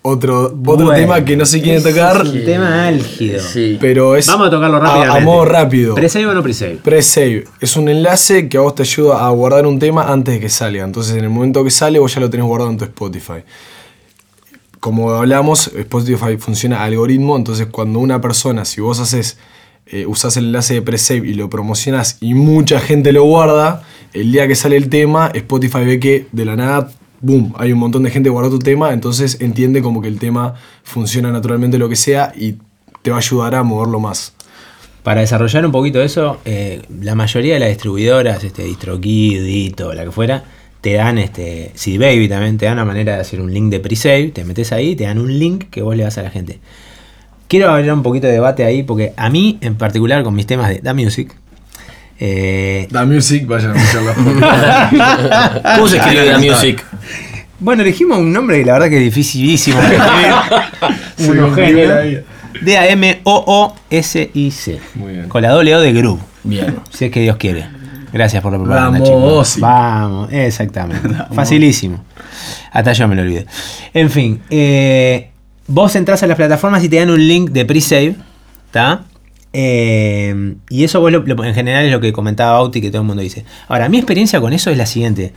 Otro, 0.02 0.44
otro 0.44 0.56
Bueno, 0.56 0.92
tema 0.92 1.24
que 1.24 1.36
no 1.36 1.44
se 1.44 1.60
quiere 1.60 1.80
tocar, 1.80 2.22
Es 2.24 2.28
un 2.32 2.44
tema 2.44 2.86
álgido. 2.86 3.40
Sí. 3.42 3.76
pero 3.80 4.14
es. 4.14 4.28
Vamos 4.28 4.46
a 4.46 4.50
tocarlo 4.50 4.76
a- 4.76 4.80
rápidamente. 4.80 5.18
A, 5.18 5.24
modo 5.24 5.44
rápido. 5.44 5.94
¿Presave 5.96 6.26
o 6.26 6.32
no 6.32 6.42
presave? 6.44 6.76
Pre-save 6.76 7.44
es 7.60 7.76
un 7.76 7.88
enlace 7.88 8.48
que 8.48 8.56
a 8.56 8.60
vos 8.60 8.76
te 8.76 8.82
ayuda 8.84 9.26
a 9.26 9.30
guardar 9.30 9.66
un 9.66 9.80
tema 9.80 10.10
antes 10.12 10.34
de 10.34 10.40
que 10.40 10.48
salga. 10.48 10.84
Entonces, 10.84 11.16
en 11.16 11.24
el 11.24 11.30
momento 11.30 11.64
que 11.64 11.70
sale, 11.72 11.98
vos 11.98 12.14
ya 12.14 12.20
lo 12.20 12.30
tenés 12.30 12.46
guardado 12.46 12.70
en 12.70 12.78
tu 12.78 12.84
Spotify. 12.84 13.42
Como 14.78 15.10
hablamos, 15.10 15.66
Spotify 15.76 16.36
funciona 16.38 16.82
algoritmo. 16.84 17.36
Entonces, 17.36 17.66
cuando 17.70 17.98
una 17.98 18.20
persona, 18.20 18.64
si 18.64 18.80
vos 18.80 18.98
haces, 19.00 19.36
eh, 19.90 20.06
usás 20.06 20.36
el 20.36 20.46
enlace 20.46 20.74
de 20.74 20.82
pre-save 20.82 21.28
y 21.28 21.34
lo 21.34 21.50
promocionás 21.50 22.16
y 22.20 22.34
mucha 22.34 22.80
gente 22.80 23.12
lo 23.12 23.24
guarda, 23.24 23.82
el 24.12 24.32
día 24.32 24.48
que 24.48 24.54
sale 24.54 24.76
el 24.76 24.88
tema, 24.88 25.30
Spotify 25.34 25.84
ve 25.84 26.00
que 26.00 26.26
de 26.32 26.44
la 26.44 26.56
nada, 26.56 26.90
boom, 27.20 27.54
hay 27.56 27.72
un 27.72 27.78
montón 27.78 28.02
de 28.02 28.10
gente 28.10 28.26
que 28.26 28.32
guardó 28.32 28.50
tu 28.50 28.58
tema. 28.58 28.92
Entonces, 28.92 29.40
entiende 29.40 29.82
como 29.82 30.02
que 30.02 30.08
el 30.08 30.18
tema 30.18 30.54
funciona 30.82 31.30
naturalmente, 31.30 31.78
lo 31.78 31.88
que 31.88 31.96
sea, 31.96 32.32
y 32.36 32.56
te 33.02 33.10
va 33.10 33.16
a 33.16 33.20
ayudar 33.20 33.54
a 33.54 33.62
moverlo 33.62 34.00
más. 34.00 34.34
Para 35.02 35.20
desarrollar 35.20 35.64
un 35.64 35.72
poquito 35.72 36.02
eso, 36.02 36.40
eh, 36.44 36.82
la 37.00 37.14
mayoría 37.14 37.54
de 37.54 37.60
las 37.60 37.70
distribuidoras, 37.70 38.44
este, 38.44 38.64
DistroKid, 38.64 39.42
Dito, 39.42 39.94
la 39.94 40.04
que 40.04 40.10
fuera, 40.10 40.44
te 40.80 40.94
dan, 40.94 41.18
este, 41.18 41.72
CD 41.74 41.98
Baby 41.98 42.28
también, 42.28 42.58
te 42.58 42.66
dan 42.66 42.74
una 42.74 42.84
manera 42.84 43.14
de 43.14 43.20
hacer 43.20 43.40
un 43.40 43.52
link 43.52 43.70
de 43.70 43.80
pre-save, 43.80 44.28
te 44.28 44.44
metes 44.44 44.72
ahí, 44.72 44.96
te 44.96 45.04
dan 45.04 45.18
un 45.18 45.38
link 45.38 45.70
que 45.70 45.82
vos 45.82 45.96
le 45.96 46.02
das 46.02 46.18
a 46.18 46.22
la 46.22 46.30
gente. 46.30 46.58
Quiero 47.50 47.68
abrir 47.68 47.92
un 47.92 48.04
poquito 48.04 48.28
de 48.28 48.34
debate 48.34 48.64
ahí, 48.64 48.84
porque 48.84 49.12
a 49.16 49.28
mí, 49.28 49.58
en 49.60 49.74
particular, 49.74 50.22
con 50.22 50.32
mis 50.36 50.46
temas 50.46 50.68
de 50.68 50.78
Da 50.78 50.94
Music, 50.94 51.34
eh, 52.20 52.86
Da 52.92 53.04
Music, 53.04 53.44
vayan 53.44 53.72
a 53.72 53.82
escucharlo. 53.82 54.14
¿Cómo 55.74 55.88
se 55.88 55.96
escribe 55.96 56.26
la 56.26 56.38
music? 56.38 56.84
Bueno, 57.58 57.82
elegimos 57.82 58.18
un 58.18 58.32
nombre 58.32 58.60
que 58.60 58.66
la 58.66 58.74
verdad 58.74 58.88
que 58.88 58.98
es 58.98 59.02
dificilísimo 59.02 59.80
genios. 61.56 62.22
D-A-M-O-O-S-I-C. 62.62 64.00
Muy 64.94 65.14
bien. 65.14 65.28
Con 65.28 65.42
la 65.42 65.50
doble 65.50 65.74
O 65.74 65.80
de 65.80 65.92
Groove. 65.92 66.20
Bien. 66.44 66.76
Si 66.90 67.06
es 67.06 67.10
que 67.10 67.18
Dios 67.20 67.36
quiere. 67.36 67.66
Gracias 68.12 68.44
por 68.44 68.52
la 68.52 68.58
propaganda, 68.58 69.00
Vamos, 69.00 69.08
chicos. 69.08 69.56
Vamos, 69.58 70.32
exactamente. 70.32 71.08
Facilísimo. 71.34 72.04
Hasta 72.70 72.92
yo 72.92 73.08
me 73.08 73.16
lo 73.16 73.22
olvidé. 73.22 73.44
En 73.92 74.08
fin, 74.08 74.40
eh, 74.50 75.29
vos 75.70 75.94
entras 75.96 76.22
a 76.22 76.26
las 76.26 76.36
plataformas 76.36 76.82
y 76.84 76.88
te 76.88 76.96
dan 76.96 77.10
un 77.10 77.26
link 77.26 77.50
de 77.50 77.64
pre-save. 77.64 78.16
¿Está? 78.66 79.04
Eh, 79.52 80.54
y 80.68 80.84
eso 80.84 81.00
vos 81.00 81.10
lo- 81.10 81.20
lo- 81.20 81.44
en 81.44 81.54
general 81.54 81.84
es 81.84 81.90
lo 81.92 82.00
que 82.00 82.12
comentaba 82.12 82.52
Bauti 82.52 82.80
que 82.80 82.90
todo 82.90 83.02
el 83.02 83.06
mundo 83.08 83.22
dice. 83.22 83.44
Ahora, 83.68 83.88
mi 83.88 83.96
experiencia 83.98 84.40
con 84.40 84.52
eso 84.52 84.70
es 84.70 84.76
la 84.78 84.86
siguiente. 84.86 85.32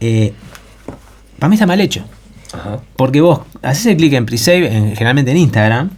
Eh, 0.00 0.32
para 1.38 1.48
mí 1.48 1.54
está 1.54 1.66
mal 1.66 1.80
hecho. 1.80 2.04
Porque 2.96 3.20
vos 3.20 3.40
haces 3.62 3.86
el 3.86 3.96
clic 3.96 4.12
en 4.12 4.26
pre-save, 4.26 4.66
en- 4.74 4.90
generalmente 4.96 5.30
en 5.32 5.36
Instagram, 5.38 5.90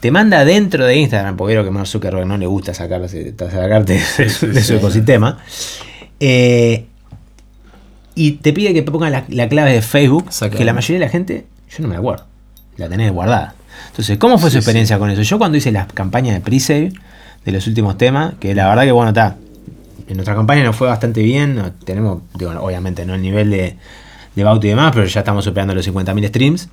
te 0.00 0.10
manda 0.10 0.44
dentro 0.44 0.84
de 0.84 0.96
Instagram, 0.96 1.36
porque 1.36 1.54
creo 1.54 1.64
que 1.64 1.70
Mark 1.70 1.86
Zuckerberg 1.86 2.26
no 2.26 2.36
le 2.36 2.46
gusta 2.46 2.74
sacarse, 2.74 3.34
sacarte 3.38 4.00
de, 4.18 4.28
su- 4.28 4.46
de 4.48 4.62
su 4.62 4.74
ecosistema. 4.74 5.38
eh, 6.20 6.86
y 8.14 8.32
te 8.32 8.52
pide 8.52 8.72
que 8.74 8.82
pongas 8.82 9.10
la, 9.10 9.24
la 9.28 9.48
clave 9.48 9.72
de 9.72 9.82
Facebook, 9.82 10.30
que 10.58 10.64
la 10.64 10.72
mayoría 10.72 10.98
de 11.00 11.04
la 11.06 11.10
gente, 11.10 11.46
yo 11.70 11.82
no 11.82 11.88
me 11.88 11.96
acuerdo, 11.96 12.24
la 12.76 12.88
tenés 12.88 13.12
guardada. 13.12 13.54
Entonces, 13.88 14.18
¿cómo 14.18 14.38
fue 14.38 14.50
su 14.50 14.58
experiencia 14.58 14.98
con 14.98 15.10
eso? 15.10 15.22
Yo 15.22 15.38
cuando 15.38 15.58
hice 15.58 15.72
las 15.72 15.92
campañas 15.92 16.34
de 16.34 16.40
pre-save 16.40 16.92
de 17.44 17.52
los 17.52 17.66
últimos 17.66 17.96
temas, 17.98 18.34
que 18.40 18.54
la 18.54 18.68
verdad 18.68 18.84
que 18.84 18.92
bueno, 18.92 19.10
está, 19.10 19.36
en 20.08 20.16
nuestra 20.16 20.34
campaña 20.34 20.64
nos 20.64 20.76
fue 20.76 20.88
bastante 20.88 21.22
bien, 21.22 21.72
tenemos, 21.84 22.22
digo, 22.34 22.52
obviamente 22.60 23.04
no 23.04 23.14
el 23.14 23.22
nivel 23.22 23.50
de, 23.50 23.76
de 24.34 24.44
Bauti 24.44 24.66
y 24.66 24.70
demás, 24.70 24.92
pero 24.94 25.06
ya 25.06 25.20
estamos 25.20 25.44
superando 25.44 25.74
los 25.74 25.86
50.000 25.88 26.28
streams. 26.28 26.68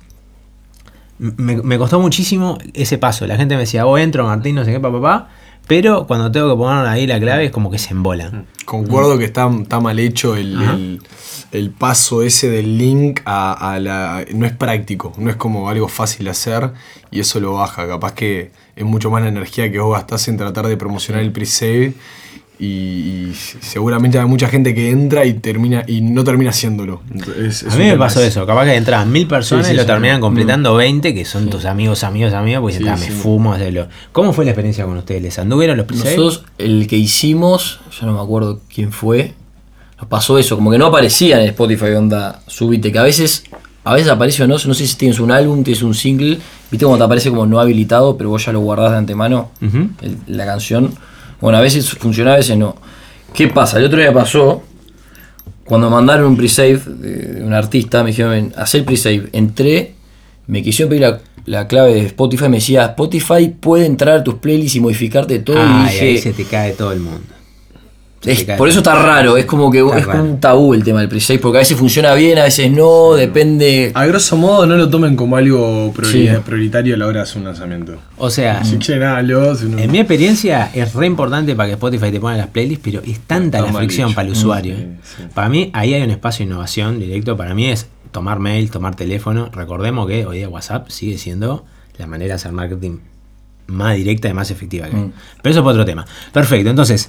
Me, 1.18 1.56
me 1.56 1.78
costó 1.78 2.00
muchísimo 2.00 2.58
ese 2.74 2.98
paso. 2.98 3.26
La 3.26 3.36
gente 3.36 3.54
me 3.54 3.60
decía, 3.60 3.86
oh, 3.86 3.96
entro, 3.98 4.24
Martín, 4.24 4.56
no 4.56 4.64
sé 4.64 4.72
qué, 4.72 4.80
papá, 4.80 5.00
papá. 5.00 5.28
Pero 5.66 6.06
cuando 6.06 6.30
tengo 6.30 6.50
que 6.50 6.56
poner 6.58 6.86
ahí 6.86 7.06
la 7.06 7.18
clave 7.18 7.46
es 7.46 7.50
como 7.50 7.70
que 7.70 7.78
se 7.78 7.92
embolan. 7.94 8.46
Concuerdo 8.66 9.18
que 9.18 9.24
está, 9.24 9.50
está 9.62 9.80
mal 9.80 9.98
hecho 9.98 10.36
el, 10.36 10.60
el- 10.62 11.02
el 11.52 11.70
paso 11.70 12.22
ese 12.22 12.50
del 12.50 12.76
link 12.78 13.20
a, 13.24 13.72
a 13.74 13.78
la... 13.78 14.24
No 14.34 14.44
es 14.44 14.52
práctico, 14.52 15.12
no 15.18 15.30
es 15.30 15.36
como 15.36 15.68
algo 15.68 15.86
fácil 15.88 16.24
de 16.24 16.30
hacer 16.32 16.72
y 17.12 17.20
eso 17.20 17.38
lo 17.40 17.52
baja. 17.54 17.86
Capaz 17.86 18.12
que 18.12 18.50
es 18.74 18.84
mucho 18.84 19.08
más 19.10 19.22
la 19.22 19.28
energía 19.28 19.70
que 19.70 19.78
vos 19.78 19.94
gastás 19.96 20.26
en 20.28 20.36
tratar 20.36 20.66
de 20.66 20.76
promocionar 20.76 21.22
el 21.22 21.30
pre-save 21.32 21.94
y, 22.58 22.64
y 22.66 23.32
seguramente 23.60 24.18
hay 24.18 24.26
mucha 24.26 24.48
gente 24.48 24.74
que 24.74 24.90
entra 24.90 25.24
y 25.24 25.34
termina 25.34 25.84
y 25.86 26.00
no 26.02 26.22
termina 26.24 26.50
haciéndolo. 26.50 27.02
Entonces, 27.12 27.62
es 27.64 27.72
A 27.74 27.76
mí 27.76 27.84
me 27.84 27.96
pasó 27.98 28.22
eso. 28.22 28.46
Capaz 28.46 28.64
que 28.66 28.74
entraban 28.76 29.10
mil 29.10 29.26
personas 29.26 29.66
Sí, 29.66 29.70
sí, 29.70 29.74
y 29.74 29.76
lo 29.76 29.82
sí, 29.82 29.86
terminan 29.88 30.20
no. 30.20 30.26
completando 30.26 30.74
20, 30.76 31.14
que 31.14 31.24
son 31.24 31.50
tus 31.50 31.64
amigos, 31.64 32.04
amigos, 32.04 32.32
amigos, 32.32 32.60
pues 32.62 32.76
sí. 32.76 32.84
me 32.84 32.96
fumo 33.10 33.52
hacerlo. 33.52 33.88
¿Cómo 34.12 34.32
fue 34.32 34.44
la 34.44 34.52
experiencia 34.52 34.84
con 34.84 34.96
ustedes? 34.96 35.22
¿Les 35.22 35.38
anduvieron 35.38 35.76
los 35.76 35.86
pre 35.86 35.96
Nosotros, 35.96 36.44
el 36.58 36.86
que 36.86 36.96
hicimos, 36.96 37.80
ya 38.00 38.06
no 38.06 38.12
me 38.14 38.20
acuerdo 38.20 38.60
quién 38.72 38.92
fue, 38.92 39.34
nos 39.98 40.06
pasó 40.08 40.38
eso, 40.38 40.54
como 40.56 40.70
que 40.70 40.78
no 40.78 40.86
aparecía 40.86 41.40
en 41.42 41.48
Spotify 41.48 41.86
onda, 41.96 42.40
subite, 42.46 42.92
que 42.92 42.98
a 42.98 43.02
veces 43.02 43.44
a 43.86 43.92
veces 43.92 44.08
aparece 44.10 44.42
o 44.42 44.46
no, 44.46 44.54
no 44.64 44.72
sé 44.74 44.86
si 44.86 44.96
tienes 44.96 45.20
un 45.20 45.30
álbum, 45.30 45.62
tienes 45.62 45.82
un 45.82 45.94
single, 45.94 46.38
viste 46.70 46.86
cuando 46.86 46.98
te 46.98 47.04
aparece 47.04 47.28
como 47.28 47.44
no 47.44 47.60
habilitado, 47.60 48.16
pero 48.16 48.30
vos 48.30 48.42
ya 48.46 48.50
lo 48.50 48.60
guardás 48.60 48.92
de 48.92 48.96
antemano, 48.98 49.50
el- 49.60 50.16
la 50.26 50.46
canción. 50.46 50.94
Bueno, 51.44 51.58
a 51.58 51.60
veces 51.60 51.90
funciona, 51.90 52.32
a 52.32 52.36
veces 52.36 52.56
no. 52.56 52.74
¿Qué 53.34 53.48
pasa? 53.48 53.78
El 53.78 53.84
otro 53.84 53.98
día 53.98 54.10
pasó, 54.14 54.62
cuando 55.66 55.90
mandaron 55.90 56.28
un 56.28 56.36
pre-save 56.38 56.80
de 56.86 57.42
un 57.44 57.52
artista, 57.52 58.02
me 58.02 58.12
dijeron, 58.12 58.54
hacer 58.56 58.80
el 58.80 58.86
pre-save. 58.86 59.28
Entré, 59.32 59.92
me 60.46 60.62
quisieron 60.62 60.88
pedir 60.88 61.02
la, 61.02 61.20
la 61.44 61.68
clave 61.68 61.92
de 61.92 62.06
Spotify, 62.06 62.48
me 62.48 62.56
decía, 62.56 62.86
Spotify 62.86 63.54
puede 63.60 63.84
entrar 63.84 64.20
a 64.20 64.24
tus 64.24 64.36
playlists 64.36 64.76
y 64.76 64.80
modificarte 64.80 65.38
todo. 65.40 65.56
y 65.58 65.60
Ay, 65.60 65.92
dije, 65.92 66.04
ahí 66.06 66.18
se 66.18 66.32
te 66.32 66.44
cae 66.44 66.72
todo 66.72 66.92
el 66.92 67.00
mundo. 67.00 67.20
Es- 68.26 68.44
por 68.56 68.68
eso 68.68 68.78
está 68.78 68.94
raro, 68.94 69.36
es 69.36 69.44
como 69.46 69.70
que 69.70 69.80
Está 69.80 69.98
es 69.98 70.06
como 70.06 70.22
un 70.22 70.40
tabú 70.40 70.74
el 70.74 70.82
tema 70.84 71.00
del 71.00 71.08
pre-save, 71.08 71.38
porque 71.38 71.58
a 71.58 71.60
veces 71.60 71.76
funciona 71.78 72.14
bien, 72.14 72.38
a 72.38 72.44
veces 72.44 72.70
no, 72.70 73.14
depende. 73.14 73.90
A 73.94 74.06
grosso 74.06 74.36
modo, 74.36 74.66
no 74.66 74.76
lo 74.76 74.88
tomen 74.88 75.16
como 75.16 75.36
algo 75.36 75.92
priori- 75.94 76.28
Sí. 76.30 76.40
prioritario 76.44 76.94
a 76.94 76.98
la 76.98 77.06
hora 77.06 77.16
de 77.18 77.22
hacer 77.22 77.38
un 77.38 77.44
lanzamiento. 77.44 77.96
O 78.16 78.30
sea, 78.30 78.64
Si 78.64 78.76
quieren, 78.78 79.02
háganlo. 79.04 79.54
si 79.54 79.66
no- 79.66 79.78
en 79.78 79.90
mi 79.92 79.98
experiencia 79.98 80.70
es 80.72 80.94
re 80.94 81.06
importante 81.06 81.54
para 81.54 81.68
que 81.68 81.72
Spotify 81.74 82.10
te 82.10 82.20
ponga 82.20 82.36
las 82.36 82.48
playlists, 82.48 82.82
pero 82.84 83.00
es 83.04 83.18
tanta 83.20 83.58
Está 83.58 83.70
la 83.72 83.78
fricción 83.78 84.08
dicho. 84.08 84.16
para 84.16 84.26
el 84.28 84.32
usuario. 84.32 84.76
Sí, 84.76 84.82
¿eh? 84.82 84.88
sí. 85.02 85.22
Para 85.34 85.48
mí, 85.48 85.70
ahí 85.72 85.94
hay 85.94 86.02
un 86.02 86.10
espacio 86.10 86.44
de 86.46 86.52
innovación 86.52 86.98
directo. 86.98 87.36
Para 87.36 87.54
mí 87.54 87.66
es 87.66 87.86
tomar 88.12 88.38
mail, 88.38 88.70
tomar 88.70 88.94
teléfono. 88.94 89.50
Recordemos 89.52 90.06
que 90.06 90.24
hoy 90.26 90.38
día 90.38 90.48
WhatsApp 90.48 90.88
sigue 90.90 91.18
siendo 91.18 91.64
la 91.98 92.06
manera 92.06 92.28
de 92.28 92.34
hacer 92.34 92.52
marketing 92.52 92.98
más 93.66 93.96
directa 93.96 94.28
y 94.28 94.34
más 94.34 94.50
efectiva 94.50 94.88
que. 94.88 94.96
Mm. 94.96 95.12
Pero 95.42 95.50
eso 95.50 95.60
es 95.60 95.64
para 95.64 95.72
otro 95.72 95.84
tema. 95.86 96.04
Perfecto, 96.32 96.68
entonces, 96.70 97.08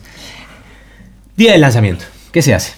día 1.37 1.51
del 1.53 1.61
lanzamiento. 1.61 2.05
¿Qué 2.31 2.41
se 2.41 2.53
hace? 2.53 2.73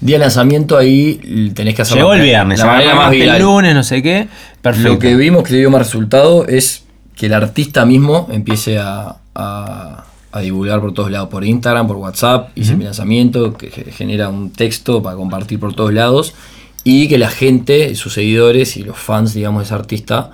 Día 0.00 0.16
de 0.16 0.20
lanzamiento 0.20 0.76
ahí 0.76 1.50
tenés 1.54 1.74
que 1.74 1.82
hacer 1.82 1.96
Llegó 1.96 2.12
el 2.14 2.22
viernes, 2.22 2.58
la 2.58 2.66
manera 2.66 2.94
más 2.94 3.10
viral. 3.10 3.36
el 3.36 3.42
lunes, 3.42 3.74
no 3.74 3.82
sé 3.82 4.02
qué. 4.02 4.28
Perfecto. 4.60 4.88
Lo 4.92 4.98
que 4.98 5.14
vimos 5.16 5.44
que 5.44 5.54
dio 5.56 5.70
más 5.70 5.80
resultado 5.80 6.46
es 6.46 6.84
que 7.16 7.26
el 7.26 7.34
artista 7.34 7.84
mismo 7.86 8.28
empiece 8.30 8.78
a, 8.78 9.16
a- 9.34 10.04
a 10.32 10.40
divulgar 10.40 10.80
por 10.80 10.92
todos 10.92 11.12
lados, 11.12 11.28
por 11.28 11.44
Instagram, 11.44 11.86
por 11.86 11.96
WhatsApp, 11.96 12.48
hice 12.56 12.74
mi 12.76 12.82
lanzamiento, 12.84 13.56
que 13.56 13.70
ge- 13.70 13.92
genera 13.92 14.28
un 14.28 14.50
texto 14.50 15.00
para 15.00 15.14
compartir 15.16 15.60
por 15.60 15.74
todos 15.76 15.92
lados, 15.94 16.34
y 16.82 17.06
que 17.08 17.18
la 17.18 17.30
gente, 17.30 17.94
sus 17.94 18.14
seguidores 18.14 18.76
y 18.76 18.82
los 18.82 18.98
fans, 18.98 19.32
digamos, 19.32 19.60
de 19.60 19.64
ese 19.66 19.74
artista, 19.74 20.32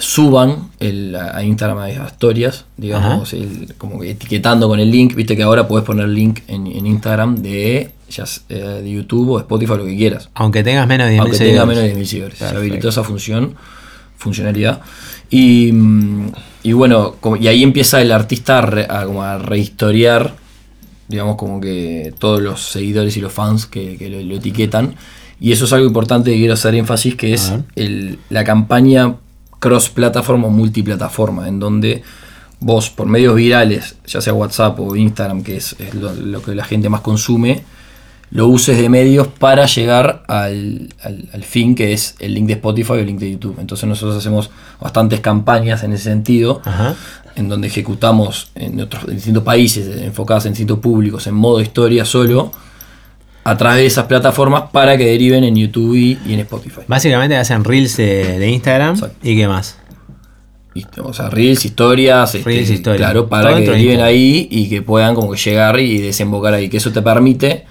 suban 0.00 0.68
el, 0.80 1.14
a 1.16 1.42
Instagram 1.42 1.78
a 1.78 1.90
historias, 1.90 2.64
digamos, 2.76 3.32
el- 3.32 3.74
como 3.78 4.00
que 4.00 4.10
etiquetando 4.10 4.68
con 4.68 4.80
el 4.80 4.90
link, 4.90 5.14
viste 5.14 5.36
que 5.36 5.42
ahora 5.42 5.66
puedes 5.68 5.84
poner 5.86 6.08
link 6.08 6.40
en, 6.48 6.66
en 6.66 6.86
Instagram 6.86 7.36
de, 7.36 7.90
ya 8.10 8.24
eh, 8.48 8.80
de 8.82 8.90
YouTube 8.90 9.30
o 9.30 9.38
Spotify, 9.38 9.72
lo 9.76 9.84
que 9.84 9.96
quieras 9.96 10.28
Aunque 10.34 10.62
tengas 10.64 10.86
menos 10.86 11.06
de 11.08 11.14
10.000 11.16 11.20
aunque 11.20 11.38
tenga 11.38 11.50
seguidores. 11.62 11.68
menos 11.78 11.82
de 11.84 12.00
10.000 12.00 12.04
seguidores. 12.06 12.38
Se 12.38 12.44
habilitó 12.56 12.88
esa 12.88 13.04
función, 13.04 13.54
funcionalidad. 14.16 14.80
Y, 15.30 15.70
mm, 15.72 16.26
y 16.62 16.72
bueno, 16.72 17.16
como- 17.20 17.36
y 17.36 17.48
ahí 17.48 17.62
empieza 17.62 18.00
el 18.00 18.12
artista 18.12 18.58
a, 18.58 18.62
re- 18.62 18.86
a 18.88 19.04
como 19.04 19.22
a 19.22 19.38
rehistoriar, 19.38 20.34
digamos, 21.08 21.36
como 21.36 21.60
que 21.60 22.12
todos 22.18 22.40
los 22.40 22.62
seguidores 22.70 23.16
y 23.16 23.20
los 23.20 23.32
fans 23.32 23.66
que, 23.66 23.96
que 23.96 24.08
lo, 24.10 24.20
lo 24.20 24.34
etiquetan. 24.36 24.94
Y 25.40 25.52
eso 25.52 25.66
es 25.66 25.72
algo 25.72 25.86
importante 25.86 26.32
que 26.32 26.36
quiero 26.36 26.54
hacer 26.54 26.74
énfasis, 26.74 27.14
que 27.14 27.32
es 27.34 27.52
el- 27.76 28.18
la 28.28 28.42
campaña 28.44 29.14
cross-plataforma 29.58 30.46
o 30.46 30.50
multiplataforma, 30.50 31.48
en 31.48 31.58
donde 31.58 32.02
vos, 32.60 32.90
por 32.90 33.06
medios 33.06 33.34
virales, 33.34 33.96
ya 34.06 34.20
sea 34.20 34.34
WhatsApp 34.34 34.78
o 34.80 34.96
Instagram, 34.96 35.42
que 35.42 35.56
es, 35.56 35.76
es 35.78 35.94
lo, 35.94 36.12
lo 36.14 36.42
que 36.42 36.54
la 36.54 36.64
gente 36.64 36.88
más 36.88 37.00
consume, 37.02 37.62
lo 38.30 38.46
uses 38.48 38.76
de 38.76 38.88
medios 38.90 39.26
para 39.26 39.64
llegar 39.66 40.22
al, 40.28 40.88
al- 41.02 41.28
al 41.32 41.44
fin 41.44 41.74
que 41.74 41.92
es 41.92 42.14
el 42.18 42.34
link 42.34 42.46
de 42.46 42.52
Spotify 42.54 42.92
o 42.92 42.94
el 42.96 43.06
link 43.06 43.18
de 43.20 43.30
YouTube. 43.30 43.56
Entonces 43.58 43.88
nosotros 43.88 44.16
hacemos 44.18 44.50
bastantes 44.80 45.20
campañas 45.20 45.82
en 45.82 45.92
ese 45.94 46.04
sentido, 46.04 46.60
Ajá. 46.64 46.94
en 47.36 47.48
donde 47.48 47.68
ejecutamos 47.68 48.50
en 48.54 48.80
otros 48.80 49.04
en 49.04 49.14
distintos 49.14 49.44
países, 49.44 50.02
enfocadas 50.02 50.44
en 50.46 50.52
distintos 50.52 50.78
públicos, 50.80 51.26
en 51.26 51.34
modo 51.34 51.60
historia 51.60 52.04
solo, 52.04 52.52
a 53.50 53.56
través 53.56 53.78
de 53.78 53.86
esas 53.86 54.06
plataformas 54.06 54.64
para 54.72 54.96
que 54.96 55.06
deriven 55.06 55.44
en 55.44 55.56
YouTube 55.56 55.96
y, 55.96 56.18
y 56.26 56.34
en 56.34 56.40
Spotify. 56.40 56.82
Básicamente 56.86 57.36
hacen 57.36 57.64
reels 57.64 57.96
de, 57.96 58.38
de 58.38 58.50
Instagram. 58.50 58.94
Exacto. 58.94 59.16
¿Y 59.22 59.36
qué 59.36 59.48
más? 59.48 59.78
O 61.02 61.12
sea, 61.12 61.30
reels, 61.30 61.64
historias, 61.64 62.34
este, 62.34 62.48
Reels, 62.48 62.70
historias. 62.70 62.98
claro, 62.98 63.20
Todo 63.22 63.30
para 63.30 63.56
que 63.56 63.68
deriven 63.68 64.00
ahí 64.00 64.48
y 64.50 64.68
que 64.68 64.82
puedan 64.82 65.14
como 65.14 65.32
que 65.32 65.38
llegar 65.38 65.80
y 65.80 65.98
desembocar 65.98 66.54
ahí, 66.54 66.68
que 66.68 66.76
eso 66.76 66.92
te 66.92 67.02
permite 67.02 67.64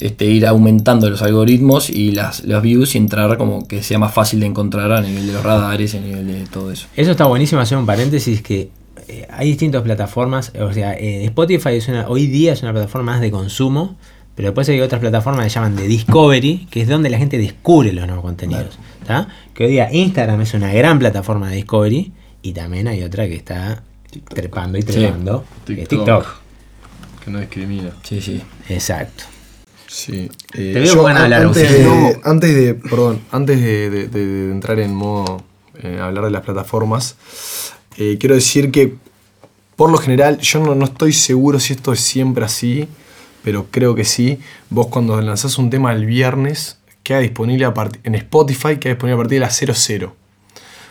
este, 0.00 0.24
ir 0.26 0.46
aumentando 0.46 1.10
los 1.10 1.22
algoritmos 1.22 1.90
y 1.90 2.12
las, 2.12 2.44
los 2.44 2.62
views 2.62 2.94
y 2.94 2.98
entrar 2.98 3.36
como 3.36 3.66
que 3.66 3.82
sea 3.82 3.98
más 3.98 4.14
fácil 4.14 4.40
de 4.40 4.46
encontrar 4.46 4.92
a 4.92 5.00
nivel 5.00 5.26
de 5.26 5.32
los 5.32 5.42
radares, 5.42 5.94
a 5.94 6.00
nivel 6.00 6.26
de 6.26 6.46
todo 6.46 6.70
eso. 6.70 6.86
Eso 6.96 7.10
está 7.10 7.26
buenísimo 7.26 7.60
hacer 7.60 7.76
un 7.76 7.86
paréntesis 7.86 8.40
que 8.40 8.70
eh, 9.08 9.26
hay 9.30 9.48
distintas 9.48 9.82
plataformas. 9.82 10.52
O 10.58 10.72
sea, 10.72 10.94
eh, 10.94 11.24
Spotify 11.26 11.70
es 11.74 11.88
una, 11.88 12.08
hoy 12.08 12.26
día 12.26 12.52
es 12.52 12.62
una 12.62 12.72
plataforma 12.72 13.12
más 13.12 13.20
de 13.20 13.30
consumo. 13.30 13.96
Pero 14.34 14.48
después 14.48 14.68
hay 14.68 14.80
otras 14.80 15.00
plataformas 15.00 15.44
que 15.44 15.50
se 15.50 15.54
llaman 15.54 15.76
de 15.76 15.86
Discovery, 15.86 16.66
que 16.70 16.82
es 16.82 16.88
donde 16.88 17.08
la 17.10 17.18
gente 17.18 17.38
descubre 17.38 17.92
los 17.92 18.06
nuevos 18.06 18.24
contenidos. 18.24 18.78
¿tá? 19.06 19.28
Que 19.54 19.64
hoy 19.66 19.70
día 19.72 19.88
Instagram 19.92 20.40
es 20.40 20.54
una 20.54 20.72
gran 20.72 20.98
plataforma 20.98 21.48
de 21.50 21.56
Discovery. 21.56 22.12
Y 22.42 22.52
también 22.52 22.88
hay 22.88 23.02
otra 23.02 23.26
que 23.26 23.36
está 23.36 23.82
trepando 24.28 24.76
y 24.78 24.82
trepando. 24.82 25.44
que 25.66 25.82
es 25.82 25.88
TikTok. 25.88 26.06
TikTok. 26.06 26.26
Que 27.24 27.30
no 27.30 27.40
discrimina. 27.40 27.90
Sí, 28.02 28.20
sí. 28.20 28.42
Exacto. 28.68 29.24
Sí. 29.86 30.28
Te 30.52 30.72
veo 30.80 31.06
hablar, 31.06 31.32
antes, 31.34 31.70
de, 31.72 32.20
antes 32.24 32.54
de, 32.54 32.74
perdón, 32.74 33.20
antes 33.30 33.60
de, 33.60 33.88
de- 33.90 34.08
de- 34.08 34.26
de 34.26 34.50
entrar 34.52 34.78
en 34.80 34.92
modo 34.94 35.42
eh, 35.80 36.00
hablar 36.02 36.24
de 36.24 36.30
las 36.32 36.42
plataformas, 36.42 37.14
eh, 37.96 38.16
quiero 38.18 38.34
decir 38.34 38.70
que 38.72 38.94
por 39.76 39.90
lo 39.90 39.98
general, 39.98 40.38
yo 40.40 40.60
no, 40.60 40.74
no 40.74 40.84
estoy 40.84 41.12
seguro 41.12 41.58
si 41.60 41.72
esto 41.72 41.92
es 41.92 42.00
siempre 42.00 42.44
así, 42.44 42.88
pero 43.44 43.66
creo 43.70 43.94
que 43.94 44.04
sí. 44.04 44.40
Vos 44.70 44.88
cuando 44.88 45.20
lanzás 45.20 45.58
un 45.58 45.70
tema 45.70 45.92
el 45.92 46.06
viernes, 46.06 46.78
queda 47.04 47.18
disponible 47.20 47.66
a 47.66 47.74
partir 47.74 48.00
en 48.02 48.14
Spotify, 48.16 48.78
queda 48.78 48.94
disponible 48.94 49.14
a 49.14 49.18
partir 49.18 49.36
de 49.36 49.40
las 49.46 49.56
00. 49.56 50.16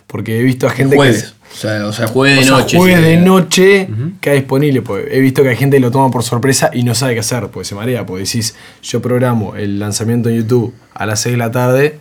Porque 0.07 0.39
he 0.39 0.43
visto 0.43 0.67
a 0.67 0.69
gente 0.69 0.95
Jueves. 0.95 1.23
que... 1.23 1.43
O 1.53 1.55
sea, 1.55 1.85
o 1.85 1.93
sea, 1.93 2.07
jueves 2.07 2.37
O 2.37 2.41
de 2.41 2.45
sea, 2.47 2.57
noche. 2.57 2.77
jueves 2.77 2.97
sí. 2.97 3.03
de 3.03 3.17
noche 3.17 3.87
queda 4.21 4.33
disponible. 4.35 4.81
Pues 4.81 5.05
he 5.09 5.19
visto 5.19 5.43
que 5.43 5.49
hay 5.49 5.55
gente 5.55 5.77
que 5.77 5.81
lo 5.81 5.91
toma 5.91 6.11
por 6.11 6.23
sorpresa 6.23 6.69
y 6.73 6.83
no 6.83 6.93
sabe 6.95 7.13
qué 7.13 7.19
hacer, 7.19 7.47
pues 7.49 7.67
se 7.67 7.75
marea. 7.75 8.05
Pues 8.05 8.31
decís, 8.31 8.55
yo 8.81 9.01
programo 9.01 9.55
el 9.55 9.79
lanzamiento 9.79 10.29
en 10.29 10.37
YouTube 10.37 10.73
a 10.93 11.05
las 11.05 11.21
6 11.21 11.33
de 11.33 11.37
la 11.37 11.51
tarde, 11.51 11.99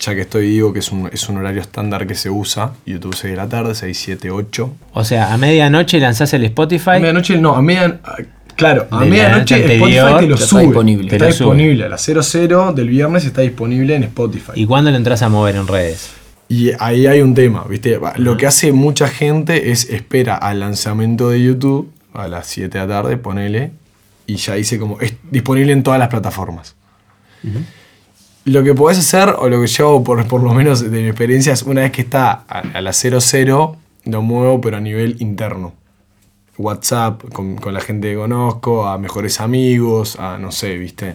ya 0.00 0.14
que 0.14 0.20
estoy, 0.20 0.50
digo 0.50 0.72
que 0.72 0.78
es 0.78 0.92
un, 0.92 1.08
es 1.12 1.28
un 1.28 1.38
horario 1.38 1.60
estándar 1.60 2.06
que 2.06 2.14
se 2.14 2.30
usa. 2.30 2.72
YouTube 2.86 3.14
6 3.14 3.32
de 3.32 3.36
la 3.36 3.48
tarde, 3.48 3.74
6, 3.74 3.98
7, 3.98 4.30
8. 4.30 4.72
O 4.92 5.04
sea, 5.04 5.32
a 5.32 5.38
medianoche 5.38 5.98
lanzás 5.98 6.32
el 6.34 6.44
Spotify. 6.44 6.90
A 6.90 6.98
medianoche, 7.00 7.36
no, 7.38 7.54
a 7.54 7.62
media. 7.62 8.00
Claro, 8.58 8.88
a 8.90 9.04
medianoche 9.04 9.56
noche 9.56 9.74
Spotify 9.76 10.18
te 10.18 10.26
lo 10.26 10.34
está 10.34 10.46
sube. 10.48 10.62
disponible. 10.62 11.12
Está 11.12 11.26
disponible. 11.26 11.84
A 11.84 11.88
las 11.88 12.02
00 12.02 12.72
del 12.72 12.88
viernes 12.88 13.24
está 13.24 13.42
disponible 13.42 13.94
en 13.94 14.02
Spotify. 14.02 14.50
¿Y 14.56 14.66
cuándo 14.66 14.90
lo 14.90 14.96
entras 14.96 15.22
a 15.22 15.28
mover 15.28 15.54
en 15.54 15.68
redes? 15.68 16.10
Y 16.48 16.72
ahí 16.80 17.06
hay 17.06 17.20
un 17.20 17.34
tema, 17.34 17.64
¿viste? 17.68 18.00
Lo 18.16 18.36
que 18.36 18.48
hace 18.48 18.72
mucha 18.72 19.06
gente 19.06 19.70
es 19.70 19.88
espera 19.90 20.34
al 20.34 20.58
lanzamiento 20.58 21.30
de 21.30 21.40
YouTube 21.40 21.92
a 22.12 22.26
las 22.26 22.48
7 22.48 22.76
de 22.76 22.84
la 22.84 22.92
tarde, 22.92 23.16
ponele, 23.16 23.70
y 24.26 24.34
ya 24.34 24.54
dice 24.54 24.76
como 24.76 24.98
es 25.00 25.14
disponible 25.30 25.72
en 25.72 25.84
todas 25.84 26.00
las 26.00 26.08
plataformas. 26.08 26.74
Lo 28.44 28.64
que 28.64 28.74
podés 28.74 28.98
hacer, 28.98 29.36
o 29.38 29.48
lo 29.48 29.60
que 29.60 29.68
yo 29.68 30.02
por, 30.02 30.26
por 30.26 30.42
lo 30.42 30.52
menos 30.52 30.80
de 30.80 31.00
mi 31.00 31.06
experiencia, 31.06 31.52
es 31.52 31.62
una 31.62 31.82
vez 31.82 31.92
que 31.92 32.02
está 32.02 32.42
a, 32.48 32.58
a 32.74 32.80
la 32.80 32.92
00, 32.92 33.76
lo 34.06 34.22
muevo, 34.22 34.60
pero 34.60 34.78
a 34.78 34.80
nivel 34.80 35.14
interno. 35.20 35.74
WhatsApp, 36.58 37.22
con, 37.32 37.56
con 37.56 37.72
la 37.74 37.80
gente 37.80 38.10
que 38.10 38.16
conozco, 38.16 38.86
a 38.86 38.98
mejores 38.98 39.40
amigos, 39.40 40.16
a 40.18 40.36
no 40.38 40.52
sé, 40.52 40.76
¿viste? 40.76 41.14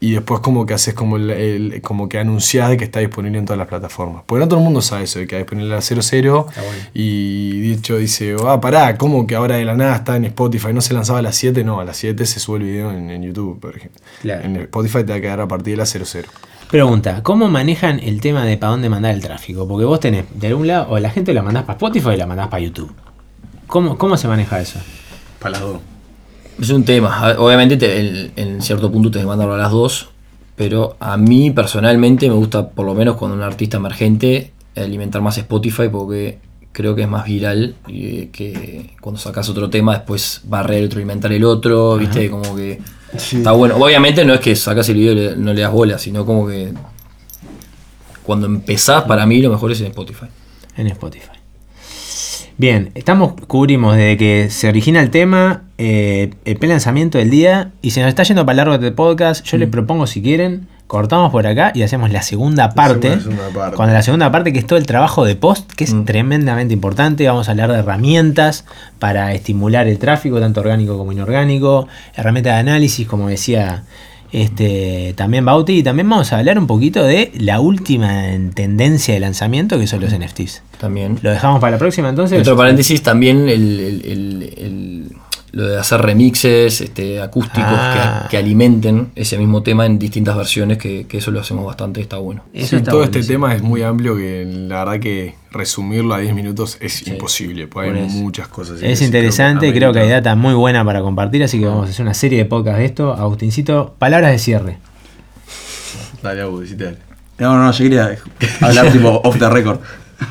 Y 0.00 0.12
después 0.12 0.40
como 0.40 0.66
que 0.66 0.74
haces 0.74 0.92
como, 0.92 1.16
el, 1.16 1.30
el- 1.30 1.80
como 1.80 2.08
que 2.10 2.18
anunciás 2.18 2.68
de 2.68 2.76
que 2.76 2.84
está 2.84 3.00
disponible 3.00 3.38
en 3.38 3.46
todas 3.46 3.58
las 3.58 3.68
plataformas. 3.68 4.22
Porque 4.26 4.40
no 4.40 4.48
todo 4.48 4.58
el 4.58 4.64
mundo 4.64 4.82
sabe 4.82 5.04
eso, 5.04 5.18
de 5.18 5.26
que 5.26 5.36
está 5.36 5.38
disponible 5.38 5.72
a 5.72 5.76
la 5.76 5.80
00. 5.82 6.46
Y 6.92 7.60
dicho 7.60 7.96
dice, 7.96 8.36
ah, 8.46 8.60
pará, 8.60 8.98
¿cómo 8.98 9.26
que 9.26 9.34
ahora 9.34 9.56
de 9.56 9.64
la 9.64 9.74
nada 9.76 9.96
está 9.96 10.16
en 10.16 10.26
Spotify? 10.26 10.74
¿No 10.74 10.80
se 10.82 10.92
lanzaba 10.92 11.20
a 11.20 11.22
las 11.22 11.36
7? 11.36 11.64
No, 11.64 11.80
a 11.80 11.84
las 11.84 11.96
7 11.96 12.26
se 12.26 12.38
sube 12.40 12.58
el 12.58 12.64
video 12.64 12.90
en, 12.90 13.08
en 13.10 13.22
YouTube, 13.22 13.58
por 13.60 13.76
ejemplo. 13.76 14.00
Claro. 14.20 14.44
En 14.44 14.56
Spotify 14.56 14.98
te 15.04 15.12
va 15.12 15.14
a 15.14 15.20
quedar 15.20 15.40
a 15.40 15.48
partir 15.48 15.72
de 15.72 15.76
la 15.78 15.86
00. 15.86 16.28
Pregunta, 16.70 17.22
¿cómo 17.22 17.48
manejan 17.48 17.98
el 18.00 18.20
tema 18.20 18.44
de 18.44 18.56
para 18.58 18.72
dónde 18.72 18.88
mandar 18.90 19.14
el 19.14 19.20
tráfico? 19.22 19.66
Porque 19.66 19.84
vos 19.86 20.00
tenés, 20.00 20.24
de 20.34 20.48
algún 20.48 20.66
lado, 20.66 20.88
o 20.90 20.98
la 20.98 21.08
gente 21.10 21.32
la 21.32 21.42
mandás 21.42 21.64
para 21.64 21.74
Spotify 21.76 22.08
o 22.08 22.16
la 22.16 22.26
mandás 22.26 22.48
para 22.48 22.62
YouTube. 22.62 22.92
¿Cómo, 23.74 23.98
¿Cómo 23.98 24.16
se 24.16 24.28
maneja 24.28 24.60
eso? 24.60 24.78
Para 25.40 25.50
las 25.58 25.60
dos. 25.62 25.78
Es 26.60 26.70
un 26.70 26.84
tema. 26.84 27.34
Obviamente 27.38 27.76
te- 27.76 27.98
el- 27.98 28.30
en 28.36 28.62
cierto 28.62 28.92
punto 28.92 29.10
te 29.10 29.24
mandarlo 29.24 29.54
a 29.54 29.58
las 29.58 29.72
dos, 29.72 30.10
pero 30.54 30.96
a 31.00 31.16
mí 31.16 31.50
personalmente 31.50 32.28
me 32.28 32.36
gusta, 32.36 32.68
por 32.68 32.86
lo 32.86 32.94
menos 32.94 33.16
cuando 33.16 33.36
un 33.36 33.42
artista 33.42 33.78
emergente, 33.78 34.52
alimentar 34.76 35.22
más 35.22 35.38
Spotify 35.38 35.88
porque 35.90 36.38
creo 36.70 36.94
que 36.94 37.02
es 37.02 37.08
más 37.08 37.24
viral 37.24 37.74
y 37.88 38.26
que 38.26 38.90
cuando 39.00 39.20
sacas 39.20 39.48
otro 39.48 39.68
tema 39.70 39.94
después 39.94 40.42
barrer 40.44 40.78
el 40.78 40.84
otro, 40.86 40.98
alimentar 40.98 41.32
el 41.32 41.42
otro, 41.44 41.96
viste, 41.96 42.30
como 42.30 42.54
que 42.54 42.80
está 43.12 43.50
bueno. 43.50 43.74
Obviamente 43.76 44.24
no 44.24 44.34
es 44.34 44.40
que 44.40 44.54
sacas 44.54 44.88
el 44.88 44.94
video 44.98 45.12
y 45.14 45.16
le- 45.16 45.36
no 45.36 45.52
le 45.52 45.62
das 45.62 45.72
bola, 45.72 45.98
sino 45.98 46.24
como 46.24 46.46
que 46.46 46.72
cuando 48.22 48.46
empezás, 48.46 49.02
para 49.02 49.26
mí 49.26 49.42
lo 49.42 49.50
mejor 49.50 49.72
es 49.72 49.80
en 49.80 49.88
Spotify. 49.88 50.26
En 50.76 50.86
Spotify. 50.86 51.33
Bien, 52.56 52.90
estamos, 52.94 53.34
cubrimos 53.48 53.96
desde 53.96 54.16
que 54.16 54.48
se 54.48 54.68
origina 54.68 55.00
el 55.00 55.10
tema, 55.10 55.64
eh, 55.76 56.34
el 56.44 56.56
pre-lanzamiento 56.56 57.18
del 57.18 57.28
día, 57.30 57.72
y 57.82 57.90
se 57.90 58.00
nos 58.00 58.08
está 58.08 58.22
yendo 58.22 58.46
para 58.46 58.56
largo 58.56 58.74
este 58.74 58.92
podcast. 58.92 59.44
Yo 59.44 59.58
les 59.58 59.68
propongo, 59.68 60.06
si 60.06 60.22
quieren, 60.22 60.68
cortamos 60.86 61.32
por 61.32 61.48
acá 61.48 61.72
y 61.74 61.82
hacemos 61.82 62.12
la 62.12 62.22
segunda 62.22 62.70
parte. 62.70 63.08
la 63.10 63.20
segunda 63.20 63.48
parte. 63.48 63.76
Cuando 63.76 63.92
la 63.94 64.02
segunda 64.02 64.30
parte, 64.30 64.52
que 64.52 64.60
es 64.60 64.66
todo 64.68 64.78
el 64.78 64.86
trabajo 64.86 65.24
de 65.24 65.34
post, 65.34 65.72
que 65.72 65.82
es 65.82 65.94
Mm. 65.94 66.04
tremendamente 66.04 66.72
importante. 66.72 67.26
Vamos 67.26 67.48
a 67.48 67.50
hablar 67.50 67.72
de 67.72 67.78
herramientas 67.80 68.64
para 69.00 69.32
estimular 69.34 69.88
el 69.88 69.98
tráfico, 69.98 70.38
tanto 70.38 70.60
orgánico 70.60 70.96
como 70.96 71.10
inorgánico, 71.10 71.88
herramientas 72.14 72.54
de 72.54 72.60
análisis, 72.60 73.08
como 73.08 73.26
decía 73.28 73.82
este, 74.34 75.14
también 75.16 75.44
Bauti, 75.44 75.78
y 75.78 75.82
también 75.82 76.08
vamos 76.08 76.32
a 76.32 76.38
hablar 76.38 76.58
un 76.58 76.66
poquito 76.66 77.04
de 77.04 77.30
la 77.38 77.60
última 77.60 78.32
en 78.32 78.50
tendencia 78.52 79.14
de 79.14 79.20
lanzamiento, 79.20 79.78
que 79.78 79.86
son 79.86 80.00
los 80.00 80.12
NFTs. 80.12 80.62
También. 80.80 81.18
Lo 81.22 81.30
dejamos 81.30 81.60
para 81.60 81.72
la 81.72 81.78
próxima 81.78 82.08
entonces. 82.08 82.40
Otro 82.40 82.56
paréntesis, 82.56 83.02
también 83.02 83.48
el, 83.48 83.80
el- 83.80 84.02
el- 84.04 84.54
el- 84.56 85.12
lo 85.54 85.68
de 85.68 85.78
hacer 85.78 86.00
remixes 86.02 86.80
este, 86.80 87.20
acústicos 87.22 87.62
Ah. 87.64 88.22
que, 88.24 88.30
que 88.30 88.36
alimenten 88.38 89.12
ese 89.14 89.38
mismo 89.38 89.62
tema 89.62 89.86
en 89.86 89.98
distintas 90.00 90.36
versiones, 90.36 90.78
que, 90.78 91.06
que 91.06 91.18
eso 91.18 91.30
lo 91.30 91.38
hacemos 91.40 91.64
bastante, 91.64 92.00
está 92.00 92.16
bueno. 92.16 92.42
Eso 92.52 92.70
Sí, 92.70 92.76
está 92.76 92.90
todo 92.90 93.04
este 93.04 93.22
tema 93.22 93.54
es 93.54 93.62
muy 93.62 93.82
amplio 93.82 94.16
que 94.16 94.44
la 94.68 94.84
verdad 94.84 95.00
que 95.00 95.36
resumirlo 95.52 96.14
a 96.14 96.18
10 96.18 96.34
minutos 96.34 96.76
es 96.80 97.06
imposible, 97.06 97.68
porque 97.68 97.90
por 97.90 97.98
hay 97.98 98.06
eso. 98.06 98.16
muchas 98.16 98.48
cosas. 98.48 98.82
Es 98.82 98.98
que 98.98 99.04
interesante, 99.04 99.72
creo 99.72 99.92
que 99.92 100.00
hay 100.00 100.06
amerita. 100.06 100.30
data 100.30 100.36
muy 100.36 100.54
buena 100.54 100.84
para 100.84 101.00
compartir, 101.02 101.42
así 101.44 101.60
que 101.60 101.66
vamos 101.66 101.86
a 101.86 101.90
hacer 101.90 102.04
una 102.04 102.14
serie 102.14 102.38
de 102.38 102.44
podcasts 102.46 102.78
de 102.80 102.84
esto. 102.86 103.12
Agustincito, 103.14 103.94
palabras 103.98 104.32
de 104.32 104.38
cierre. 104.38 104.78
Dale, 106.22 106.42
decite 106.60 106.84
dale. 106.84 106.98
No, 107.38 107.54
no, 107.56 107.64
no, 107.64 107.70
yo 107.72 107.78
quería 107.84 108.16
hablar 108.60 108.90
tipo 108.90 109.20
off 109.24 109.38
the 109.38 109.48
record. 109.50 109.78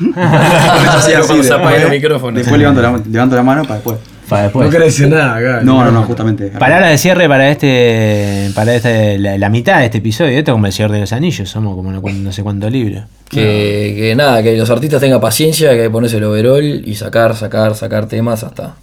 Después 2.34 2.58
levanto 2.58 2.82
la, 2.82 3.00
levanto 3.08 3.36
la 3.36 3.42
mano 3.42 3.62
para 3.62 3.76
después. 3.76 3.98
Para 4.28 4.44
después. 4.44 4.66
No 4.66 4.72
querés 4.72 4.86
decir 4.96 5.08
nada 5.08 5.36
acá. 5.36 5.60
No, 5.64 5.84
no, 5.84 5.90
no, 5.92 6.02
justamente. 6.04 6.48
Palabras 6.48 6.90
de 6.90 6.98
cierre 6.98 7.28
para 7.28 7.50
este, 7.50 8.50
para 8.54 8.74
este, 8.74 9.18
la, 9.18 9.36
la 9.38 9.48
mitad 9.50 9.78
de 9.80 9.86
este 9.86 9.98
episodio. 9.98 10.30
Esto 10.38 10.52
es 10.52 10.54
como 10.54 10.66
el 10.66 10.72
Señor 10.72 10.92
de 10.92 11.00
los 11.00 11.12
Anillos, 11.12 11.48
somos 11.48 11.74
como 11.76 11.92
no, 11.92 12.00
no 12.00 12.32
sé 12.32 12.42
cuántos 12.42 12.70
libros. 12.72 13.04
Que, 13.28 13.94
que 13.96 14.14
nada, 14.16 14.42
que 14.42 14.56
los 14.56 14.70
artistas 14.70 15.00
tengan 15.00 15.20
paciencia, 15.20 15.70
que 15.70 15.76
hay 15.76 15.82
que 15.84 15.90
ponerse 15.90 16.16
el 16.18 16.24
overall 16.24 16.64
y 16.88 16.94
sacar, 16.94 17.34
sacar, 17.36 17.74
sacar 17.74 18.06
temas 18.06 18.44
hasta 18.44 18.76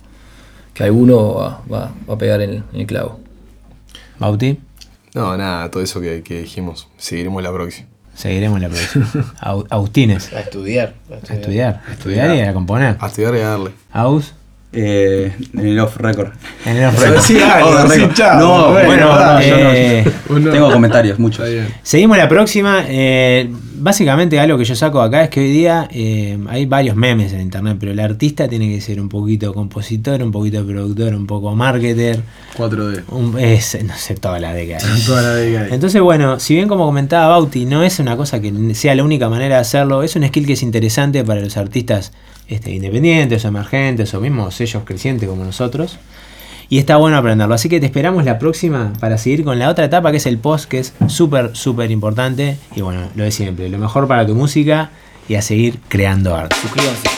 que 0.74 0.84
alguno 0.84 1.34
va, 1.36 1.62
va- 1.72 1.92
va 2.10 2.14
a 2.14 2.18
pegar 2.18 2.42
en, 2.42 2.64
en 2.74 2.80
el 2.82 2.86
clavo. 2.86 3.20
Bauti, 4.20 4.60
No, 5.16 5.36
nada, 5.38 5.70
todo 5.72 5.82
eso 5.84 6.00
que, 6.00 6.22
que 6.22 6.42
dijimos. 6.42 6.88
Seguiremos 6.98 7.42
la 7.44 7.52
próxima. 7.52 7.88
seguiremos 8.14 8.60
la 8.62 8.70
próxima. 8.70 9.10
Agustines, 9.70 10.32
A 10.34 10.42
estudiar. 10.42 10.94
a 11.10 11.14
a 11.14 11.18
estudiar. 11.18 11.40
estudiar, 11.42 11.82
a 11.88 11.92
estudiar 11.94 12.36
y 12.36 12.40
a 12.42 12.54
componer. 12.54 12.98
A 13.00 13.08
estudiar 13.08 13.36
y 13.36 13.40
a 13.40 13.48
darle. 13.48 13.72
Aus, 13.92 14.34
Eh, 14.74 15.34
en 15.54 15.68
el 15.68 15.80
off 15.80 15.98
record. 15.98 16.30
en 16.66 16.78
el 16.78 16.92
sí, 16.92 16.98
Off 17.14 17.26
sí, 17.26 17.38
record. 17.40 18.14
chao, 18.14 18.40
No, 18.40 18.72
bueno, 18.72 18.88
Bueno, 18.88 19.06
no, 19.08 19.42
yo 19.42 19.58
no, 19.58 19.72
eh, 19.74 20.06
Tengo 20.52 20.72
comentarios, 20.72 21.20
muchos. 21.20 21.46
Seguimos 21.84 22.18
la 22.18 22.30
próxima. 22.30 22.86
eh, 22.88 23.50
básicamente 23.84 24.40
algo 24.40 24.58
que 24.60 24.64
yo 24.64 24.76
saco 24.76 25.02
acá 25.02 25.24
es 25.24 25.30
que 25.30 25.40
hoy 25.40 25.50
día 25.52 25.88
eh, 25.92 26.38
hay 26.50 26.68
varios 26.68 26.96
memes 26.96 27.34
en 27.34 27.42
internet, 27.42 27.78
pero 27.80 27.92
el 27.92 28.00
artista 28.00 28.48
tiene 28.48 28.70
que 28.70 28.80
ser 28.80 29.02
un 29.02 29.10
poquito 29.10 29.54
compositor, 29.56 30.22
un 30.22 30.32
poquito 30.32 30.64
productor, 30.66 31.16
un 31.16 31.26
poco 31.26 31.54
marketer, 31.56 32.22
4D. 32.58 33.04
un- 33.10 33.40
es, 33.40 33.78
no 33.84 33.96
sé, 33.98 34.14
toda 34.16 34.40
la 34.40 34.54
década. 34.54 34.88
Toda 35.06 35.22
la 35.24 35.34
década. 35.34 35.68
Entonces, 35.72 36.00
bueno, 36.00 36.40
si 36.40 36.54
bien 36.54 36.68
como 36.70 36.86
comentaba 36.86 37.28
Bauti, 37.30 37.66
no 37.66 37.82
es 37.84 38.00
una 38.00 38.16
cosa 38.16 38.40
que 38.40 38.54
sea 38.76 38.94
la 38.96 39.04
única 39.04 39.28
manera 39.30 39.56
de 39.56 39.62
hacerlo, 39.62 40.04
es 40.04 40.16
un 40.16 40.26
skill 40.28 40.46
que 40.46 40.54
es 40.54 40.62
interesante 40.64 41.24
para 41.26 41.42
los 41.42 41.58
artistas 41.58 42.14
este, 42.52 42.72
independientes 42.72 43.46
o 43.46 43.48
emergentes 43.48 44.14
o 44.14 44.20
mismos 44.20 44.56
sellos 44.56 44.84
crecientes 44.86 45.28
como 45.28 45.46
nosotros. 45.46 45.98
Y 46.68 46.80
está 46.80 46.98
bueno 46.98 47.18
aprenderlo. 47.18 47.56
Así 47.56 47.70
que 47.70 47.80
te 47.80 47.86
esperamos 47.86 48.26
la 48.26 48.40
próxima 48.40 48.94
para 49.00 49.18
seguir 49.18 49.44
con 49.44 49.58
la 49.58 49.70
otra 49.70 49.86
etapa 49.86 50.12
que 50.12 50.18
es 50.18 50.26
el 50.26 50.38
post, 50.38 50.70
que 50.70 50.80
es 50.80 50.94
súper, 51.08 51.56
súper 51.56 51.92
importante. 51.92 52.58
Y 52.76 52.82
bueno, 52.82 53.02
lo 53.16 53.24
de 53.24 53.32
siempre, 53.32 53.70
lo 53.70 53.78
mejor 53.78 54.08
para 54.08 54.26
tu 54.26 54.36
música 54.36 54.92
y 55.28 55.36
a 55.36 55.42
seguir 55.42 55.80
creando 55.88 56.36
arte. 56.36 56.56
Suscríbanse. 56.62 57.10